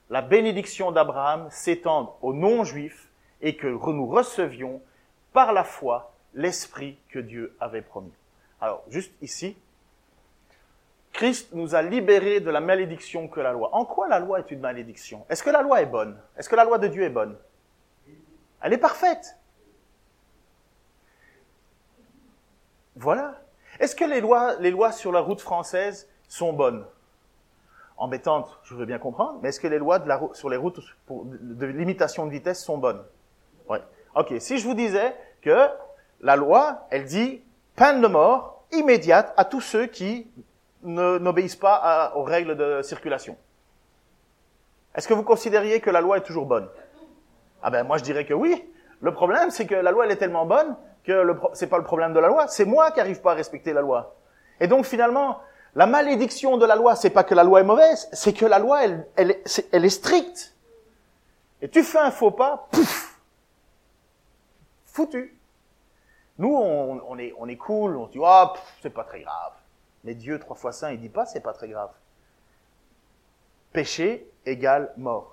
la 0.10 0.22
bénédiction 0.22 0.92
d'Abraham 0.92 1.48
s'étende 1.50 2.10
aux 2.22 2.34
non-juifs 2.34 3.10
et 3.42 3.58
que 3.58 3.68
nous 3.68 4.08
recevions 4.08 4.82
par 5.34 5.52
la 5.52 5.64
foi 5.64 6.14
l'esprit 6.34 6.98
que 7.10 7.20
Dieu 7.20 7.58
avait 7.60 7.82
promis. 7.82 8.14
Alors, 8.62 8.84
juste 8.88 9.14
ici, 9.22 9.58
Christ 11.12 11.50
nous 11.54 11.76
a 11.76 11.82
libérés 11.82 12.40
de 12.40 12.50
la 12.50 12.62
malédiction 12.62 13.28
que 13.28 13.40
la 13.40 13.52
loi. 13.52 13.70
En 13.74 13.86
quoi 13.86 14.08
la 14.08 14.20
loi 14.20 14.40
est 14.40 14.52
une 14.52 14.62
malédiction? 14.62 15.26
Est-ce 15.30 15.44
que 15.44 15.50
la 15.50 15.62
loi 15.62 15.82
est 15.82 15.88
bonne? 15.88 16.20
Est-ce 16.38 16.50
que 16.50 16.56
la 16.56 16.64
loi 16.64 16.78
de 16.78 16.88
Dieu 16.88 17.04
est 17.04 17.10
bonne? 17.10 17.38
Elle 18.62 18.74
est 18.74 18.78
parfaite. 18.78 19.38
Voilà. 22.96 23.42
Est-ce 23.80 23.96
que 23.96 24.06
les 24.06 24.22
lois, 24.22 24.56
les 24.60 24.72
lois 24.72 24.92
sur 24.92 25.12
la 25.12 25.20
route 25.20 25.42
française 25.42 26.08
sont 26.28 26.54
bonnes? 26.54 26.86
Embêtantes, 28.04 28.60
je 28.64 28.76
veux 28.76 28.86
bien 28.86 29.00
comprendre, 29.00 29.40
mais 29.42 29.48
est-ce 29.48 29.62
que 29.62 29.68
les 29.68 29.78
lois 29.78 29.98
sur 30.34 30.50
les 30.50 30.58
routes 30.58 30.82
de 31.10 31.66
limitation 31.66 32.26
de 32.26 32.32
vitesse 32.32 32.62
sont 32.62 32.78
bonnes? 32.78 33.02
Oui. 33.70 33.78
Ok, 34.14 34.34
si 34.40 34.58
je 34.58 34.68
vous 34.68 34.74
disais 34.74 35.16
que 35.42 35.70
la 36.20 36.36
loi, 36.36 36.86
elle 36.90 37.06
dit 37.06 37.42
peine 37.78 38.02
de 38.02 38.08
mort 38.08 38.66
immédiate 38.74 39.34
à 39.38 39.46
tous 39.46 39.62
ceux 39.62 39.86
qui 39.86 40.30
n'obéissent 40.84 41.56
pas 41.56 42.12
aux 42.18 42.24
règles 42.24 42.58
de 42.58 42.82
circulation. 42.82 43.38
Est-ce 44.96 45.08
que 45.08 45.14
vous 45.14 45.24
considériez 45.24 45.80
que 45.80 45.90
la 45.90 46.02
loi 46.02 46.18
est 46.18 46.24
toujours 46.24 46.46
bonne? 46.46 46.68
Ah 47.62 47.70
ben 47.70 47.86
moi 47.86 47.98
je 47.98 48.04
dirais 48.04 48.26
que 48.26 48.34
oui. 48.34 48.70
Le 49.00 49.14
problème 49.14 49.50
c'est 49.50 49.66
que 49.66 49.76
la 49.76 49.92
loi 49.92 50.04
elle 50.04 50.12
est 50.12 50.18
tellement 50.18 50.46
bonne 50.46 50.76
que 51.06 51.26
ce 51.54 51.64
n'est 51.64 51.70
pas 51.70 51.78
le 51.78 51.86
problème 51.86 52.12
de 52.12 52.20
la 52.20 52.28
loi, 52.28 52.50
c'est 52.50 52.66
moi 52.66 52.92
qui 52.92 52.98
n'arrive 52.98 53.22
pas 53.22 53.32
à 53.32 53.36
respecter 53.36 53.72
la 53.72 53.80
loi. 53.80 54.16
Et 54.60 54.68
donc 54.68 54.84
finalement, 54.84 55.40
la 55.76 55.86
malédiction 55.88 56.58
de 56.58 56.66
la 56.66 56.76
loi, 56.76 56.96
c'est 56.96 57.10
pas 57.10 57.24
que 57.24 57.34
la 57.34 57.44
loi 57.44 57.62
est 57.62 57.66
mauvaise, 57.66 58.08
c'est 58.14 58.34
que 58.34 58.46
la 58.46 58.60
loi 58.60 58.84
elle, 58.84 59.08
elle, 59.16 59.32
est, 59.32 59.70
elle 59.72 59.86
est 59.86 59.90
stricte. 59.90 60.56
Et 61.62 61.70
tu 61.70 61.84
fais 61.84 62.00
un 62.00 62.12
faux 62.12 62.32
pas, 62.32 62.68
pouf, 62.72 63.20
foutu. 64.86 65.38
Nous, 66.38 66.54
on, 66.54 67.18
est, 67.18 67.34
on 67.38 67.48
est 67.48 67.58
cool, 67.58 67.96
on 67.96 68.08
se 68.08 68.12
dit, 68.12 68.20
oh, 68.22 68.48
c'est 68.82 68.90
pas 68.90 69.04
très 69.04 69.22
grave. 69.22 69.54
Mais 70.04 70.16
Dieu, 70.16 70.40
trois 70.40 70.56
fois 70.56 70.72
saint, 70.72 70.92
il 70.92 71.00
dit 71.00 71.10
pas, 71.10 71.26
c'est 71.26 71.42
pas 71.42 71.54
très 71.54 71.70
grave. 71.70 71.92
Péché 73.72 74.30
égale 74.46 74.94
mort. 74.98 75.33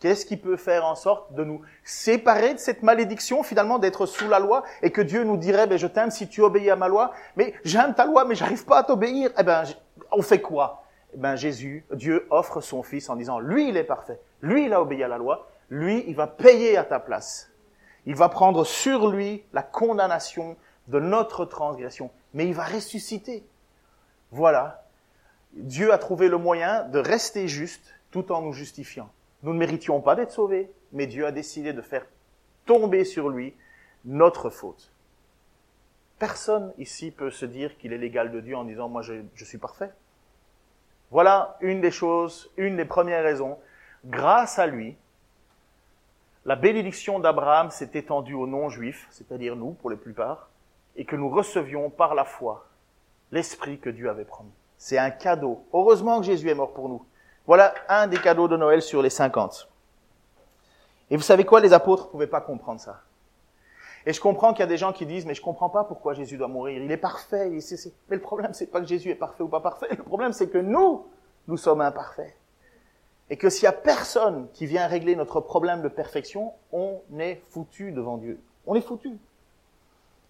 Qu'est-ce 0.00 0.26
qui 0.26 0.36
peut 0.36 0.56
faire 0.56 0.84
en 0.84 0.96
sorte 0.96 1.32
de 1.32 1.44
nous 1.44 1.62
séparer 1.82 2.54
de 2.54 2.58
cette 2.58 2.82
malédiction, 2.82 3.42
finalement, 3.42 3.78
d'être 3.78 4.06
sous 4.06 4.28
la 4.28 4.38
loi, 4.38 4.62
et 4.82 4.90
que 4.90 5.00
Dieu 5.00 5.24
nous 5.24 5.36
dirait, 5.36 5.66
ben, 5.66 5.78
je 5.78 5.86
t'aime 5.86 6.10
si 6.10 6.28
tu 6.28 6.42
obéis 6.42 6.70
à 6.70 6.76
ma 6.76 6.88
loi, 6.88 7.12
mais 7.36 7.54
j'aime 7.64 7.94
ta 7.94 8.04
loi, 8.04 8.24
mais 8.24 8.34
j'arrive 8.34 8.64
pas 8.64 8.78
à 8.78 8.82
t'obéir. 8.82 9.30
Eh 9.38 9.42
ben, 9.42 9.64
on 10.12 10.22
fait 10.22 10.40
quoi? 10.40 10.84
Eh 11.14 11.16
ben, 11.16 11.36
Jésus, 11.36 11.86
Dieu 11.92 12.26
offre 12.30 12.60
son 12.60 12.82
fils 12.82 13.08
en 13.08 13.16
disant, 13.16 13.38
lui, 13.38 13.68
il 13.68 13.76
est 13.76 13.84
parfait. 13.84 14.20
Lui, 14.42 14.66
il 14.66 14.72
a 14.74 14.80
obéi 14.82 15.02
à 15.02 15.08
la 15.08 15.16
loi. 15.16 15.48
Lui, 15.70 16.04
il 16.06 16.14
va 16.14 16.26
payer 16.26 16.76
à 16.76 16.84
ta 16.84 17.00
place. 17.00 17.50
Il 18.04 18.14
va 18.14 18.28
prendre 18.28 18.64
sur 18.64 19.08
lui 19.08 19.44
la 19.52 19.62
condamnation 19.62 20.56
de 20.88 21.00
notre 21.00 21.46
transgression. 21.46 22.10
Mais 22.34 22.46
il 22.46 22.54
va 22.54 22.64
ressusciter. 22.64 23.46
Voilà. 24.32 24.84
Dieu 25.54 25.92
a 25.92 25.98
trouvé 25.98 26.28
le 26.28 26.36
moyen 26.36 26.82
de 26.84 26.98
rester 26.98 27.48
juste 27.48 27.94
tout 28.10 28.32
en 28.32 28.42
nous 28.42 28.52
justifiant. 28.52 29.08
Nous 29.44 29.52
ne 29.52 29.58
méritions 29.58 30.00
pas 30.00 30.16
d'être 30.16 30.32
sauvés, 30.32 30.72
mais 30.92 31.06
Dieu 31.06 31.26
a 31.26 31.30
décidé 31.30 31.74
de 31.74 31.82
faire 31.82 32.06
tomber 32.64 33.04
sur 33.04 33.28
lui 33.28 33.54
notre 34.06 34.48
faute. 34.48 34.90
Personne 36.18 36.72
ici 36.78 37.10
peut 37.10 37.30
se 37.30 37.44
dire 37.44 37.76
qu'il 37.76 37.92
est 37.92 37.98
l'égal 37.98 38.32
de 38.32 38.40
Dieu 38.40 38.56
en 38.56 38.64
disant 38.64 38.88
moi 38.88 39.02
je, 39.02 39.44
suis 39.44 39.58
parfait. 39.58 39.90
Voilà 41.10 41.58
une 41.60 41.82
des 41.82 41.90
choses, 41.90 42.50
une 42.56 42.76
des 42.76 42.86
premières 42.86 43.22
raisons. 43.22 43.58
Grâce 44.06 44.58
à 44.58 44.66
lui, 44.66 44.96
la 46.46 46.56
bénédiction 46.56 47.18
d'Abraham 47.18 47.70
s'est 47.70 47.90
étendue 47.92 48.34
aux 48.34 48.46
non-juifs, 48.46 49.06
c'est-à-dire 49.10 49.56
nous 49.56 49.72
pour 49.72 49.90
la 49.90 49.96
plupart, 49.96 50.48
et 50.96 51.04
que 51.04 51.16
nous 51.16 51.28
recevions 51.28 51.90
par 51.90 52.14
la 52.14 52.24
foi 52.24 52.66
l'Esprit 53.30 53.78
que 53.78 53.90
Dieu 53.90 54.08
avait 54.08 54.24
promis. 54.24 54.52
C'est 54.78 54.96
un 54.96 55.10
cadeau. 55.10 55.66
Heureusement 55.74 56.20
que 56.20 56.26
Jésus 56.26 56.48
est 56.48 56.54
mort 56.54 56.72
pour 56.72 56.88
nous. 56.88 57.04
Voilà 57.46 57.74
un 57.88 58.06
des 58.06 58.18
cadeaux 58.18 58.48
de 58.48 58.56
Noël 58.56 58.80
sur 58.80 59.02
les 59.02 59.10
50. 59.10 59.68
Et 61.10 61.16
vous 61.16 61.22
savez 61.22 61.44
quoi, 61.44 61.60
les 61.60 61.72
apôtres 61.72 62.06
ne 62.06 62.10
pouvaient 62.10 62.26
pas 62.26 62.40
comprendre 62.40 62.80
ça. 62.80 63.02
Et 64.06 64.12
je 64.12 64.20
comprends 64.20 64.52
qu'il 64.52 64.60
y 64.60 64.64
a 64.64 64.68
des 64.68 64.76
gens 64.76 64.92
qui 64.92 65.06
disent, 65.06 65.26
mais 65.26 65.34
je 65.34 65.42
comprends 65.42 65.70
pas 65.70 65.84
pourquoi 65.84 66.14
Jésus 66.14 66.36
doit 66.36 66.48
mourir. 66.48 66.82
Il 66.82 66.90
est 66.90 66.96
parfait. 66.96 67.48
Mais 67.50 68.16
le 68.16 68.20
problème, 68.20 68.52
c'est 68.52 68.66
pas 68.66 68.80
que 68.80 68.86
Jésus 68.86 69.10
est 69.10 69.14
parfait 69.14 69.42
ou 69.42 69.48
pas 69.48 69.60
parfait. 69.60 69.88
Le 69.90 70.02
problème, 70.02 70.32
c'est 70.32 70.48
que 70.48 70.58
nous, 70.58 71.06
nous 71.48 71.56
sommes 71.56 71.80
imparfaits. 71.80 72.34
Et 73.30 73.36
que 73.38 73.48
s'il 73.48 73.64
y 73.64 73.68
a 73.68 73.72
personne 73.72 74.48
qui 74.52 74.66
vient 74.66 74.86
régler 74.86 75.16
notre 75.16 75.40
problème 75.40 75.80
de 75.80 75.88
perfection, 75.88 76.52
on 76.72 77.00
est 77.18 77.42
foutu 77.50 77.92
devant 77.92 78.18
Dieu. 78.18 78.38
On 78.66 78.74
est 78.74 78.82
foutu. 78.82 79.16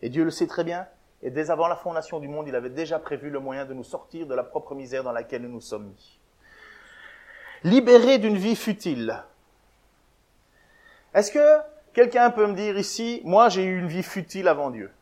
Et 0.02 0.08
Dieu 0.08 0.22
le 0.22 0.30
sait 0.30 0.46
très 0.46 0.62
bien. 0.62 0.86
Et 1.22 1.30
dès 1.30 1.50
avant 1.50 1.66
la 1.66 1.76
fondation 1.76 2.20
du 2.20 2.28
monde, 2.28 2.46
il 2.46 2.54
avait 2.54 2.70
déjà 2.70 3.00
prévu 3.00 3.30
le 3.30 3.40
moyen 3.40 3.64
de 3.64 3.74
nous 3.74 3.82
sortir 3.82 4.26
de 4.26 4.34
la 4.34 4.44
propre 4.44 4.74
misère 4.74 5.02
dans 5.02 5.12
laquelle 5.12 5.42
nous 5.42 5.48
nous 5.48 5.60
sommes 5.60 5.86
mis. 5.86 6.20
Libéré 7.64 8.18
d'une 8.18 8.36
vie 8.36 8.56
futile. 8.56 9.22
Est-ce 11.14 11.32
que 11.32 11.60
quelqu'un 11.94 12.30
peut 12.30 12.46
me 12.46 12.52
dire 12.52 12.76
ici, 12.76 13.22
moi 13.24 13.48
j'ai 13.48 13.64
eu 13.64 13.78
une 13.78 13.86
vie 13.86 14.02
futile 14.02 14.48
avant 14.48 14.70
Dieu? 14.70 14.92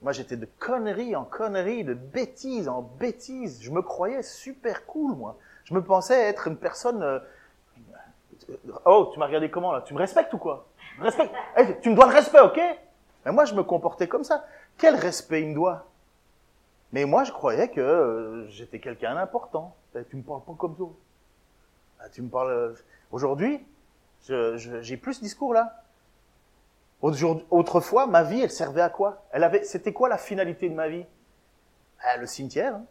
Moi 0.00 0.12
j'étais 0.12 0.36
de 0.36 0.48
conneries 0.60 1.16
en 1.16 1.24
conneries, 1.24 1.82
de 1.82 1.94
bêtises 1.94 2.68
en 2.68 2.82
bêtises. 2.82 3.62
Je 3.62 3.70
me 3.72 3.82
croyais 3.82 4.22
super 4.22 4.86
cool, 4.86 5.16
moi. 5.16 5.36
Je 5.64 5.74
me 5.74 5.82
pensais 5.82 6.28
être 6.28 6.46
une 6.46 6.56
personne... 6.56 7.02
Euh, 7.02 7.18
oh, 8.84 9.10
tu 9.12 9.18
m'as 9.18 9.26
regardé 9.26 9.50
comment 9.50 9.72
là? 9.72 9.80
Tu 9.80 9.92
me 9.92 9.98
respectes 9.98 10.32
ou 10.34 10.38
quoi? 10.38 10.68
Respecte. 11.00 11.34
Eh, 11.56 11.80
tu 11.80 11.90
me 11.90 11.96
dois 11.96 12.06
le 12.06 12.12
respect, 12.12 12.40
ok? 12.40 12.60
Mais 13.24 13.32
moi, 13.32 13.44
je 13.44 13.54
me 13.54 13.64
comportais 13.64 14.06
comme 14.06 14.22
ça. 14.22 14.44
Quel 14.78 14.94
respect 14.94 15.42
il 15.42 15.48
me 15.48 15.54
doit? 15.54 15.86
Mais 16.92 17.06
moi, 17.06 17.24
je 17.24 17.32
croyais 17.32 17.68
que 17.68 17.80
euh, 17.80 18.48
j'étais 18.50 18.78
quelqu'un 18.78 19.14
d'important. 19.14 19.74
Eh, 19.94 20.04
tu 20.04 20.16
me 20.16 20.22
parles 20.22 20.44
pas 20.44 20.54
comme 20.54 20.76
ça. 20.76 20.84
Ah, 22.00 22.08
tu 22.08 22.22
me 22.22 22.28
parles. 22.28 22.50
Euh, 22.50 22.74
aujourd'hui, 23.12 23.64
j'ai 24.20 24.96
plus 24.96 25.14
ce 25.14 25.20
discours-là. 25.20 25.82
Autrefois, 27.02 28.06
ma 28.06 28.22
vie, 28.22 28.40
elle 28.40 28.50
servait 28.50 28.80
à 28.80 28.88
quoi? 28.88 29.24
Elle 29.30 29.44
avait, 29.44 29.62
c'était 29.64 29.92
quoi 29.92 30.08
la 30.08 30.16
finalité 30.16 30.68
de 30.68 30.74
ma 30.74 30.88
vie? 30.88 31.04
Ah, 32.00 32.16
Le 32.16 32.26
cimetière. 32.26 32.76
Hein. 32.76 32.84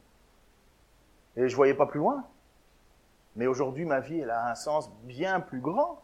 Et 1.35 1.49
je 1.49 1.55
voyais 1.55 1.73
pas 1.73 1.87
plus 1.87 1.99
loin. 1.99 2.23
Mais 3.35 3.47
aujourd'hui, 3.47 3.85
ma 3.85 3.99
vie, 3.99 4.19
elle 4.19 4.29
a 4.29 4.49
un 4.49 4.55
sens 4.55 4.91
bien 5.03 5.39
plus 5.39 5.59
grand. 5.59 6.01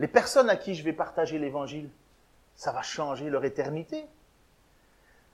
Les 0.00 0.08
personnes 0.08 0.50
à 0.50 0.56
qui 0.56 0.74
je 0.74 0.82
vais 0.82 0.92
partager 0.92 1.38
l'évangile, 1.38 1.88
ça 2.56 2.72
va 2.72 2.82
changer 2.82 3.30
leur 3.30 3.44
éternité. 3.44 4.06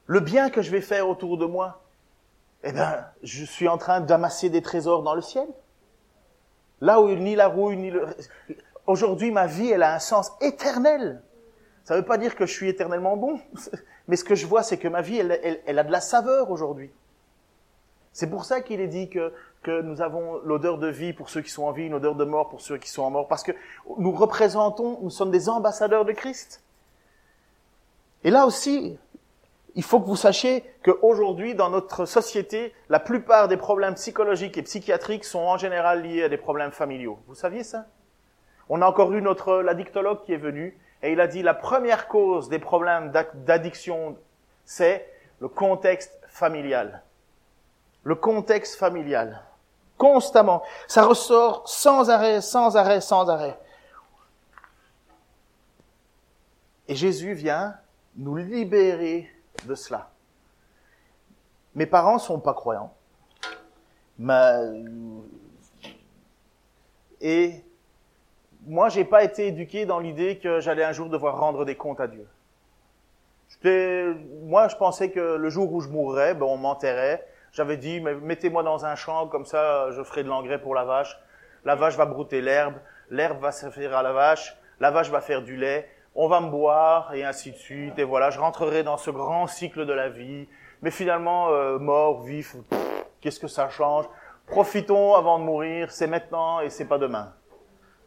Le 0.05 0.21
bien 0.21 0.51
que 0.51 0.61
je 0.61 0.71
vais 0.71 0.83
faire 0.83 1.09
autour 1.09 1.39
de 1.39 1.47
moi, 1.47 1.83
eh 2.67 2.73
ben, 2.73 3.05
je 3.23 3.45
suis 3.45 3.69
en 3.69 3.79
train 3.79 4.01
d'amasser 4.01 4.51
des 4.51 4.63
trésors 4.63 5.03
dans 5.03 5.15
le 5.15 5.23
ciel. 5.23 5.47
Là 6.81 7.01
où 7.01 7.09
ni 7.09 7.35
la 7.35 7.49
rouille, 7.49 7.77
ni 7.77 7.91
le... 7.91 8.07
Aujourd'hui, 8.87 9.31
ma 9.31 9.47
vie, 9.47 9.71
elle 9.71 9.83
a 9.83 9.95
un 9.95 9.99
sens 9.99 10.33
éternel. 10.41 11.23
Ça 11.85 11.95
ne 11.95 12.01
veut 12.01 12.07
pas 12.07 12.19
dire 12.19 12.37
que 12.37 12.45
je 12.45 12.53
suis 12.53 12.69
éternellement 12.69 13.17
bon, 13.17 13.41
mais 14.09 14.17
ce 14.17 14.25
que 14.25 14.35
je 14.35 14.47
vois, 14.47 14.63
c'est 14.63 14.79
que 14.79 14.89
ma 14.89 15.01
vie, 15.01 15.19
elle, 15.19 15.41
elle, 15.43 15.61
elle 15.65 15.79
a 15.79 15.85
de 15.85 15.93
la 15.93 16.01
saveur 16.01 16.51
aujourd'hui. 16.51 16.91
C'est 18.13 18.31
pour 18.31 18.45
ça 18.45 18.61
qu'il 18.61 18.81
est 18.81 18.89
dit 18.89 19.09
que 19.09 19.33
que 19.67 19.83
nous 19.83 20.01
avons 20.01 20.39
l'odeur 20.45 20.79
de 20.79 20.87
vie 20.87 21.13
pour 21.13 21.29
ceux 21.29 21.43
qui 21.43 21.51
sont 21.51 21.65
en 21.65 21.73
vie, 21.73 21.87
une 21.87 21.95
odeur 21.95 22.15
de 22.15 22.25
mort 22.25 22.49
pour 22.49 22.61
ceux 22.61 22.79
qui 22.79 22.89
sont 22.89 23.03
en 23.03 23.11
mort, 23.11 23.27
parce 23.27 23.43
que 23.43 23.51
nous 23.99 24.13
représentons, 24.13 25.01
nous 25.03 25.11
sommes 25.11 25.33
des 25.33 25.49
ambassadeurs 25.49 26.05
de 26.05 26.13
Christ. 26.13 26.63
Et 28.23 28.31
là 28.31 28.47
aussi, 28.47 28.97
il 29.77 29.83
faut 29.83 30.01
que 30.01 30.07
vous 30.07 30.17
sachiez 30.17 30.65
qu'aujourd'hui, 30.83 31.55
dans 31.55 31.69
notre 31.69 32.07
société, 32.07 32.75
la 32.89 32.99
plupart 32.99 33.47
des 33.47 33.59
problèmes 33.59 33.95
psychologiques 33.95 34.57
et 34.57 34.63
psychiatriques 34.63 35.27
sont 35.27 35.41
en 35.41 35.59
général 35.59 36.03
liés 36.03 36.25
à 36.25 36.29
des 36.31 36.39
problèmes 36.39 36.73
familiaux. 36.73 37.19
Vous 37.29 37.35
saviez 37.35 37.63
ça? 37.63 37.85
On 38.71 38.81
a 38.81 38.87
encore 38.87 39.13
eu 39.13 39.21
notre 39.21 39.59
l'addictologue 39.59 40.25
qui 40.25 40.33
est 40.33 40.39
venu 40.39 40.79
et 41.03 41.13
il 41.13 41.21
a 41.21 41.27
dit 41.27 41.43
la 41.43 41.53
première 41.53 42.09
cause 42.09 42.49
des 42.49 42.59
problèmes 42.59 43.13
d'addiction, 43.35 44.17
c'est 44.65 45.07
le 45.41 45.49
contexte 45.49 46.19
familial. 46.27 47.03
Le 48.03 48.15
contexte 48.15 48.77
familial 48.77 49.43
constamment. 49.99 50.63
Ça 50.89 51.05
ressort 51.05 51.69
sans 51.69 52.11
arrêt, 52.11 52.41
sans 52.41 52.77
arrêt, 52.77 53.01
sans 53.01 53.29
arrêt. 53.29 53.59
Et 56.89 56.95
Jésus 56.95 57.35
vient 57.35 57.77
nous 58.17 58.37
libérer 58.37 59.31
de 59.65 59.75
cela. 59.75 60.11
Mes 61.75 61.87
parents 61.87 62.19
sont 62.19 62.41
pas 62.41 62.55
croyants. 62.55 62.95
Et 67.21 67.65
moi, 68.67 68.89
j'ai 68.89 69.05
pas 69.05 69.23
été 69.25 69.49
éduqué 69.49 69.87
dans 69.87 69.99
l'idée 69.99 70.39
que 70.39 70.61
j'allais 70.61 70.85
un 70.85 70.93
jour 70.93 71.09
devoir 71.09 71.39
rendre 71.39 71.65
des 71.65 71.77
comptes 71.77 72.01
à 72.01 72.09
Dieu. 72.09 72.27
Moi, 74.43 74.69
je 74.69 74.77
pensais 74.77 75.11
que 75.11 75.37
le 75.37 75.51
jour 75.51 75.73
où 75.73 75.81
je 75.81 75.89
mourrais, 75.89 76.35
ben, 76.35 76.47
on 76.47 76.57
m'enterrait, 76.57 77.27
j'avais 77.53 77.77
dit, 77.77 78.01
mettez-moi 78.01 78.63
dans 78.63 78.85
un 78.85 78.95
champ, 78.95 79.29
comme 79.29 79.47
ça, 79.47 79.91
je 79.93 80.03
ferai 80.03 80.23
de 80.23 80.29
l'engrais 80.29 80.61
pour 80.61 80.75
la 80.75 80.85
vache. 80.85 81.19
La 81.65 81.75
vache 81.75 81.97
va 81.97 82.07
brouter 82.07 82.41
l'herbe, 82.41 82.75
l'herbe 83.11 83.41
va 83.41 83.53
se 83.53 83.71
faire 83.71 83.97
à 83.97 84.03
la 84.03 84.13
vache, 84.13 84.57
la 84.79 84.91
vache 84.91 85.11
va 85.11 85.21
faire 85.21 85.43
du 85.43 85.57
lait, 85.57 85.89
on 86.17 86.29
va 86.29 86.41
me 86.41 86.49
boire, 86.49 87.15
et 87.15 87.25
ainsi 87.25 87.53
de 87.53 87.57
suite. 87.57 87.99
Et 87.99 88.05
voilà, 88.05 88.31
je 88.31 88.41
rentrerai 88.41 88.83
dans 88.83 88.97
ce 88.97 89.11
grand 89.11 89.47
cycle 89.47 89.85
de 89.85 89.93
la 89.93 90.09
vie. 90.09 90.49
Mais 90.83 90.91
finalement, 90.91 91.51
euh, 91.51 91.79
mort, 91.79 92.23
vif, 92.23 92.57
qu'est-ce 93.21 93.39
que 93.39 93.49
ça 93.49 93.69
change? 93.69 94.07
Profitons 94.47 95.15
avant 95.15 95.39
de 95.39 95.45
mourir, 95.45 95.91
c'est 95.91 96.07
maintenant 96.07 96.61
et 96.61 96.71
c'est 96.71 96.87
pas 96.87 96.99
demain. 96.99 97.35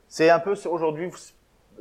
C'est 0.07 0.29
un 0.29 0.39
peu, 0.39 0.55
aujourd'hui, 0.65 1.11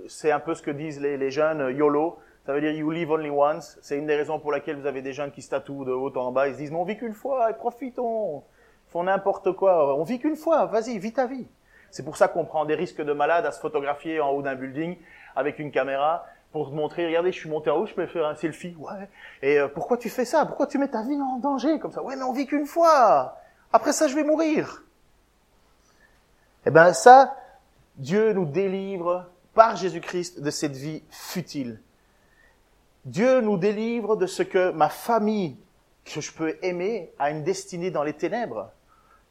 c'est 0.07 0.31
un 0.31 0.41
peu 0.41 0.55
ce 0.55 0.62
que 0.62 0.71
disent 0.71 1.01
les, 1.01 1.31
jeunes 1.31 1.75
YOLO. 1.75 2.18
Ça 2.45 2.53
veut 2.53 2.61
dire 2.61 2.72
you 2.72 2.91
live 2.91 3.11
only 3.11 3.31
once. 3.31 3.79
C'est 3.81 3.97
une 3.97 4.07
des 4.07 4.16
raisons 4.16 4.39
pour 4.39 4.53
laquelle 4.53 4.76
vous 4.76 4.87
avez 4.87 5.01
des 5.01 5.12
jeunes 5.12 5.31
qui 5.31 5.41
se 5.41 5.51
tatouent 5.51 5.85
de 5.85 5.93
haut 5.93 6.14
en 6.16 6.31
bas. 6.31 6.49
Ils 6.49 6.55
se 6.55 6.59
disent, 6.59 6.70
mais 6.70 6.79
on 6.79 6.85
vit 6.85 6.99
qu'une 6.99 7.14
fois, 7.14 7.51
et 7.51 7.55
profitons. 7.55 8.43
Ils 8.89 8.91
font 8.91 9.05
n'importe 9.05 9.53
quoi. 9.53 9.97
On 9.97 10.03
vit 10.03 10.18
qu'une 10.18 10.37
fois, 10.37 10.66
vas-y, 10.66 10.99
vis 10.99 11.12
ta 11.12 11.26
vie. 11.26 11.47
C'est 11.91 12.05
pour 12.05 12.16
ça 12.16 12.28
qu'on 12.28 12.45
prend 12.45 12.64
des 12.64 12.74
risques 12.74 13.03
de 13.03 13.12
malade 13.12 13.47
à 13.47 13.53
se 13.53 13.61
photographier 13.61 14.20
en 14.20 14.30
haut 14.30 14.43
d'un 14.43 14.55
building 14.55 14.97
avec 15.34 15.59
une 15.59 15.70
caméra 15.70 16.26
pour 16.53 16.70
te 16.70 16.74
montrer, 16.74 17.07
regardez, 17.07 17.30
je 17.30 17.39
suis 17.39 17.51
monté 17.51 17.70
en 17.70 17.76
haut, 17.76 17.86
je 17.86 17.95
peux 17.95 18.07
faire 18.07 18.26
un 18.26 18.34
selfie. 18.34 18.74
Ouais. 18.78 19.09
Et 19.43 19.59
euh, 19.59 19.68
pourquoi 19.68 19.99
tu 19.99 20.09
fais 20.09 20.24
ça? 20.24 20.47
Pourquoi 20.47 20.66
tu 20.66 20.78
mets 20.78 20.89
ta 20.89 21.03
vie 21.03 21.20
en 21.20 21.39
danger 21.39 21.78
comme 21.78 21.93
ça? 21.93 22.03
Ouais, 22.03 22.16
mais 22.16 22.22
on 22.22 22.32
vit 22.32 22.47
qu'une 22.47 22.66
fois. 22.66 23.39
Après 23.72 23.93
ça, 23.93 24.09
je 24.09 24.14
vais 24.14 24.24
mourir. 24.24 24.82
Eh 26.64 26.70
ben 26.70 26.93
ça, 26.93 27.36
Dieu 27.97 28.32
nous 28.32 28.47
délivre 28.47 29.26
par 29.55 29.76
Jésus-Christ 29.76 30.41
de 30.41 30.51
cette 30.51 30.76
vie 30.76 31.03
futile. 31.11 31.80
Dieu 33.05 33.41
nous 33.41 33.59
délivre 33.59 34.16
de 34.16 34.26
ce 34.26 34.43
que 34.43 34.70
ma 34.70 34.89
famille, 34.89 35.57
que 36.05 36.20
je 36.20 36.32
peux 36.32 36.57
aimer, 36.62 37.12
a 37.18 37.30
une 37.30 37.45
destinée 37.45 37.91
dans 37.91 38.03
les 38.03 38.14
ténèbres. 38.14 38.70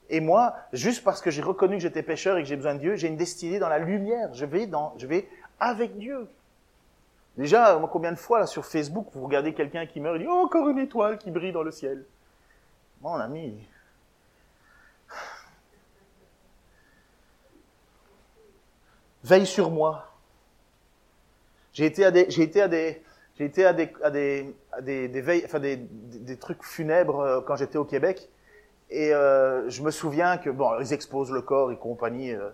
Et 0.10 0.22
moi, 0.22 0.56
juste 0.74 1.04
parce 1.04 1.22
que 1.22 1.30
j'ai 1.30 1.42
reconnu 1.42 1.76
que 1.78 1.82
j'étais 1.82 2.04
pécheur 2.04 2.38
et 2.38 2.44
que 2.44 2.48
j'ai 2.48 2.56
besoin 2.56 2.76
de 2.76 2.80
Dieu, 2.80 2.96
j'ai 2.96 3.08
une 3.08 3.18
destinée 3.18 3.60
dans 3.60 3.70
la 3.70 3.80
lumière. 3.80 4.34
Je 4.34 4.46
vais 4.46 4.68
dans, 4.68 4.94
je 4.98 5.06
vais 5.06 5.28
avec 5.60 5.98
Dieu. 5.98 6.30
Déjà, 7.38 7.80
combien 7.92 8.12
de 8.12 8.18
fois, 8.18 8.40
là, 8.40 8.48
sur 8.48 8.66
Facebook, 8.66 9.08
vous 9.14 9.26
regardez 9.26 9.54
quelqu'un 9.54 9.86
qui 9.86 10.00
meurt 10.00 10.16
et 10.16 10.20
dit, 10.20 10.26
oh, 10.28 10.44
encore 10.46 10.70
une 10.70 10.80
étoile 10.80 11.18
qui 11.18 11.30
brille 11.30 11.52
dans 11.52 11.62
le 11.62 11.72
ciel. 11.72 12.06
Mon 13.02 13.14
ami. 13.16 13.68
Veille 19.24 19.46
sur 19.46 19.70
moi. 19.70 20.12
J'ai 21.74 21.86
été 21.86 22.06
à 22.06 22.12
des, 22.12 22.28
j'ai 22.30 22.44
été 22.44 22.62
à 22.62 22.68
des, 22.68 23.04
j'ai 23.38 23.46
été 23.46 23.66
à 23.66 23.74
des, 23.74 23.98
trucs 26.40 26.64
funèbres 26.64 27.20
euh, 27.20 27.42
quand 27.42 27.56
j'étais 27.56 27.78
au 27.78 27.86
Québec. 27.86 28.30
Et 28.90 29.14
euh, 29.14 29.70
je 29.70 29.82
me 29.82 29.92
souviens 29.92 30.38
que 30.38 30.50
bon, 30.50 30.80
ils 30.80 30.94
exposent 30.94 31.32
le 31.32 31.42
corps 31.42 31.72
et 31.72 31.78
compagnie. 31.78 32.32
Euh, 32.32 32.50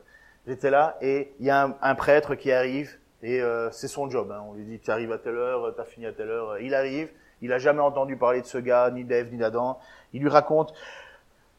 j'étais 0.48 0.70
là 0.70 0.98
et 1.02 1.34
il 1.40 1.46
y 1.46 1.50
a 1.50 1.64
un, 1.64 1.76
un, 1.82 1.96
prêtre 1.96 2.36
qui 2.36 2.52
arrive 2.52 2.98
et 3.22 3.42
euh, 3.42 3.70
c'est 3.72 3.88
son 3.88 4.10
job. 4.10 4.32
Hein. 4.32 4.44
On 4.48 4.54
lui 4.54 4.66
dit 4.66 4.80
tu 4.80 4.92
arrives 4.92 5.12
à 5.12 5.18
telle 5.18 5.36
heure, 5.36 5.74
tu 5.76 5.82
as 5.82 5.86
fini 5.86 6.06
à 6.06 6.14
telle 6.14 6.30
heure. 6.30 6.60
Il 6.60 6.74
arrive, 6.74 7.10
il 7.42 7.54
a 7.54 7.60
jamais 7.60 7.82
entendu 7.82 8.18
parler 8.18 8.42
de 8.42 8.48
ce 8.48 8.58
gars, 8.58 8.90
ni 8.92 9.04
d'Ève, 9.04 9.32
ni 9.32 9.38
d'Adam. 9.38 9.80
Il 10.12 10.22
lui 10.22 10.30
raconte. 10.30 10.74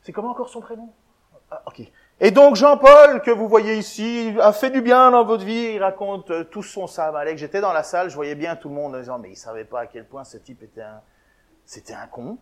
C'est 0.03 0.13
comment 0.13 0.31
encore 0.31 0.49
son 0.49 0.61
prénom? 0.61 0.91
Ah, 1.51 1.63
Ok. 1.67 1.83
Et 2.21 2.31
donc 2.31 2.55
Jean-Paul, 2.55 3.23
que 3.23 3.33
vous 3.33 3.49
voyez 3.49 3.75
ici, 3.75 4.33
a 4.41 4.53
fait 4.53 4.71
du 4.71 4.81
bien 4.83 5.11
dans 5.11 5.25
votre 5.25 5.45
vie. 5.45 5.73
Il 5.75 5.83
raconte 5.83 6.31
euh, 6.31 6.45
tout 6.45 6.63
son 6.63 6.87
Samalek. 6.87 7.39
J'étais 7.39 7.61
dans 7.61 7.73
la 7.73 7.83
salle, 7.83 8.09
je 8.09 8.15
voyais 8.15 8.37
bien 8.37 8.55
tout 8.55 8.69
le 8.69 8.75
monde 8.75 8.95
en 8.95 8.99
disant, 8.99 9.19
mais 9.19 9.31
il 9.31 9.37
savait 9.37 9.65
pas 9.65 9.81
à 9.81 9.87
quel 9.87 10.07
point 10.07 10.23
ce 10.23 10.37
type 10.37 10.63
était 10.63 10.83
un, 10.83 11.01
c'était 11.65 11.93
un 11.95 12.07
con. 12.07 12.39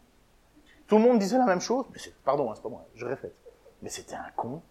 Tout 0.87 0.97
le 0.97 1.03
monde 1.03 1.19
disait 1.19 1.39
la 1.39 1.47
même 1.47 1.61
chose. 1.61 1.87
Mais 1.93 2.01
pardon, 2.25 2.51
hein, 2.51 2.55
c'est 2.57 2.63
pas 2.63 2.69
moi, 2.69 2.85
je 2.95 3.07
répète. 3.07 3.35
Mais 3.83 3.89
c'était 3.89 4.15
un 4.15 4.31
con. 4.37 4.63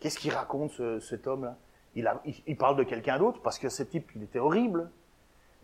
Qu'est-ce 0.00 0.18
qu'il 0.18 0.32
raconte 0.32 0.70
ce, 0.72 1.00
cet 1.00 1.26
homme-là? 1.26 1.56
Il, 1.94 2.10
il, 2.46 2.56
parle 2.56 2.76
de 2.76 2.84
quelqu'un 2.84 3.18
d'autre 3.18 3.40
parce 3.42 3.58
que 3.58 3.68
ce 3.68 3.82
type, 3.82 4.10
il 4.16 4.22
était 4.22 4.38
horrible. 4.38 4.90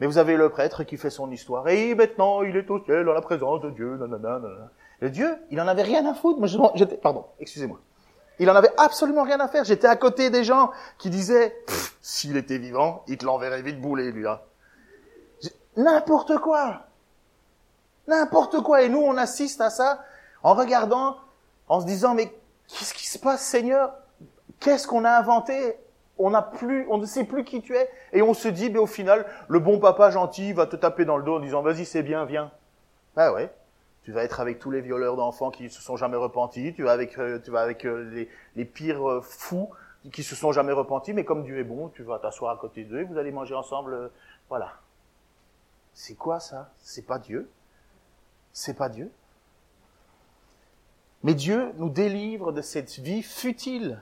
Mais 0.00 0.06
vous 0.06 0.18
avez 0.18 0.36
le 0.36 0.50
prêtre 0.50 0.84
qui 0.84 0.96
fait 0.96 1.10
son 1.10 1.30
histoire. 1.30 1.66
Et 1.68 1.94
maintenant, 1.94 2.42
il 2.42 2.56
est 2.56 2.70
au 2.70 2.82
ciel 2.84 3.04
dans 3.04 3.14
la 3.14 3.20
présence 3.20 3.60
de 3.62 3.70
Dieu. 3.70 3.96
Nanana. 3.96 4.70
Le 5.00 5.10
Dieu, 5.10 5.36
il 5.50 5.60
en 5.60 5.66
avait 5.66 5.82
rien 5.82 6.06
à 6.06 6.14
foutre. 6.14 6.38
Moi, 6.38 6.72
j'étais, 6.74 6.96
pardon, 6.96 7.24
excusez-moi. 7.40 7.80
Il 8.38 8.48
en 8.50 8.54
avait 8.54 8.70
absolument 8.76 9.24
rien 9.24 9.40
à 9.40 9.48
faire. 9.48 9.64
J'étais 9.64 9.88
à 9.88 9.96
côté 9.96 10.30
des 10.30 10.44
gens 10.44 10.70
qui 10.98 11.10
disaient, 11.10 11.56
s'il 12.00 12.36
était 12.36 12.58
vivant, 12.58 13.04
il 13.08 13.18
te 13.18 13.24
l'enverrait 13.24 13.62
vite 13.62 13.80
bouler, 13.80 14.12
lui, 14.12 14.22
là. 14.22 14.44
N'importe 15.76 16.38
quoi. 16.38 16.87
N'importe 18.08 18.62
quoi. 18.62 18.82
Et 18.82 18.88
nous, 18.88 19.00
on 19.00 19.16
assiste 19.16 19.60
à 19.60 19.70
ça 19.70 20.02
en 20.42 20.54
regardant, 20.54 21.18
en 21.68 21.80
se 21.80 21.86
disant, 21.86 22.14
mais 22.14 22.32
qu'est-ce 22.66 22.94
qui 22.94 23.06
se 23.06 23.18
passe, 23.18 23.42
Seigneur? 23.42 23.92
Qu'est-ce 24.60 24.88
qu'on 24.88 25.04
a 25.04 25.10
inventé? 25.10 25.76
On 26.16 26.30
n'a 26.30 26.42
plus, 26.42 26.86
on 26.88 26.98
ne 26.98 27.06
sait 27.06 27.24
plus 27.24 27.44
qui 27.44 27.60
tu 27.60 27.76
es. 27.76 27.88
Et 28.12 28.22
on 28.22 28.34
se 28.34 28.48
dit, 28.48 28.70
mais 28.70 28.78
au 28.78 28.86
final, 28.86 29.26
le 29.46 29.60
bon 29.60 29.78
papa 29.78 30.10
gentil 30.10 30.52
va 30.52 30.66
te 30.66 30.74
taper 30.74 31.04
dans 31.04 31.18
le 31.18 31.22
dos 31.22 31.36
en 31.36 31.40
disant, 31.40 31.62
vas-y, 31.62 31.84
c'est 31.84 32.02
bien, 32.02 32.24
viens. 32.24 32.50
Ah 33.14 33.32
ouais. 33.32 33.52
Tu 34.02 34.12
vas 34.12 34.24
être 34.24 34.40
avec 34.40 34.58
tous 34.58 34.70
les 34.70 34.80
violeurs 34.80 35.16
d'enfants 35.16 35.50
qui 35.50 35.64
ne 35.64 35.68
se 35.68 35.82
sont 35.82 35.96
jamais 35.96 36.16
repentis. 36.16 36.72
Tu 36.72 36.84
vas 36.84 36.92
avec, 36.92 37.18
euh, 37.18 37.38
tu 37.44 37.50
vas 37.50 37.60
avec 37.60 37.84
euh, 37.84 38.08
les, 38.10 38.28
les, 38.56 38.64
pires 38.64 39.06
euh, 39.06 39.20
fous 39.20 39.68
qui 40.12 40.22
se 40.22 40.34
sont 40.34 40.50
jamais 40.50 40.72
repentis. 40.72 41.12
Mais 41.12 41.24
comme 41.24 41.44
Dieu 41.44 41.58
est 41.58 41.64
bon, 41.64 41.90
tu 41.90 42.04
vas 42.04 42.18
t'asseoir 42.18 42.56
à 42.56 42.58
côté 42.58 42.84
d'eux 42.84 43.00
et 43.00 43.04
vous 43.04 43.18
allez 43.18 43.32
manger 43.32 43.54
ensemble. 43.54 44.10
voilà. 44.48 44.72
C'est 45.92 46.14
quoi 46.14 46.40
ça? 46.40 46.70
C'est 46.78 47.06
pas 47.06 47.18
Dieu? 47.18 47.50
C'est 48.52 48.74
pas 48.74 48.88
Dieu. 48.88 49.10
Mais 51.22 51.34
Dieu 51.34 51.72
nous 51.76 51.90
délivre 51.90 52.52
de 52.52 52.62
cette 52.62 52.98
vie 52.98 53.22
futile. 53.22 54.00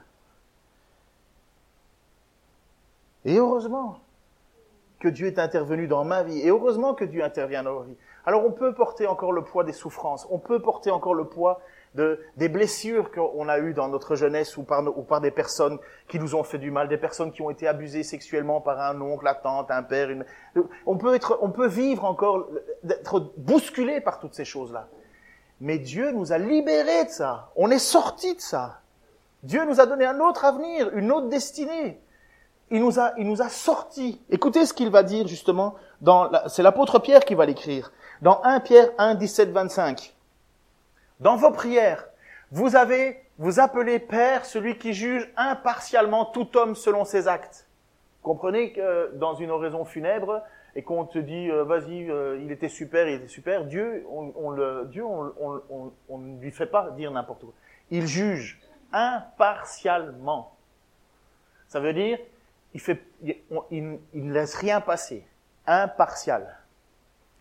Et 3.25 3.37
heureusement 3.37 3.99
que 4.99 5.09
Dieu 5.09 5.27
est 5.27 5.39
intervenu 5.39 5.89
dans 5.89 6.05
ma 6.05 6.23
vie. 6.23 6.41
Et 6.41 6.49
heureusement 6.49 6.95
que 6.95 7.05
Dieu 7.05 7.25
intervient 7.25 7.63
dans 7.63 7.81
ma 7.81 7.87
vie. 7.87 7.97
Alors 8.27 8.45
on 8.45 8.53
peut 8.53 8.75
porter 8.75 9.07
encore 9.07 9.33
le 9.33 9.45
poids 9.45 9.63
des 9.63 9.73
souffrances, 9.73 10.27
on 10.31 10.39
peut 10.39 10.61
porter 10.61 10.91
encore 10.91 11.15
le 11.15 11.27
poids 11.27 11.61
de, 11.97 12.21
des 12.37 12.49
blessures 12.49 13.11
qu'on 13.11 13.49
a 13.49 13.59
eues 13.59 13.73
dans 13.75 13.89
notre 13.89 14.15
jeunesse 14.15 14.57
ou 14.57 14.63
par, 14.63 14.87
ou 14.97 15.03
par 15.03 15.21
des 15.21 15.31
personnes 15.31 15.79
qui 16.09 16.19
nous 16.19 16.35
ont 16.35 16.45
fait 16.45 16.59
du 16.59 16.71
mal, 16.71 16.89
des 16.89 16.99
personnes 16.99 17.33
qui 17.33 17.43
ont 17.43 17.51
été 17.51 17.67
abusées 17.67 18.03
sexuellement 18.03 18.61
par 18.61 18.81
un 18.81 19.01
oncle, 19.01 19.25
la 19.25 19.35
tante, 19.35 19.71
un 19.71 19.83
père. 19.83 20.11
Une... 20.11 20.25
On 20.85 20.97
peut 20.97 21.15
être, 21.15 21.39
on 21.41 21.51
peut 21.51 21.67
vivre 21.67 22.05
encore, 22.05 22.47
d'être 22.85 23.33
bousculé 23.39 24.01
par 24.01 24.21
toutes 24.21 24.35
ces 24.35 24.45
choses-là. 24.45 24.89
Mais 25.61 25.79
Dieu 25.79 26.13
nous 26.13 26.33
a 26.33 26.39
libérés 26.39 27.07
de 27.07 27.11
ça. 27.11 27.51
On 27.57 27.71
est 27.71 27.79
sorti 27.79 28.35
de 28.35 28.41
ça. 28.41 28.81
Dieu 29.43 29.65
nous 29.65 29.81
a 29.81 29.87
donné 29.87 30.05
un 30.05 30.21
autre 30.21 30.45
avenir, 30.45 30.91
une 30.95 31.11
autre 31.11 31.29
destinée. 31.29 32.01
Il 32.71 32.81
nous 32.81 32.99
a, 32.99 33.13
il 33.17 33.27
nous 33.27 33.41
a 33.41 33.49
sortis. 33.49 34.21
Écoutez 34.29 34.67
ce 34.67 34.75
qu'il 34.75 34.91
va 34.91 35.03
dire 35.03 35.27
justement 35.27 35.77
dans, 36.01 36.31
c'est 36.49 36.63
l'apôtre 36.63 36.99
Pierre 36.99 37.25
qui 37.25 37.35
va 37.35 37.47
l'écrire. 37.47 37.93
Dans 38.23 38.43
1 38.43 38.61
Pierre 38.61 38.91
1, 38.99 39.15
17, 39.15 39.51
25. 39.51 40.16
Dans 41.21 41.37
vos 41.37 41.51
prières, 41.51 42.09
vous 42.51 42.77
avez, 42.77 43.23
vous 43.39 43.61
appelez 43.61 43.99
Père 43.99 44.45
celui 44.45 44.79
qui 44.79 44.93
juge 44.93 45.31
impartialement 45.37 46.25
tout 46.27 46.57
homme 46.57 46.75
selon 46.75 47.05
ses 47.05 47.29
actes. 47.29 47.67
Comprenez 48.23 48.73
que 48.73 49.13
dans 49.15 49.35
une 49.35 49.51
oraison 49.51 49.85
funèbre, 49.85 50.43
et 50.77 50.83
qu'on 50.83 51.07
te 51.07 51.19
dit 51.19 51.51
euh, 51.51 51.65
vas-y, 51.65 52.11
euh, 52.11 52.39
il 52.43 52.53
était 52.53 52.69
super, 52.69 53.09
il 53.09 53.15
était 53.15 53.29
super, 53.29 53.65
Dieu, 53.65 54.07
on, 54.11 54.51
le, 54.51 54.85
Dieu, 54.91 55.05
on, 55.05 55.33
on, 55.41 55.93
on, 56.11 56.19
ne 56.19 56.39
lui 56.39 56.51
fait 56.51 56.67
pas 56.67 56.91
dire 56.91 57.11
n'importe 57.11 57.41
quoi. 57.41 57.55
Il 57.91 58.07
juge 58.07 58.61
impartialement. 58.93 60.55
Ça 61.67 61.81
veut 61.81 61.95
dire, 61.95 62.19
il 62.75 62.81
fait, 62.81 63.03
il, 63.23 63.37
il 64.13 64.27
ne 64.27 64.33
laisse 64.35 64.55
rien 64.55 64.83
passer. 64.83 65.27
Impartial. 65.67 66.59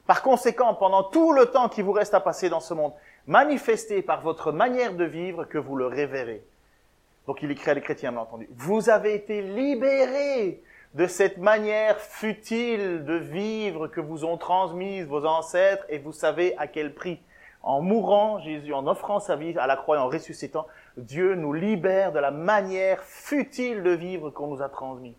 Par 0.07 0.21
conséquent, 0.21 0.73
pendant 0.73 1.03
tout 1.03 1.33
le 1.33 1.47
temps 1.47 1.67
qui 1.67 1.81
vous 1.81 1.91
reste 1.91 2.13
à 2.13 2.21
passer 2.21 2.49
dans 2.49 2.61
ce 2.61 2.73
monde, 2.73 2.93
manifestez 3.27 4.01
par 4.01 4.21
votre 4.21 4.51
manière 4.51 4.93
de 4.93 5.05
vivre 5.05 5.45
que 5.45 5.57
vous 5.57 5.75
le 5.75 5.87
révérez. 5.87 6.43
Donc 7.27 7.41
il 7.41 7.51
écrit 7.51 7.71
à 7.71 7.73
les 7.73 7.81
chrétiens, 7.81 8.11
bien 8.11 8.21
entendu. 8.21 8.47
Vous 8.55 8.89
avez 8.89 9.15
été 9.15 9.41
libérés 9.41 10.61
de 10.93 11.07
cette 11.07 11.37
manière 11.37 11.99
futile 11.99 13.03
de 13.03 13.15
vivre 13.15 13.87
que 13.87 13.99
vous 13.99 14.23
ont 14.23 14.37
transmise 14.37 15.05
vos 15.05 15.25
ancêtres 15.25 15.85
et 15.89 15.97
vous 15.97 16.13
savez 16.13 16.55
à 16.57 16.67
quel 16.67 16.93
prix. 16.93 17.19
En 17.63 17.81
mourant, 17.81 18.39
Jésus, 18.39 18.73
en 18.73 18.87
offrant 18.87 19.19
sa 19.19 19.35
vie 19.35 19.57
à 19.57 19.65
la 19.65 19.75
croix 19.75 19.97
et 19.97 19.99
en 19.99 20.07
ressuscitant, 20.07 20.67
Dieu 20.97 21.33
nous 21.33 21.51
libère 21.51 22.11
de 22.11 22.19
la 22.19 22.31
manière 22.31 23.03
futile 23.03 23.81
de 23.81 23.89
vivre 23.89 24.29
qu'on 24.29 24.47
nous 24.47 24.61
a 24.61 24.69
transmise. 24.69 25.15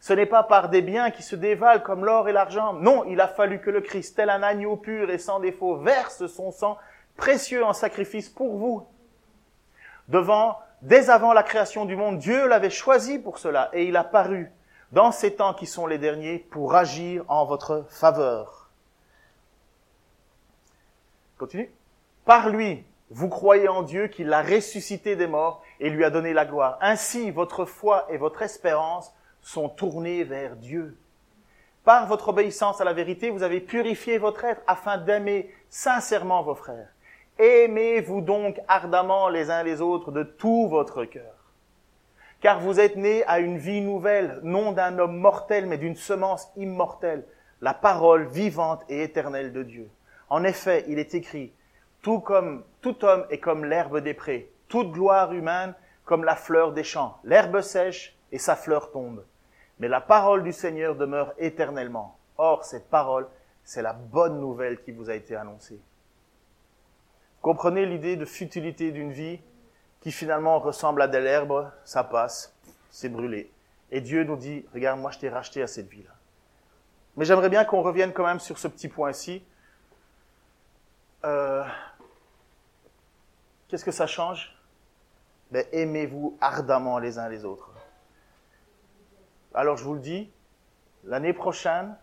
Ce 0.00 0.14
n'est 0.14 0.26
pas 0.26 0.42
par 0.42 0.70
des 0.70 0.80
biens 0.80 1.10
qui 1.10 1.22
se 1.22 1.36
dévalent 1.36 1.82
comme 1.82 2.06
l'or 2.06 2.28
et 2.28 2.32
l'argent. 2.32 2.72
Non, 2.72 3.04
il 3.04 3.20
a 3.20 3.28
fallu 3.28 3.60
que 3.60 3.68
le 3.68 3.82
Christ, 3.82 4.16
tel 4.16 4.30
un 4.30 4.42
agneau 4.42 4.76
pur 4.76 5.10
et 5.10 5.18
sans 5.18 5.40
défaut, 5.40 5.76
verse 5.76 6.26
son 6.26 6.50
sang 6.50 6.78
précieux 7.18 7.62
en 7.62 7.74
sacrifice 7.74 8.30
pour 8.30 8.56
vous. 8.56 8.86
Devant, 10.08 10.58
dès 10.80 11.10
avant 11.10 11.34
la 11.34 11.42
création 11.42 11.84
du 11.84 11.96
monde, 11.96 12.18
Dieu 12.18 12.48
l'avait 12.48 12.70
choisi 12.70 13.18
pour 13.18 13.38
cela 13.38 13.68
et 13.74 13.84
il 13.84 13.96
a 13.96 14.04
paru 14.04 14.50
dans 14.90 15.12
ces 15.12 15.36
temps 15.36 15.52
qui 15.52 15.66
sont 15.66 15.86
les 15.86 15.98
derniers 15.98 16.38
pour 16.38 16.74
agir 16.74 17.22
en 17.28 17.44
votre 17.44 17.84
faveur. 17.90 18.70
Continue. 21.36 21.70
Par 22.24 22.48
lui, 22.48 22.84
vous 23.10 23.28
croyez 23.28 23.68
en 23.68 23.82
Dieu 23.82 24.08
qui 24.08 24.24
l'a 24.24 24.42
ressuscité 24.42 25.14
des 25.14 25.26
morts 25.26 25.62
et 25.78 25.90
lui 25.90 26.04
a 26.04 26.10
donné 26.10 26.32
la 26.32 26.46
gloire. 26.46 26.78
Ainsi, 26.80 27.30
votre 27.30 27.66
foi 27.66 28.06
et 28.08 28.16
votre 28.16 28.42
espérance 28.42 29.12
sont 29.42 29.68
tournés 29.68 30.24
vers 30.24 30.56
Dieu. 30.56 30.96
Par 31.84 32.06
votre 32.06 32.28
obéissance 32.28 32.80
à 32.80 32.84
la 32.84 32.92
vérité, 32.92 33.30
vous 33.30 33.42
avez 33.42 33.60
purifié 33.60 34.18
votre 34.18 34.44
être 34.44 34.62
afin 34.66 34.98
d'aimer 34.98 35.52
sincèrement 35.70 36.42
vos 36.42 36.54
frères. 36.54 36.88
Aimez-vous 37.38 38.20
donc 38.20 38.60
ardemment 38.68 39.28
les 39.28 39.50
uns 39.50 39.62
les 39.62 39.80
autres 39.80 40.12
de 40.12 40.22
tout 40.22 40.68
votre 40.68 41.04
cœur. 41.06 41.34
Car 42.40 42.60
vous 42.60 42.80
êtes 42.80 42.96
nés 42.96 43.24
à 43.24 43.40
une 43.40 43.56
vie 43.56 43.80
nouvelle, 43.80 44.40
non 44.42 44.72
d'un 44.72 44.98
homme 44.98 45.16
mortel, 45.16 45.66
mais 45.66 45.78
d'une 45.78 45.96
semence 45.96 46.50
immortelle, 46.56 47.24
la 47.62 47.74
parole 47.74 48.26
vivante 48.26 48.82
et 48.88 49.02
éternelle 49.02 49.52
de 49.52 49.62
Dieu. 49.62 49.88
En 50.28 50.44
effet, 50.44 50.84
il 50.86 50.98
est 50.98 51.14
écrit, 51.14 51.52
tout 52.02 52.22
homme 52.30 52.64
est 53.30 53.38
comme 53.38 53.64
l'herbe 53.64 53.98
des 53.98 54.14
prés, 54.14 54.50
toute 54.68 54.92
gloire 54.92 55.32
humaine 55.32 55.74
comme 56.04 56.24
la 56.24 56.36
fleur 56.36 56.72
des 56.72 56.84
champs. 56.84 57.18
L'herbe 57.24 57.62
sèche 57.62 58.16
et 58.32 58.38
sa 58.38 58.56
fleur 58.56 58.90
tombe 58.90 59.24
mais 59.80 59.88
la 59.88 60.00
parole 60.02 60.44
du 60.44 60.52
Seigneur 60.52 60.94
demeure 60.94 61.32
éternellement. 61.38 62.18
Or, 62.36 62.64
cette 62.64 62.88
parole, 62.88 63.26
c'est 63.64 63.82
la 63.82 63.94
bonne 63.94 64.38
nouvelle 64.38 64.80
qui 64.82 64.92
vous 64.92 65.08
a 65.08 65.14
été 65.14 65.34
annoncée. 65.34 65.80
Comprenez 67.40 67.86
l'idée 67.86 68.16
de 68.16 68.26
futilité 68.26 68.92
d'une 68.92 69.10
vie 69.10 69.40
qui 70.00 70.12
finalement 70.12 70.58
ressemble 70.58 71.00
à 71.00 71.08
de 71.08 71.16
l'herbe, 71.16 71.70
ça 71.84 72.04
passe, 72.04 72.54
c'est 72.90 73.08
brûlé. 73.08 73.50
Et 73.90 74.02
Dieu 74.02 74.22
nous 74.24 74.36
dit, 74.36 74.66
regarde, 74.74 75.00
moi 75.00 75.10
je 75.10 75.18
t'ai 75.18 75.30
racheté 75.30 75.62
à 75.62 75.66
cette 75.66 75.88
vie-là. 75.88 76.12
Mais 77.16 77.24
j'aimerais 77.24 77.48
bien 77.48 77.64
qu'on 77.64 77.82
revienne 77.82 78.12
quand 78.12 78.26
même 78.26 78.38
sur 78.38 78.58
ce 78.58 78.68
petit 78.68 78.88
point-ci. 78.88 79.42
Euh, 81.24 81.64
Qu'est-ce 83.68 83.84
que 83.84 83.92
ça 83.92 84.06
change? 84.06 84.54
Ben, 85.50 85.64
Aimez-vous 85.72 86.36
ardemment 86.40 86.98
les 86.98 87.18
uns 87.18 87.28
les 87.28 87.44
autres. 87.44 87.70
Alors 89.54 89.76
je 89.76 89.84
vous 89.84 89.94
le 89.94 90.00
dis, 90.00 90.30
l'année 91.04 91.32
prochaine, 91.32 91.96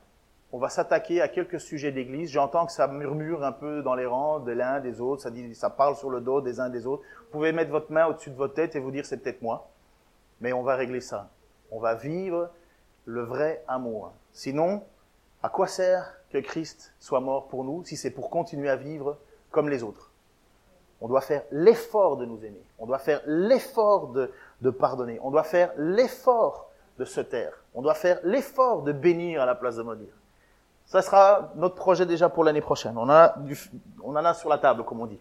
on 0.51 0.59
va 0.59 0.69
s'attaquer 0.69 1.21
à 1.21 1.27
quelques 1.27 1.59
sujets 1.59 1.91
d'église. 1.91 2.29
J'entends 2.29 2.65
que 2.65 2.71
ça 2.71 2.87
murmure 2.87 3.43
un 3.43 3.51
peu 3.51 3.81
dans 3.81 3.95
les 3.95 4.05
rangs 4.05 4.39
de 4.39 4.51
l'un 4.51 4.79
des 4.79 4.99
autres, 5.01 5.21
ça, 5.21 5.31
dit, 5.31 5.55
ça 5.55 5.69
parle 5.69 5.95
sur 5.95 6.09
le 6.09 6.21
dos 6.21 6.41
des 6.41 6.59
uns 6.59 6.69
des 6.69 6.85
autres. 6.85 7.03
Vous 7.25 7.31
pouvez 7.31 7.51
mettre 7.51 7.71
votre 7.71 7.91
main 7.91 8.07
au-dessus 8.07 8.31
de 8.31 8.35
votre 8.35 8.53
tête 8.53 8.75
et 8.75 8.79
vous 8.79 8.91
dire 8.91 9.05
c'est 9.05 9.17
peut-être 9.17 9.41
moi. 9.41 9.69
Mais 10.41 10.53
on 10.53 10.63
va 10.63 10.75
régler 10.75 11.01
ça. 11.01 11.29
On 11.71 11.79
va 11.79 11.95
vivre 11.95 12.49
le 13.05 13.21
vrai 13.21 13.63
amour. 13.67 14.11
Sinon, 14.33 14.83
à 15.41 15.49
quoi 15.49 15.67
sert 15.67 16.13
que 16.29 16.37
Christ 16.37 16.93
soit 16.99 17.21
mort 17.21 17.47
pour 17.47 17.63
nous 17.63 17.83
si 17.85 17.95
c'est 17.95 18.11
pour 18.11 18.29
continuer 18.29 18.69
à 18.69 18.75
vivre 18.75 19.17
comme 19.51 19.69
les 19.69 19.83
autres? 19.83 20.11
On 20.99 21.07
doit 21.07 21.21
faire 21.21 21.43
l'effort 21.51 22.17
de 22.17 22.25
nous 22.25 22.43
aimer. 22.43 22.63
On 22.79 22.85
doit 22.85 22.99
faire 22.99 23.21
l'effort 23.25 24.07
de, 24.07 24.31
de 24.61 24.69
pardonner. 24.69 25.19
On 25.21 25.31
doit 25.31 25.43
faire 25.43 25.71
l'effort 25.77 26.66
de 26.97 27.05
se 27.05 27.21
taire. 27.21 27.53
On 27.73 27.81
doit 27.81 27.93
faire 27.93 28.19
l'effort 28.23 28.83
de 28.83 28.91
bénir 28.91 29.41
à 29.41 29.45
la 29.45 29.55
place 29.55 29.75
de 29.75 29.83
maudire. 29.83 30.13
Ça 30.85 31.01
sera 31.01 31.51
notre 31.55 31.75
projet 31.75 32.05
déjà 32.05 32.29
pour 32.29 32.43
l'année 32.43 32.61
prochaine. 32.61 32.97
On 32.97 33.03
en, 33.03 33.09
a 33.09 33.35
on 34.03 34.11
en 34.15 34.25
a 34.25 34.33
sur 34.33 34.49
la 34.49 34.57
table, 34.57 34.83
comme 34.85 35.01
on 35.01 35.05
dit. 35.05 35.19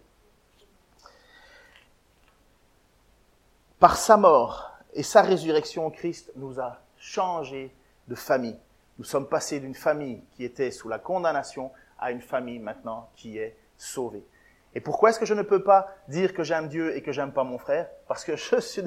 Par 3.79 3.97
sa 3.97 4.17
mort 4.17 4.71
et 4.93 5.03
sa 5.03 5.21
résurrection, 5.21 5.89
Christ 5.91 6.31
nous 6.35 6.59
a 6.59 6.79
changé 6.97 7.75
de 8.07 8.15
famille. 8.15 8.57
Nous 8.97 9.03
sommes 9.03 9.27
passés 9.27 9.59
d'une 9.59 9.75
famille 9.75 10.23
qui 10.35 10.43
était 10.43 10.71
sous 10.71 10.89
la 10.89 10.97
condamnation 10.97 11.71
à 11.99 12.11
une 12.11 12.21
famille 12.21 12.59
maintenant 12.59 13.09
qui 13.15 13.37
est 13.37 13.55
sauvée. 13.77 14.25
Et 14.73 14.79
pourquoi 14.79 15.09
est-ce 15.09 15.19
que 15.19 15.25
je 15.25 15.33
ne 15.33 15.41
peux 15.41 15.63
pas 15.63 15.95
dire 16.07 16.33
que 16.33 16.43
j'aime 16.43 16.67
Dieu 16.67 16.95
et 16.95 17.01
que 17.01 17.11
j'aime 17.11 17.31
pas 17.31 17.43
mon 17.43 17.57
frère? 17.57 17.87
Parce 18.07 18.23
que 18.23 18.35
je 18.35 18.59
suis 18.59 18.83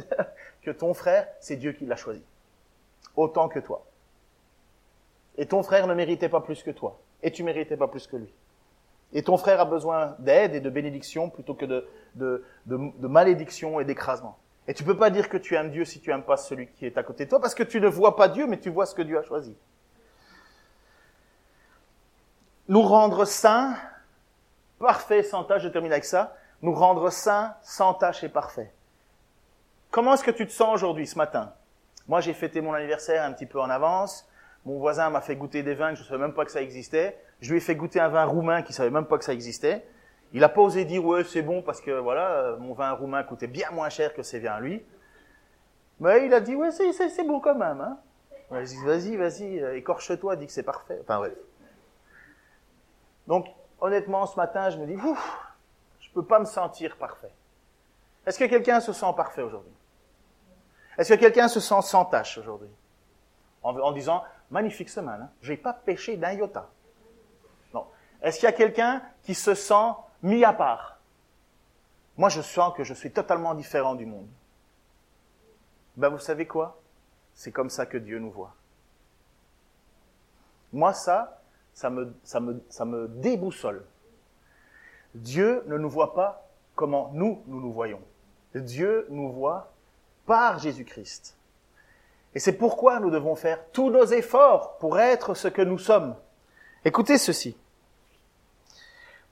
que 0.63 0.71
ton 0.71 0.95
frère, 0.95 1.29
c'est 1.41 1.57
Dieu 1.57 1.73
qui 1.73 1.87
l'a 1.87 1.97
choisi. 1.97 2.25
Autant 3.17 3.49
que 3.49 3.59
toi. 3.59 3.87
Et 5.37 5.47
ton 5.47 5.63
frère 5.63 5.87
ne 5.87 5.95
méritait 5.95 6.29
pas 6.29 6.41
plus 6.41 6.63
que 6.63 6.71
toi. 6.71 7.01
Et 7.23 7.31
tu 7.31 7.43
méritais 7.43 7.77
pas 7.77 7.89
plus 7.89 8.07
que 8.07 8.17
lui. 8.17 8.33
Et 9.13 9.23
ton 9.23 9.37
frère 9.37 9.61
a 9.61 9.65
besoin 9.65 10.15
d'aide 10.21 10.55
et 10.55 10.61
de 10.61 10.71
bénédiction 10.71 11.31
plutôt 11.31 11.55
que 11.55 11.67
de, 11.67 12.45
malédiction 13.01 13.81
et 13.81 13.85
d'écrasement. 13.85 14.39
Et 14.69 14.75
tu 14.75 14.85
peux 14.85 14.97
pas 14.97 15.11
dire 15.11 15.29
que 15.29 15.37
tu 15.37 15.57
aimes 15.57 15.71
Dieu 15.71 15.85
si 15.85 16.01
tu 16.01 16.11
aimes 16.11 16.23
pas 16.23 16.37
celui 16.37 16.69
qui 16.69 16.87
est 16.87 16.97
à 16.97 17.03
côté 17.03 17.25
de 17.25 17.31
toi, 17.31 17.41
parce 17.41 17.55
que 17.55 17.65
tu 17.65 17.81
ne 17.81 17.89
vois 17.89 18.15
pas 18.15 18.29
Dieu, 18.29 18.47
mais 18.47 18.61
tu 18.61 18.71
vois 18.71 18.87
ce 18.87 18.95
que 18.95 19.03
Dieu 19.03 19.19
a 19.19 19.23
choisi. 19.23 19.57
Nous 22.69 22.83
rendre 22.83 23.25
saints, 23.25 23.75
parfaits, 24.79 25.27
sans 25.27 25.43
tâche, 25.43 25.63
je 25.63 25.69
termine 25.69 25.91
avec 25.91 26.05
ça, 26.05 26.37
nous 26.63 26.73
rendre 26.73 27.11
saints, 27.11 27.55
sans 27.63 27.95
tâche 27.95 28.23
et 28.23 28.29
parfaits. 28.29 28.73
Comment 29.91 30.15
est-ce 30.15 30.23
que 30.23 30.31
tu 30.31 30.47
te 30.47 30.53
sens 30.53 30.73
aujourd'hui, 30.73 31.09
ce 31.09 31.19
matin? 31.19 31.53
Moi, 32.11 32.21
j'ai 32.21 32.35
fêté 32.35 32.61
mon 32.61 32.73
anniversaire 32.73 33.23
un 33.23 33.33
petit 33.33 33.47
peu 33.47 33.61
en 33.61 33.71
avance. 33.71 34.29
Mon 34.65 34.81
voisin 34.81 35.11
m'a 35.11 35.21
fait 35.21 35.37
goûter 35.37 35.63
des 35.63 35.75
vins 35.75 35.91
que 35.91 35.95
je 35.95 36.03
ne 36.03 36.09
savais 36.09 36.21
même 36.21 36.35
pas 36.35 36.45
que 36.45 36.51
ça 36.51 36.61
existait. 36.61 37.17
Je 37.41 37.53
lui 37.53 37.59
ai 37.59 37.61
fait 37.61 37.77
goûter 37.77 38.01
un 38.01 38.09
vin 38.09 38.25
roumain 38.25 38.63
qui 38.63 38.73
ne 38.73 38.75
savait 38.75 38.91
même 38.91 39.07
pas 39.07 39.17
que 39.17 39.23
ça 39.23 39.33
existait. 39.33 39.87
Il 40.33 40.43
a 40.43 40.49
pas 40.49 40.61
osé 40.61 40.85
dire 40.85 41.05
ouais 41.05 41.23
c'est 41.23 41.43
bon 41.43 41.63
parce 41.63 41.81
que 41.81 41.93
voilà 41.93 42.31
euh, 42.31 42.57
mon 42.57 42.75
vin 42.75 42.91
roumain 42.91 43.23
coûtait 43.23 43.47
bien 43.47 43.71
moins 43.71 43.91
cher 43.91 44.13
que 44.13 44.25
ses 44.25 44.41
vins 44.41 44.55
à 44.55 44.61
lui. 44.61 44.85
Mais 46.01 46.27
il 46.27 46.35
a 46.35 46.41
dit 46.41 46.57
ouais 46.57 46.73
c'est 46.73 46.93
c'est 46.93 47.23
bon 47.23 47.39
quand 47.39 47.55
même. 47.55 47.81
Hein. 47.81 47.97
Vas-y 48.51 49.17
vas-y 49.17 49.61
euh, 49.61 49.77
écorche-toi 49.77 50.35
dis 50.35 50.47
que 50.47 50.53
c'est 50.53 50.65
parfait. 50.65 50.99
Enfin 51.03 51.19
bref. 51.19 51.35
Donc 53.29 53.47
honnêtement 53.81 54.27
ce 54.27 54.35
matin 54.35 54.69
je 54.71 54.79
me 54.79 54.87
dis 54.87 54.97
ouf 54.97 55.39
je 56.01 56.11
peux 56.11 56.25
pas 56.25 56.41
me 56.41 56.45
sentir 56.45 56.97
parfait. 56.97 57.31
Est-ce 58.27 58.37
que 58.37 58.47
quelqu'un 58.47 58.81
se 58.81 58.93
sent 58.93 59.13
parfait 59.17 59.43
aujourd'hui? 59.43 59.73
Est-ce 61.01 61.15
que 61.15 61.19
quelqu'un 61.19 61.49
se 61.49 61.61
sent 61.61 61.81
sans 61.81 62.05
tâche 62.05 62.37
aujourd'hui? 62.37 62.69
En, 63.63 63.93
disant 63.93 64.23
magnifique 64.51 64.91
semaine. 64.91 65.23
Hein. 65.23 65.31
J'ai 65.41 65.57
pas 65.57 65.73
péché 65.73 66.19
d'un 66.19 66.33
iota. 66.33 66.69
Non. 67.73 67.87
Est-ce 68.21 68.39
qu'il 68.39 68.45
y 68.45 68.53
a 68.53 68.53
quelqu'un 68.53 69.03
qui 69.23 69.35
se 69.35 69.55
sent 69.55 69.95
mis 70.23 70.45
à 70.45 70.53
part? 70.53 70.99
Moi, 72.19 72.29
je 72.29 72.43
sens 72.43 72.75
que 72.77 72.85
je 72.85 72.93
suis 72.93 73.11
totalement 73.11 73.55
différent 73.55 73.95
du 73.95 74.05
monde. 74.05 74.29
Ben, 75.97 76.11
vous 76.11 76.19
savez 76.19 76.47
quoi? 76.47 76.79
C'est 77.33 77.51
comme 77.51 77.71
ça 77.71 77.87
que 77.87 77.97
Dieu 77.97 78.19
nous 78.19 78.31
voit. 78.31 78.55
Moi, 80.71 80.93
ça, 80.93 81.41
ça 81.73 81.89
me, 81.89 82.15
ça 82.25 82.41
me, 82.41 82.63
ça 82.69 82.85
me 82.85 83.09
déboussole. 83.09 83.87
Dieu 85.15 85.65
ne 85.67 85.79
nous 85.79 85.89
voit 85.89 86.13
pas 86.13 86.47
comment 86.75 87.11
nous, 87.15 87.43
nous 87.47 87.59
nous 87.59 87.73
voyons. 87.73 88.03
Dieu 88.55 89.07
nous 89.09 89.33
voit 89.33 89.70
par 90.31 90.61
Jésus-Christ. 90.61 91.37
Et 92.37 92.39
c'est 92.39 92.53
pourquoi 92.53 93.01
nous 93.01 93.11
devons 93.11 93.35
faire 93.35 93.59
tous 93.73 93.91
nos 93.91 94.05
efforts 94.05 94.79
pour 94.79 95.01
être 95.01 95.35
ce 95.35 95.49
que 95.49 95.61
nous 95.61 95.81
sommes. 95.81 96.15
Écoutez 96.85 97.19
ceci. 97.19 97.57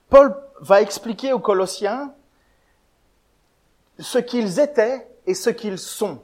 Paul 0.08 0.36
va 0.58 0.82
expliquer 0.82 1.32
aux 1.32 1.38
Colossiens 1.38 2.12
ce 4.00 4.18
qu'ils 4.18 4.58
étaient 4.58 5.08
et 5.24 5.34
ce 5.34 5.50
qu'ils 5.50 5.78
sont. 5.78 6.20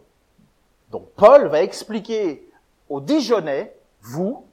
Donc 0.90 1.08
Paul 1.14 1.46
va 1.46 1.62
expliquer 1.62 2.50
aux 2.88 3.00
Dijonais, 3.00 3.76
vous, 4.00 4.44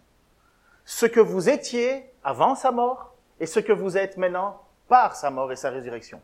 ce 0.86 1.07
que 1.07 1.19
vous 1.19 1.49
étiez 1.49 2.13
avant 2.24 2.53
sa 2.53 2.69
mort 2.69 3.15
et 3.39 3.47
ce 3.47 3.59
que 3.59 3.74
vous 3.74 3.97
êtes 3.97 4.17
maintenant 4.17 4.61
par 4.88 5.15
sa 5.15 5.32
mort 5.32 5.51
et 5.51 5.55
sa 5.55 5.72
résurrection. 5.72 6.22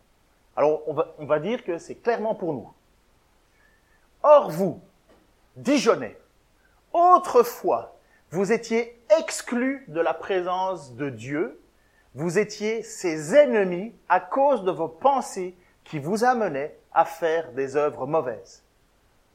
Alors 0.56 0.84
on 0.86 0.94
va, 0.94 1.16
on 1.18 1.26
va 1.26 1.40
dire 1.40 1.64
que 1.64 1.80
c'est 1.80 1.96
clairement 1.96 2.36
pour 2.36 2.54
nous. 2.54 2.72
Or 4.24 4.50
vous, 4.50 4.82
Dijonais, 5.56 6.18
autrefois, 6.94 7.98
vous 8.32 8.52
étiez 8.52 9.02
exclus 9.20 9.86
de 9.88 10.02
la 10.02 10.14
présence 10.14 10.96
de 10.96 11.10
Dieu, 11.10 11.62
vous 12.14 12.38
étiez 12.38 12.84
ses 12.84 13.36
ennemis 13.36 13.96
à 14.10 14.20
cause 14.20 14.64
de 14.64 14.72
vos 14.72 14.88
pensées 14.88 15.56
qui 15.84 16.00
vous 16.00 16.24
amenaient 16.24 16.78
à 16.92 17.06
faire 17.06 17.52
des 17.54 17.76
œuvres 17.76 18.08
mauvaises. 18.08 18.64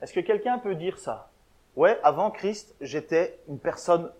Est-ce 0.00 0.12
que 0.12 0.20
quelqu'un 0.20 0.58
peut 0.58 0.74
dire 0.74 0.98
ça? 0.98 1.30
Ouais, 1.76 1.98
avant 2.02 2.30
Christ, 2.30 2.74
j'étais 2.80 3.38
une 3.48 3.58
personne 3.58 4.10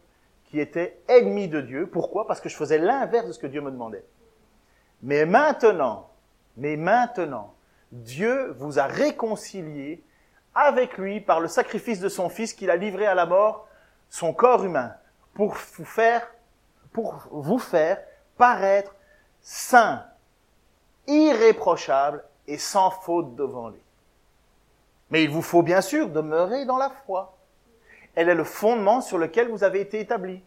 qui 0.47 0.61
était 0.61 1.01
ennemie 1.09 1.49
de 1.49 1.61
Dieu. 1.61 1.87
Pourquoi? 1.87 2.27
Parce 2.27 2.41
que 2.41 2.49
je 2.49 2.57
faisais 2.57 2.79
l'inverse 2.79 3.27
de 3.27 3.33
ce 3.33 3.39
que 3.39 3.47
Dieu 3.47 3.61
me 3.61 3.71
demandait. 3.71 4.05
Mais 5.03 5.27
maintenant, 5.27 6.11
mais 6.57 6.77
maintenant, 6.77 7.55
Dieu 7.91 8.53
vous 8.59 8.79
a 8.79 8.85
réconcilié 8.85 10.03
avec 10.55 10.99
lui 10.99 11.21
par 11.21 11.41
le 11.41 11.49
sacrifice 11.49 12.01
de 12.01 12.09
son 12.09 12.29
Fils 12.29 12.53
qu'il 12.53 12.71
a 12.71 12.77
livré 12.77 13.07
à 13.07 13.15
la 13.15 13.27
mort, 13.27 13.67
son 14.11 14.33
corps 14.33 14.65
humain, 14.65 14.95
pour 15.35 15.55
vous 15.55 15.85
faire, 15.85 16.27
pour 16.93 17.27
vous 17.31 17.59
faire 17.59 17.99
paraître 18.37 18.95
saint, 19.41 20.05
irréprochable 21.07 22.25
et 22.47 22.59
sans 22.59 22.91
faute 22.91 23.35
devant 23.35 23.69
lui. 23.69 23.81
Mais 25.11 25.25
il 25.25 25.31
vous 25.31 25.43
faut 25.43 25.63
bien 25.63 25.81
sûr 25.81 26.09
demeurer 26.09 26.65
dans 26.65 26.79
la 26.79 26.91
foi. 26.91 27.37
Elle 28.15 28.29
est 28.29 28.35
le 28.35 28.45
fondement 28.45 29.01
sur 29.01 29.19
lequel 29.19 29.49
vous 29.49 29.65
avez 29.65 29.81
été 29.81 30.01
établi. 30.01 30.43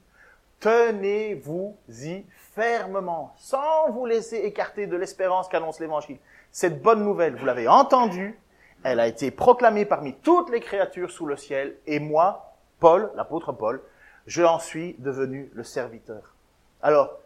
Tenez-vous-y 0.59 2.25
fermement, 2.53 3.33
sans 3.37 3.91
vous 3.91 4.05
laisser 4.05 4.37
écarter 4.37 4.87
de 4.87 4.95
l'espérance 4.95 5.47
qu'annonce 5.47 5.79
l'Évangile. 5.79 6.17
Cette 6.51 6.81
bonne 6.81 7.03
nouvelle, 7.03 7.35
vous 7.35 7.45
l'avez 7.45 7.67
entendue, 7.67 8.39
elle 8.85 8.99
a 8.99 9.07
été 9.07 9.31
proclamée 9.31 9.83
parmi 9.83 10.13
toutes 10.13 10.51
les 10.51 10.59
créatures 10.59 11.09
sous 11.09 11.25
le 11.25 11.35
ciel, 11.37 11.75
et 11.87 11.99
moi, 11.99 12.53
Paul, 12.79 13.11
l'apôtre 13.15 13.51
Paul, 13.51 13.81
je 14.27 14.43
en 14.43 14.59
suis 14.59 14.93
devenu 14.99 15.49
le 15.55 15.63
serviteur. 15.63 16.35
Alors, 16.83 17.17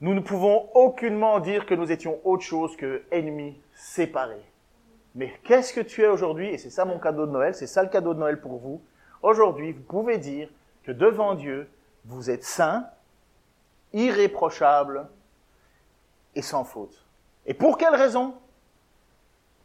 nous 0.00 0.14
ne 0.14 0.20
pouvons 0.20 0.70
aucunement 0.72 1.38
dire 1.38 1.66
que 1.66 1.74
nous 1.74 1.92
étions 1.92 2.18
autre 2.24 2.44
chose 2.44 2.78
que 2.78 3.02
ennemis 3.10 3.60
séparés. 3.74 4.50
Mais 5.14 5.38
qu'est-ce 5.44 5.74
que 5.74 5.82
tu 5.82 6.02
es 6.02 6.06
aujourd'hui? 6.06 6.48
Et 6.48 6.56
c'est 6.56 6.70
ça 6.70 6.86
mon 6.86 6.98
cadeau 6.98 7.26
de 7.26 7.32
Noël, 7.32 7.54
c'est 7.54 7.66
ça 7.66 7.82
le 7.82 7.90
cadeau 7.90 8.14
de 8.14 8.20
Noël 8.20 8.40
pour 8.40 8.56
vous. 8.56 8.80
Aujourd'hui, 9.20 9.72
vous 9.72 9.82
pouvez 9.82 10.16
dire 10.16 10.48
que 10.82 10.92
devant 10.92 11.34
Dieu, 11.34 11.68
vous 12.06 12.30
êtes 12.30 12.44
saint, 12.44 12.86
irréprochable 13.92 15.08
et 16.34 16.40
sans 16.40 16.64
faute. 16.64 17.04
Et 17.44 17.52
pour 17.52 17.76
quelle 17.76 17.94
raison? 17.94 18.34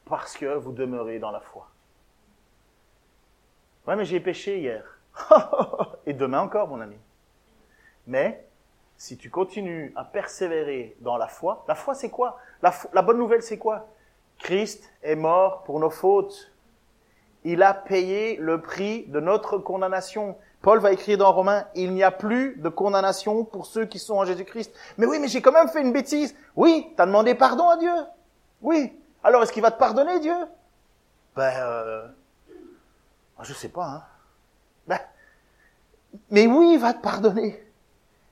Parce 0.05 0.37
que 0.37 0.55
vous 0.55 0.71
demeurez 0.71 1.19
dans 1.19 1.31
la 1.31 1.39
foi. 1.39 1.67
Ouais, 3.87 3.95
mais 3.95 4.05
j'ai 4.05 4.19
péché 4.19 4.59
hier. 4.59 4.99
Et 6.05 6.13
demain 6.13 6.41
encore, 6.41 6.67
mon 6.67 6.81
ami. 6.81 6.97
Mais 8.07 8.47
si 8.97 9.17
tu 9.17 9.29
continues 9.29 9.91
à 9.95 10.03
persévérer 10.03 10.95
dans 11.01 11.17
la 11.17 11.27
foi, 11.27 11.63
la 11.67 11.75
foi 11.75 11.93
c'est 11.93 12.09
quoi? 12.09 12.37
La, 12.61 12.73
la 12.93 13.01
bonne 13.01 13.17
nouvelle 13.17 13.43
c'est 13.43 13.57
quoi? 13.57 13.87
Christ 14.39 14.89
est 15.03 15.15
mort 15.15 15.63
pour 15.63 15.79
nos 15.79 15.89
fautes. 15.89 16.51
Il 17.43 17.61
a 17.61 17.73
payé 17.73 18.37
le 18.37 18.61
prix 18.61 19.05
de 19.07 19.19
notre 19.19 19.57
condamnation. 19.57 20.35
Paul 20.61 20.79
va 20.79 20.91
écrire 20.91 21.19
dans 21.19 21.31
Romains, 21.31 21.67
il 21.75 21.93
n'y 21.93 22.01
a 22.01 22.09
plus 22.09 22.55
de 22.57 22.69
condamnation 22.69 23.43
pour 23.45 23.67
ceux 23.67 23.85
qui 23.85 23.99
sont 23.99 24.15
en 24.15 24.25
Jésus-Christ. 24.25 24.73
Mais 24.97 25.05
oui, 25.05 25.19
mais 25.19 25.27
j'ai 25.27 25.41
quand 25.41 25.51
même 25.51 25.67
fait 25.67 25.81
une 25.81 25.93
bêtise. 25.93 26.35
Oui, 26.55 26.91
tu 26.95 27.01
as 27.01 27.05
demandé 27.05 27.35
pardon 27.35 27.69
à 27.69 27.77
Dieu. 27.77 27.93
Oui, 28.61 28.91
alors, 29.26 29.41
est-ce 29.41 29.51
qu'il 29.51 29.63
va 29.63 29.71
te 29.71 29.80
pardonner, 29.80 30.19
Dieu? 30.19 30.36
Ben, 31.36 31.51
euh, 31.57 32.07
je 33.41 33.53
sais 33.53 33.69
pas. 33.69 33.86
Hein. 33.86 34.03
Ben, 34.86 34.99
mais 36.30 36.45
oui, 36.45 36.73
il 36.73 36.80
va 36.80 36.93
te 36.93 37.01
pardonner. 37.01 37.59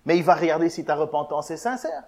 Mais 0.05 0.17
il 0.17 0.23
va 0.23 0.35
regarder 0.35 0.69
si 0.69 0.85
ta 0.85 0.93
repentance 0.93 1.49
est 1.49 1.57
sincère. 1.57 2.03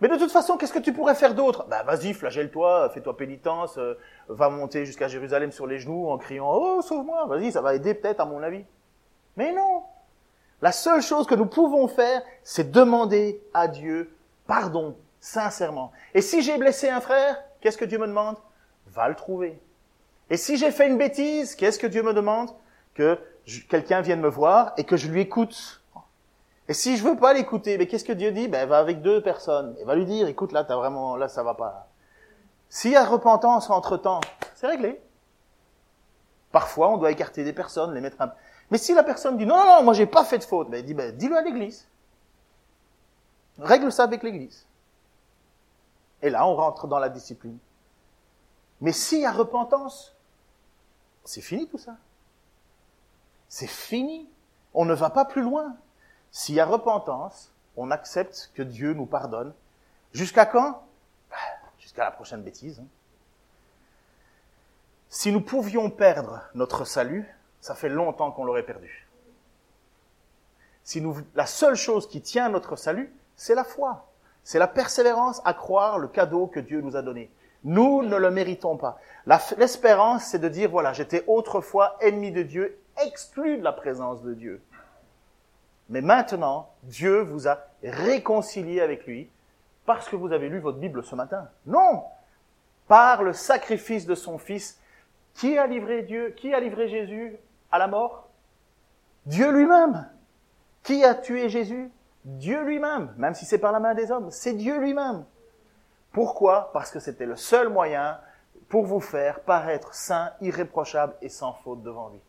Mais 0.00 0.08
de 0.08 0.16
toute 0.16 0.32
façon, 0.32 0.56
qu'est-ce 0.56 0.72
que 0.72 0.78
tu 0.78 0.94
pourrais 0.94 1.14
faire 1.14 1.34
d'autre? 1.34 1.66
Bah 1.68 1.82
vas-y, 1.82 2.14
flagelle-toi, 2.14 2.88
fais-toi 2.94 3.14
pénitence, 3.14 3.76
euh, 3.76 3.98
va 4.28 4.48
monter 4.48 4.86
jusqu'à 4.86 5.06
Jérusalem 5.06 5.52
sur 5.52 5.66
les 5.66 5.78
genoux 5.78 6.08
en 6.08 6.16
criant⁇ 6.16 6.46
Oh, 6.58 6.80
sauve-moi!⁇ 6.80 7.26
Vas-y, 7.28 7.52
ça 7.52 7.60
va 7.60 7.74
aider 7.74 7.92
peut-être 7.92 8.20
à 8.20 8.24
mon 8.24 8.42
avis. 8.42 8.64
Mais 9.36 9.52
non 9.52 9.82
La 10.62 10.72
seule 10.72 11.02
chose 11.02 11.26
que 11.26 11.34
nous 11.34 11.46
pouvons 11.46 11.88
faire, 11.88 12.22
c'est 12.42 12.70
demander 12.70 13.42
à 13.52 13.68
Dieu 13.68 14.16
pardon, 14.46 14.96
sincèrement. 15.20 15.92
Et 16.14 16.22
si 16.22 16.40
j'ai 16.40 16.56
blessé 16.56 16.88
un 16.88 17.02
frère, 17.02 17.42
qu'est-ce 17.64 17.78
que 17.78 17.86
Dieu 17.86 17.98
me 17.98 18.06
demande? 18.06 18.36
Va 18.88 19.08
le 19.08 19.14
trouver. 19.14 19.58
Et 20.28 20.36
si 20.36 20.58
j'ai 20.58 20.70
fait 20.70 20.86
une 20.86 20.98
bêtise, 20.98 21.54
qu'est-ce 21.54 21.78
que 21.78 21.86
Dieu 21.86 22.02
me 22.02 22.12
demande? 22.12 22.50
Que 22.92 23.18
quelqu'un 23.70 24.02
vienne 24.02 24.20
me 24.20 24.28
voir 24.28 24.74
et 24.76 24.84
que 24.84 24.98
je 24.98 25.08
lui 25.08 25.22
écoute. 25.22 25.82
Et 26.68 26.74
si 26.74 26.98
je 26.98 27.04
veux 27.04 27.16
pas 27.16 27.32
l'écouter, 27.32 27.78
mais 27.78 27.86
qu'est-ce 27.86 28.04
que 28.04 28.12
Dieu 28.12 28.32
dit? 28.32 28.48
Ben 28.48 28.68
va 28.68 28.78
avec 28.78 29.00
deux 29.00 29.22
personnes 29.22 29.74
et 29.80 29.84
va 29.84 29.94
lui 29.94 30.04
dire 30.04 30.28
écoute 30.28 30.52
là 30.52 30.64
t'as 30.64 30.76
vraiment 30.76 31.16
là 31.16 31.28
ça 31.28 31.42
va 31.42 31.54
pas. 31.54 31.88
S'il 32.68 32.92
y 32.92 32.96
a 32.96 33.04
repentance 33.04 33.70
entre 33.70 33.96
temps, 33.96 34.20
c'est 34.54 34.66
réglé. 34.66 35.00
Parfois 36.52 36.90
on 36.90 36.98
doit 36.98 37.10
écarter 37.10 37.44
des 37.44 37.52
personnes, 37.52 37.94
les 37.94 38.00
mettre 38.00 38.20
un... 38.20 38.32
Mais 38.70 38.78
si 38.78 38.94
la 38.94 39.02
personne 39.02 39.38
dit 39.38 39.46
non 39.46 39.56
non 39.56 39.76
non 39.76 39.82
moi 39.82 39.94
j'ai 39.94 40.06
pas 40.06 40.24
fait 40.24 40.38
de 40.38 40.44
faute, 40.44 40.68
ben 40.70 40.84
dit 40.84 40.94
ben 40.94 41.16
dis-le 41.16 41.36
à 41.36 41.42
l'église. 41.42 41.88
Règle 43.58 43.90
ça 43.90 44.04
avec 44.04 44.22
l'église. 44.22 44.66
Et 46.24 46.30
là 46.30 46.46
on 46.46 46.56
rentre 46.56 46.86
dans 46.86 46.98
la 46.98 47.10
discipline. 47.10 47.58
Mais 48.80 48.92
s'il 48.92 49.20
y 49.20 49.26
a 49.26 49.30
repentance, 49.30 50.16
c'est 51.22 51.42
fini 51.42 51.68
tout 51.68 51.78
ça. 51.78 51.96
C'est 53.48 53.66
fini. 53.66 54.28
On 54.72 54.86
ne 54.86 54.94
va 54.94 55.10
pas 55.10 55.26
plus 55.26 55.42
loin. 55.42 55.76
S'il 56.32 56.54
y 56.54 56.60
a 56.60 56.66
repentance, 56.66 57.52
on 57.76 57.90
accepte 57.90 58.50
que 58.54 58.62
Dieu 58.62 58.94
nous 58.94 59.04
pardonne. 59.04 59.52
Jusqu'à 60.12 60.46
quand? 60.46 60.82
Bah, 61.30 61.36
Jusqu'à 61.78 62.04
la 62.04 62.10
prochaine 62.10 62.42
bêtise. 62.42 62.80
Hein. 62.80 62.86
Si 65.10 65.30
nous 65.30 65.42
pouvions 65.42 65.90
perdre 65.90 66.40
notre 66.54 66.86
salut, 66.86 67.28
ça 67.60 67.74
fait 67.74 67.90
longtemps 67.90 68.32
qu'on 68.32 68.44
l'aurait 68.44 68.64
perdu. 68.64 69.06
Si 70.84 71.02
nous, 71.02 71.18
la 71.34 71.46
seule 71.46 71.76
chose 71.76 72.08
qui 72.08 72.22
tient 72.22 72.48
notre 72.48 72.76
salut, 72.76 73.14
c'est 73.36 73.54
la 73.54 73.64
foi. 73.64 74.08
C'est 74.44 74.58
la 74.58 74.68
persévérance 74.68 75.40
à 75.44 75.54
croire 75.54 75.98
le 75.98 76.06
cadeau 76.06 76.46
que 76.46 76.60
Dieu 76.60 76.80
nous 76.82 76.96
a 76.96 77.02
donné. 77.02 77.30
Nous 77.64 78.02
ne 78.02 78.16
le 78.16 78.30
méritons 78.30 78.76
pas. 78.76 78.98
L'espérance, 79.56 80.24
c'est 80.24 80.38
de 80.38 80.50
dire, 80.50 80.70
voilà, 80.70 80.92
j'étais 80.92 81.24
autrefois 81.26 81.96
ennemi 82.00 82.30
de 82.30 82.42
Dieu, 82.42 82.78
exclu 83.04 83.56
de 83.56 83.64
la 83.64 83.72
présence 83.72 84.22
de 84.22 84.34
Dieu. 84.34 84.62
Mais 85.88 86.02
maintenant, 86.02 86.70
Dieu 86.82 87.20
vous 87.20 87.48
a 87.48 87.58
réconcilié 87.82 88.82
avec 88.82 89.06
lui 89.06 89.30
parce 89.86 90.08
que 90.08 90.16
vous 90.16 90.32
avez 90.32 90.48
lu 90.48 90.60
votre 90.60 90.78
Bible 90.78 91.02
ce 91.02 91.14
matin. 91.14 91.48
Non 91.66 92.04
Par 92.86 93.22
le 93.22 93.32
sacrifice 93.32 94.06
de 94.06 94.14
son 94.14 94.38
Fils, 94.38 94.78
qui 95.34 95.58
a 95.58 95.66
livré 95.66 96.02
Dieu, 96.02 96.30
qui 96.36 96.54
a 96.54 96.60
livré 96.60 96.88
Jésus 96.88 97.36
à 97.70 97.78
la 97.78 97.88
mort? 97.88 98.28
Dieu 99.26 99.50
lui-même. 99.50 100.08
Qui 100.82 101.02
a 101.02 101.14
tué 101.14 101.48
Jésus? 101.48 101.90
Dieu 102.24 102.62
lui-même, 102.62 103.12
même 103.16 103.34
si 103.34 103.44
c'est 103.44 103.58
par 103.58 103.72
la 103.72 103.80
main 103.80 103.94
des 103.94 104.10
hommes, 104.10 104.30
c'est 104.30 104.54
Dieu 104.54 104.78
lui-même. 104.78 105.24
Pourquoi? 106.12 106.70
Parce 106.72 106.90
que 106.90 107.00
c'était 107.00 107.26
le 107.26 107.36
seul 107.36 107.68
moyen 107.68 108.18
pour 108.68 108.86
vous 108.86 109.00
faire 109.00 109.40
paraître 109.40 109.94
saint, 109.94 110.32
irréprochable 110.40 111.14
et 111.20 111.28
sans 111.28 111.52
faute 111.52 111.82
devant 111.82 112.08
lui. 112.08 112.20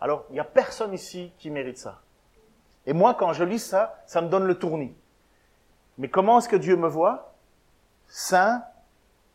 Alors, 0.00 0.24
il 0.30 0.34
n'y 0.34 0.40
a 0.40 0.44
personne 0.44 0.94
ici 0.94 1.32
qui 1.38 1.50
mérite 1.50 1.78
ça. 1.78 2.00
Et 2.86 2.92
moi, 2.92 3.14
quand 3.14 3.32
je 3.32 3.44
lis 3.44 3.58
ça, 3.58 4.00
ça 4.06 4.22
me 4.22 4.28
donne 4.28 4.46
le 4.46 4.58
tournis. 4.58 4.96
Mais 5.98 6.08
comment 6.08 6.38
est-ce 6.38 6.48
que 6.48 6.56
Dieu 6.56 6.76
me 6.76 6.88
voit? 6.88 7.34
Saint, 8.06 8.64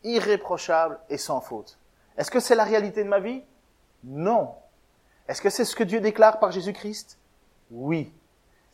irréprochable 0.02 0.98
et 1.08 1.18
sans 1.18 1.40
faute. 1.40 1.78
Est-ce 2.16 2.30
que 2.30 2.40
c'est 2.40 2.56
la 2.56 2.64
réalité 2.64 3.04
de 3.04 3.08
ma 3.08 3.20
vie? 3.20 3.44
Non. 4.02 4.54
Est-ce 5.28 5.40
que 5.40 5.50
c'est 5.50 5.64
ce 5.64 5.76
que 5.76 5.84
Dieu 5.84 6.00
déclare 6.00 6.40
par 6.40 6.50
Jésus-Christ? 6.50 7.18
Oui. 7.70 8.12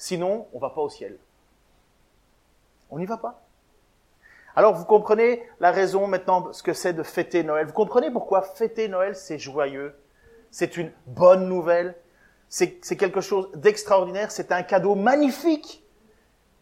Sinon, 0.00 0.48
on 0.54 0.58
va 0.58 0.70
pas 0.70 0.80
au 0.80 0.88
ciel. 0.88 1.18
On 2.88 2.98
n'y 2.98 3.04
va 3.06 3.18
pas. 3.18 3.42
Alors, 4.56 4.74
vous 4.74 4.86
comprenez 4.86 5.42
la 5.60 5.70
raison 5.70 6.06
maintenant, 6.06 6.52
ce 6.52 6.62
que 6.62 6.72
c'est 6.72 6.94
de 6.94 7.02
fêter 7.02 7.44
Noël. 7.44 7.66
Vous 7.66 7.72
comprenez 7.72 8.10
pourquoi 8.10 8.42
fêter 8.42 8.88
Noël, 8.88 9.14
c'est 9.14 9.38
joyeux. 9.38 9.94
C'est 10.50 10.76
une 10.76 10.90
bonne 11.06 11.48
nouvelle 11.48 11.94
c'est 12.50 12.96
quelque 12.96 13.20
chose 13.20 13.48
d'extraordinaire, 13.54 14.32
c'est 14.32 14.50
un 14.50 14.64
cadeau 14.64 14.96
magnifique. 14.96 15.84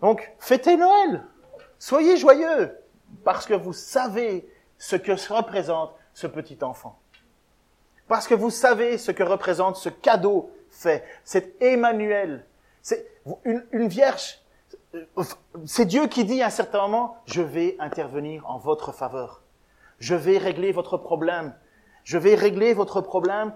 Donc, 0.02 0.30
fêtez 0.38 0.76
Noël. 0.76 1.24
Soyez 1.78 2.18
joyeux, 2.18 2.76
parce 3.24 3.46
que 3.46 3.54
vous 3.54 3.72
savez 3.72 4.46
ce 4.76 4.96
que 4.96 5.12
représente 5.32 5.94
ce 6.12 6.26
petit 6.26 6.58
enfant. 6.62 7.00
Parce 8.06 8.28
que 8.28 8.34
vous 8.34 8.50
savez 8.50 8.98
ce 8.98 9.12
que 9.12 9.22
représente 9.22 9.76
ce 9.76 9.88
cadeau 9.88 10.50
fait. 10.70 11.04
C'est 11.24 11.60
Emmanuel. 11.62 12.44
C'est 12.88 13.06
une, 13.44 13.66
une 13.72 13.86
vierge. 13.86 14.38
C'est 15.66 15.84
Dieu 15.84 16.06
qui 16.06 16.24
dit 16.24 16.40
à 16.40 16.46
un 16.46 16.50
certain 16.50 16.80
moment, 16.80 17.18
je 17.26 17.42
vais 17.42 17.76
intervenir 17.78 18.48
en 18.48 18.56
votre 18.56 18.92
faveur. 18.92 19.42
Je 19.98 20.14
vais 20.14 20.38
régler 20.38 20.72
votre 20.72 20.96
problème. 20.96 21.54
Je 22.04 22.16
vais 22.16 22.34
régler 22.34 22.72
votre 22.72 23.02
problème 23.02 23.52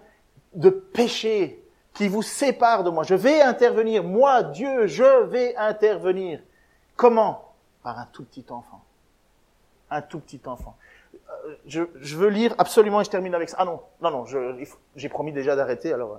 de 0.53 0.69
péché, 0.69 1.65
qui 1.95 2.09
vous 2.09 2.21
sépare 2.21 2.85
de 2.85 2.91
moi. 2.91 3.05
Je 3.05 3.15
vais 3.15 3.41
intervenir. 3.41 4.05
Moi, 4.05 4.43
Dieu, 4.43 4.87
je 4.87 5.23
vais 5.25 5.57
intervenir. 5.57 6.43
Comment? 6.97 7.55
Par 7.83 7.99
un 7.99 8.07
tout 8.13 8.25
petit 8.25 8.45
enfant. 8.51 8.85
Un 9.91 10.03
tout 10.03 10.21
petit 10.21 10.43
enfant. 10.45 10.77
Euh, 11.15 11.55
je, 11.65 11.85
je, 11.97 12.17
veux 12.19 12.29
lire 12.29 12.55
absolument 12.59 13.01
et 13.01 13.05
je 13.05 13.11
termine 13.11 13.35
avec 13.35 13.49
ça. 13.49 13.57
Ah 13.61 13.65
non, 13.65 13.81
non, 14.03 14.11
non, 14.11 14.27
j'ai 14.95 15.09
promis 15.09 15.33
déjà 15.33 15.57
d'arrêter. 15.57 15.95
Alors, 15.95 16.17
euh. 16.17 16.19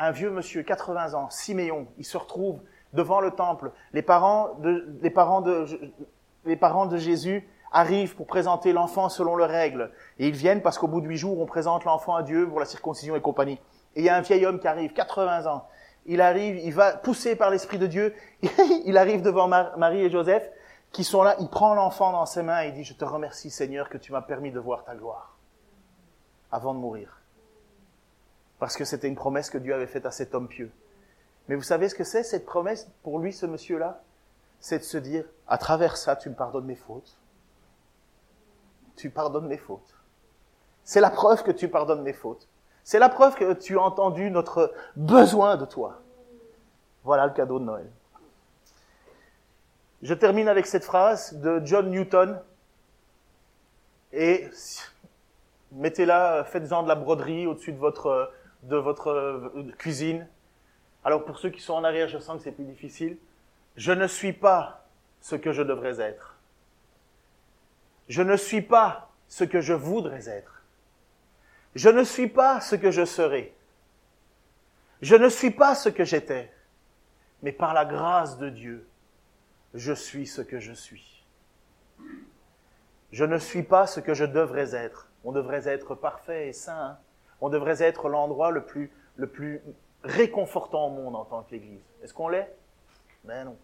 Un 0.00 0.10
vieux 0.12 0.30
monsieur, 0.30 0.62
80 0.62 1.14
ans, 1.14 1.28
Siméon, 1.30 1.86
il 1.98 2.04
se 2.04 2.16
retrouve 2.16 2.60
devant 2.92 3.20
le 3.20 3.30
temple. 3.30 3.72
Les 3.92 4.02
parents 4.02 4.54
de, 4.60 4.88
les 5.02 5.10
parents 5.10 5.40
de, 5.40 5.66
les 6.44 6.56
parents 6.56 6.86
de 6.86 6.96
Jésus 6.96 7.48
arrivent 7.72 8.16
pour 8.16 8.26
présenter 8.26 8.72
l'enfant 8.72 9.08
selon 9.08 9.36
leurs 9.36 9.50
règles. 9.50 9.90
Et 10.18 10.28
ils 10.28 10.34
viennent 10.34 10.62
parce 10.62 10.78
qu'au 10.78 10.88
bout 10.88 11.00
de 11.00 11.06
huit 11.06 11.18
jours, 11.18 11.38
on 11.38 11.46
présente 11.46 11.84
l'enfant 11.84 12.16
à 12.16 12.22
Dieu 12.22 12.48
pour 12.48 12.58
la 12.58 12.66
circoncision 12.66 13.14
et 13.14 13.20
compagnie. 13.20 13.60
Et 13.94 14.00
il 14.00 14.04
y 14.04 14.08
a 14.08 14.16
un 14.16 14.20
vieil 14.22 14.44
homme 14.46 14.58
qui 14.58 14.68
arrive, 14.68 14.92
80 14.92 15.46
ans. 15.46 15.66
Il 16.06 16.20
arrive, 16.20 16.56
il 16.56 16.72
va 16.72 16.92
poussé 16.92 17.36
par 17.36 17.50
l'Esprit 17.50 17.78
de 17.78 17.86
Dieu. 17.86 18.14
il 18.84 18.96
arrive 18.96 19.22
devant 19.22 19.48
Marie 19.48 20.02
et 20.02 20.10
Joseph 20.10 20.50
qui 20.92 21.04
sont 21.04 21.22
là. 21.22 21.36
Il 21.40 21.48
prend 21.48 21.74
l'enfant 21.74 22.10
dans 22.12 22.26
ses 22.26 22.42
mains 22.42 22.62
et 22.62 22.68
il 22.68 22.74
dit, 22.74 22.84
je 22.84 22.94
te 22.94 23.04
remercie 23.04 23.50
Seigneur 23.50 23.88
que 23.88 23.98
tu 23.98 24.12
m'as 24.12 24.22
permis 24.22 24.50
de 24.50 24.58
voir 24.58 24.84
ta 24.84 24.94
gloire 24.94 25.36
avant 26.50 26.74
de 26.74 26.80
mourir. 26.80 27.19
Parce 28.60 28.76
que 28.76 28.84
c'était 28.84 29.08
une 29.08 29.16
promesse 29.16 29.50
que 29.50 29.58
Dieu 29.58 29.74
avait 29.74 29.86
faite 29.86 30.06
à 30.06 30.10
cet 30.10 30.34
homme 30.34 30.46
pieux. 30.46 30.70
Mais 31.48 31.56
vous 31.56 31.62
savez 31.62 31.88
ce 31.88 31.94
que 31.94 32.04
c'est 32.04 32.22
cette 32.22 32.46
promesse 32.46 32.88
pour 33.02 33.18
lui, 33.18 33.32
ce 33.32 33.46
monsieur-là? 33.46 34.02
C'est 34.60 34.78
de 34.78 34.84
se 34.84 34.98
dire, 34.98 35.24
à 35.48 35.56
travers 35.56 35.96
ça, 35.96 36.14
tu 36.14 36.28
me 36.28 36.34
pardonnes 36.34 36.66
mes 36.66 36.76
fautes. 36.76 37.16
Tu 38.96 39.08
pardonnes 39.08 39.48
mes 39.48 39.56
fautes. 39.56 39.96
C'est 40.84 41.00
la 41.00 41.10
preuve 41.10 41.42
que 41.42 41.50
tu 41.50 41.68
pardonnes 41.68 42.02
mes 42.02 42.12
fautes. 42.12 42.46
C'est 42.84 42.98
la 42.98 43.08
preuve 43.08 43.34
que 43.34 43.54
tu 43.54 43.78
as 43.78 43.82
entendu 43.82 44.30
notre 44.30 44.72
besoin 44.94 45.56
de 45.56 45.64
toi. 45.64 46.02
Voilà 47.02 47.26
le 47.26 47.32
cadeau 47.32 47.58
de 47.58 47.64
Noël. 47.64 47.90
Je 50.02 50.12
termine 50.12 50.48
avec 50.48 50.66
cette 50.66 50.84
phrase 50.84 51.34
de 51.34 51.62
John 51.64 51.90
Newton. 51.90 52.40
Et 54.12 54.50
mettez-la, 55.72 56.44
faites-en 56.44 56.82
de 56.82 56.88
la 56.88 56.94
broderie 56.94 57.46
au-dessus 57.46 57.72
de 57.72 57.78
votre, 57.78 58.30
de 58.62 58.76
votre 58.76 59.08
euh, 59.08 59.72
cuisine. 59.78 60.26
Alors 61.04 61.24
pour 61.24 61.38
ceux 61.38 61.50
qui 61.50 61.60
sont 61.60 61.74
en 61.74 61.84
arrière, 61.84 62.08
je 62.08 62.18
sens 62.18 62.38
que 62.38 62.44
c'est 62.44 62.52
plus 62.52 62.64
difficile. 62.64 63.16
Je 63.76 63.92
ne 63.92 64.06
suis 64.06 64.32
pas 64.32 64.86
ce 65.20 65.36
que 65.36 65.52
je 65.52 65.62
devrais 65.62 66.00
être. 66.00 66.36
Je 68.08 68.22
ne 68.22 68.36
suis 68.36 68.62
pas 68.62 69.10
ce 69.28 69.44
que 69.44 69.60
je 69.60 69.72
voudrais 69.72 70.28
être. 70.28 70.64
Je 71.74 71.88
ne 71.88 72.02
suis 72.02 72.28
pas 72.28 72.60
ce 72.60 72.74
que 72.74 72.90
je 72.90 73.04
serai. 73.04 73.54
Je 75.02 75.14
ne 75.14 75.28
suis 75.28 75.52
pas 75.52 75.74
ce 75.74 75.88
que 75.88 76.04
j'étais. 76.04 76.52
Mais 77.42 77.52
par 77.52 77.72
la 77.72 77.84
grâce 77.84 78.36
de 78.38 78.50
Dieu, 78.50 78.86
je 79.74 79.92
suis 79.92 80.26
ce 80.26 80.42
que 80.42 80.58
je 80.58 80.72
suis. 80.72 81.24
Je 83.12 83.24
ne 83.24 83.38
suis 83.38 83.62
pas 83.62 83.86
ce 83.86 84.00
que 84.00 84.14
je 84.14 84.24
devrais 84.24 84.74
être. 84.74 85.08
On 85.24 85.32
devrait 85.32 85.68
être 85.68 85.94
parfait 85.94 86.48
et 86.48 86.52
saint. 86.52 86.98
On 87.40 87.48
devrait 87.48 87.82
être 87.82 88.08
l'endroit 88.08 88.50
le 88.50 88.64
plus, 88.64 88.90
le 89.16 89.26
plus 89.26 89.62
réconfortant 90.04 90.86
au 90.86 90.90
monde 90.90 91.16
en 91.16 91.24
tant 91.24 91.42
qu'Église. 91.42 91.82
Est-ce 92.02 92.14
qu'on 92.14 92.28
l'est? 92.28 92.54
Ben 93.24 93.44
non. 93.44 93.56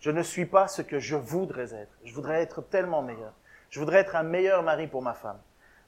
Je 0.00 0.10
ne 0.10 0.22
suis 0.22 0.46
pas 0.46 0.68
ce 0.68 0.82
que 0.82 0.98
je 0.98 1.16
voudrais 1.16 1.74
être. 1.74 1.92
Je 2.04 2.14
voudrais 2.14 2.40
être 2.40 2.62
tellement 2.62 3.02
meilleur. 3.02 3.32
Je 3.70 3.80
voudrais 3.80 3.98
être 3.98 4.16
un 4.16 4.22
meilleur 4.22 4.62
mari 4.62 4.86
pour 4.86 5.02
ma 5.02 5.14
femme. 5.14 5.38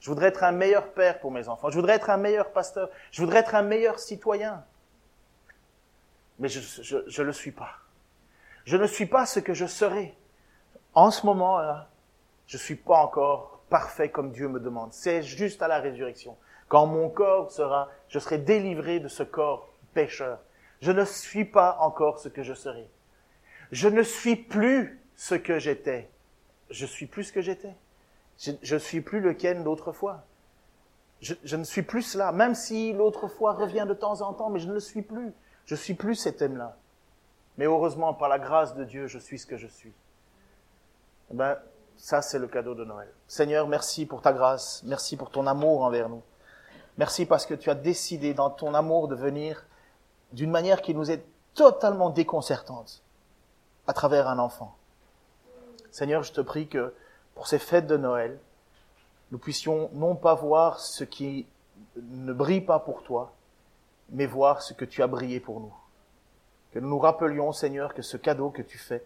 Je 0.00 0.08
voudrais 0.08 0.28
être 0.28 0.42
un 0.42 0.52
meilleur 0.52 0.92
père 0.92 1.20
pour 1.20 1.30
mes 1.30 1.48
enfants. 1.48 1.70
Je 1.70 1.76
voudrais 1.76 1.94
être 1.94 2.10
un 2.10 2.16
meilleur 2.16 2.50
pasteur. 2.52 2.90
Je 3.10 3.22
voudrais 3.22 3.40
être 3.40 3.54
un 3.54 3.62
meilleur 3.62 3.98
citoyen. 3.98 4.64
Mais 6.38 6.48
je 6.48 6.96
ne 6.96 7.22
le 7.22 7.32
suis 7.32 7.52
pas. 7.52 7.70
Je 8.64 8.76
ne 8.76 8.86
suis 8.86 9.06
pas 9.06 9.26
ce 9.26 9.40
que 9.40 9.54
je 9.54 9.66
serai. 9.66 10.16
En 10.94 11.10
ce 11.10 11.24
moment-là, 11.26 11.88
je 12.46 12.56
suis 12.56 12.76
pas 12.76 12.96
encore 12.96 13.62
parfait 13.68 14.10
comme 14.10 14.32
Dieu 14.32 14.48
me 14.48 14.58
demande. 14.58 14.92
C'est 14.92 15.22
juste 15.22 15.62
à 15.62 15.68
la 15.68 15.78
résurrection. 15.78 16.36
Quand 16.70 16.86
mon 16.86 17.08
corps 17.08 17.50
sera, 17.50 17.88
je 18.08 18.20
serai 18.20 18.38
délivré 18.38 19.00
de 19.00 19.08
ce 19.08 19.24
corps 19.24 19.68
pécheur. 19.92 20.38
Je 20.80 20.92
ne 20.92 21.04
suis 21.04 21.44
pas 21.44 21.76
encore 21.80 22.20
ce 22.20 22.28
que 22.28 22.44
je 22.44 22.54
serai. 22.54 22.88
Je 23.72 23.88
ne 23.88 24.04
suis 24.04 24.36
plus 24.36 25.02
ce 25.16 25.34
que 25.34 25.58
j'étais. 25.58 26.08
Je 26.70 26.86
suis 26.86 27.06
plus 27.06 27.24
ce 27.24 27.32
que 27.32 27.42
j'étais. 27.42 27.74
Je, 28.38 28.74
ne 28.74 28.78
suis 28.78 29.00
plus 29.00 29.18
le 29.18 29.34
Ken 29.34 29.64
d'autrefois. 29.64 30.22
Je, 31.20 31.56
ne 31.56 31.64
suis 31.64 31.82
plus 31.82 32.02
cela, 32.02 32.30
même 32.30 32.54
si 32.54 32.92
l'autre 32.92 33.26
fois 33.26 33.52
revient 33.54 33.84
de 33.88 33.92
temps 33.92 34.22
en 34.22 34.32
temps, 34.32 34.48
mais 34.48 34.60
je 34.60 34.68
ne 34.68 34.74
le 34.74 34.80
suis 34.80 35.02
plus. 35.02 35.32
Je 35.66 35.74
suis 35.74 35.94
plus 35.94 36.14
cet 36.14 36.40
homme-là. 36.40 36.76
Mais 37.58 37.64
heureusement, 37.64 38.14
par 38.14 38.28
la 38.28 38.38
grâce 38.38 38.76
de 38.76 38.84
Dieu, 38.84 39.08
je 39.08 39.18
suis 39.18 39.40
ce 39.40 39.46
que 39.46 39.56
je 39.56 39.66
suis. 39.66 39.92
Eh 41.32 41.34
ben, 41.34 41.58
ça, 41.96 42.22
c'est 42.22 42.38
le 42.38 42.46
cadeau 42.46 42.76
de 42.76 42.84
Noël. 42.84 43.08
Seigneur, 43.26 43.66
merci 43.66 44.06
pour 44.06 44.22
ta 44.22 44.32
grâce. 44.32 44.84
Merci 44.86 45.16
pour 45.16 45.30
ton 45.30 45.48
amour 45.48 45.82
envers 45.82 46.08
nous. 46.08 46.22
Merci 47.01 47.24
parce 47.24 47.46
que 47.46 47.55
tu 47.55 47.70
as 47.70 47.74
décidé 47.74 48.34
dans 48.34 48.51
ton 48.51 48.74
amour 48.74 49.09
de 49.09 49.14
venir 49.14 49.64
d'une 50.34 50.51
manière 50.51 50.82
qui 50.82 50.94
nous 50.94 51.11
est 51.11 51.24
totalement 51.55 52.11
déconcertante 52.11 53.03
à 53.86 53.94
travers 53.94 54.28
un 54.28 54.38
enfant. 54.38 54.76
Seigneur, 55.90 56.22
je 56.24 56.34
te 56.34 56.42
prie 56.42 56.68
que 56.68 56.92
pour 57.34 57.46
ces 57.46 57.59
fêtes 57.59 57.86
de 57.86 57.96
Noël, 57.96 58.38
nous 59.30 59.38
puissions 59.38 59.88
non 59.94 60.14
pas 60.14 60.34
voir 60.34 60.78
ce 60.78 61.05
qui 61.05 61.46
ne 61.96 62.34
brille 62.34 62.61
pas 62.61 62.80
pour 62.80 63.03
toi, 63.03 63.32
mais 64.11 64.26
voir 64.26 64.61
ce 64.61 64.74
que 64.74 64.84
tu 64.84 65.03
as 65.03 65.07
brillé 65.07 65.40
pour 65.40 65.59
nous. 65.59 65.72
Que 66.70 66.80
nous 66.80 66.90
nous 66.90 66.98
rappelions, 66.98 67.53
Seigneur, 67.53 67.94
que 67.94 68.03
ce 68.03 68.18
cadeau 68.18 68.51
que 68.51 68.61
tu 68.61 68.76
fais, 68.76 69.03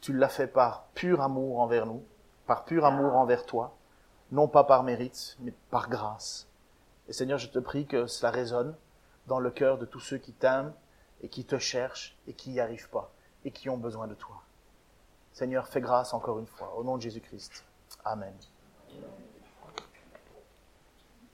tu 0.00 0.12
l'as 0.12 0.28
fait 0.28 0.46
par 0.46 0.84
pur 0.94 1.20
amour 1.20 1.58
envers 1.58 1.84
nous, 1.84 2.04
par 2.46 2.64
pur 2.64 2.84
amour 2.84 3.16
envers 3.16 3.44
toi, 3.44 3.74
non 4.30 4.46
pas 4.46 4.62
par 4.62 4.84
mérite, 4.84 5.36
mais 5.40 5.52
par 5.68 5.88
grâce. 5.88 6.46
Et 7.12 7.14
Seigneur, 7.14 7.36
je 7.36 7.48
te 7.48 7.58
prie 7.58 7.84
que 7.84 8.06
cela 8.06 8.30
résonne 8.32 8.74
dans 9.26 9.38
le 9.38 9.50
cœur 9.50 9.76
de 9.76 9.84
tous 9.84 10.00
ceux 10.00 10.16
qui 10.16 10.32
t'aiment 10.32 10.72
et 11.20 11.28
qui 11.28 11.44
te 11.44 11.58
cherchent 11.58 12.16
et 12.26 12.32
qui 12.32 12.48
n'y 12.48 12.58
arrivent 12.58 12.88
pas 12.88 13.12
et 13.44 13.50
qui 13.50 13.68
ont 13.68 13.76
besoin 13.76 14.06
de 14.06 14.14
toi. 14.14 14.42
Seigneur, 15.34 15.68
fais 15.68 15.82
grâce 15.82 16.14
encore 16.14 16.38
une 16.38 16.46
fois, 16.46 16.74
au 16.74 16.82
nom 16.82 16.96
de 16.96 17.02
Jésus-Christ. 17.02 17.66
Amen. 18.06 18.32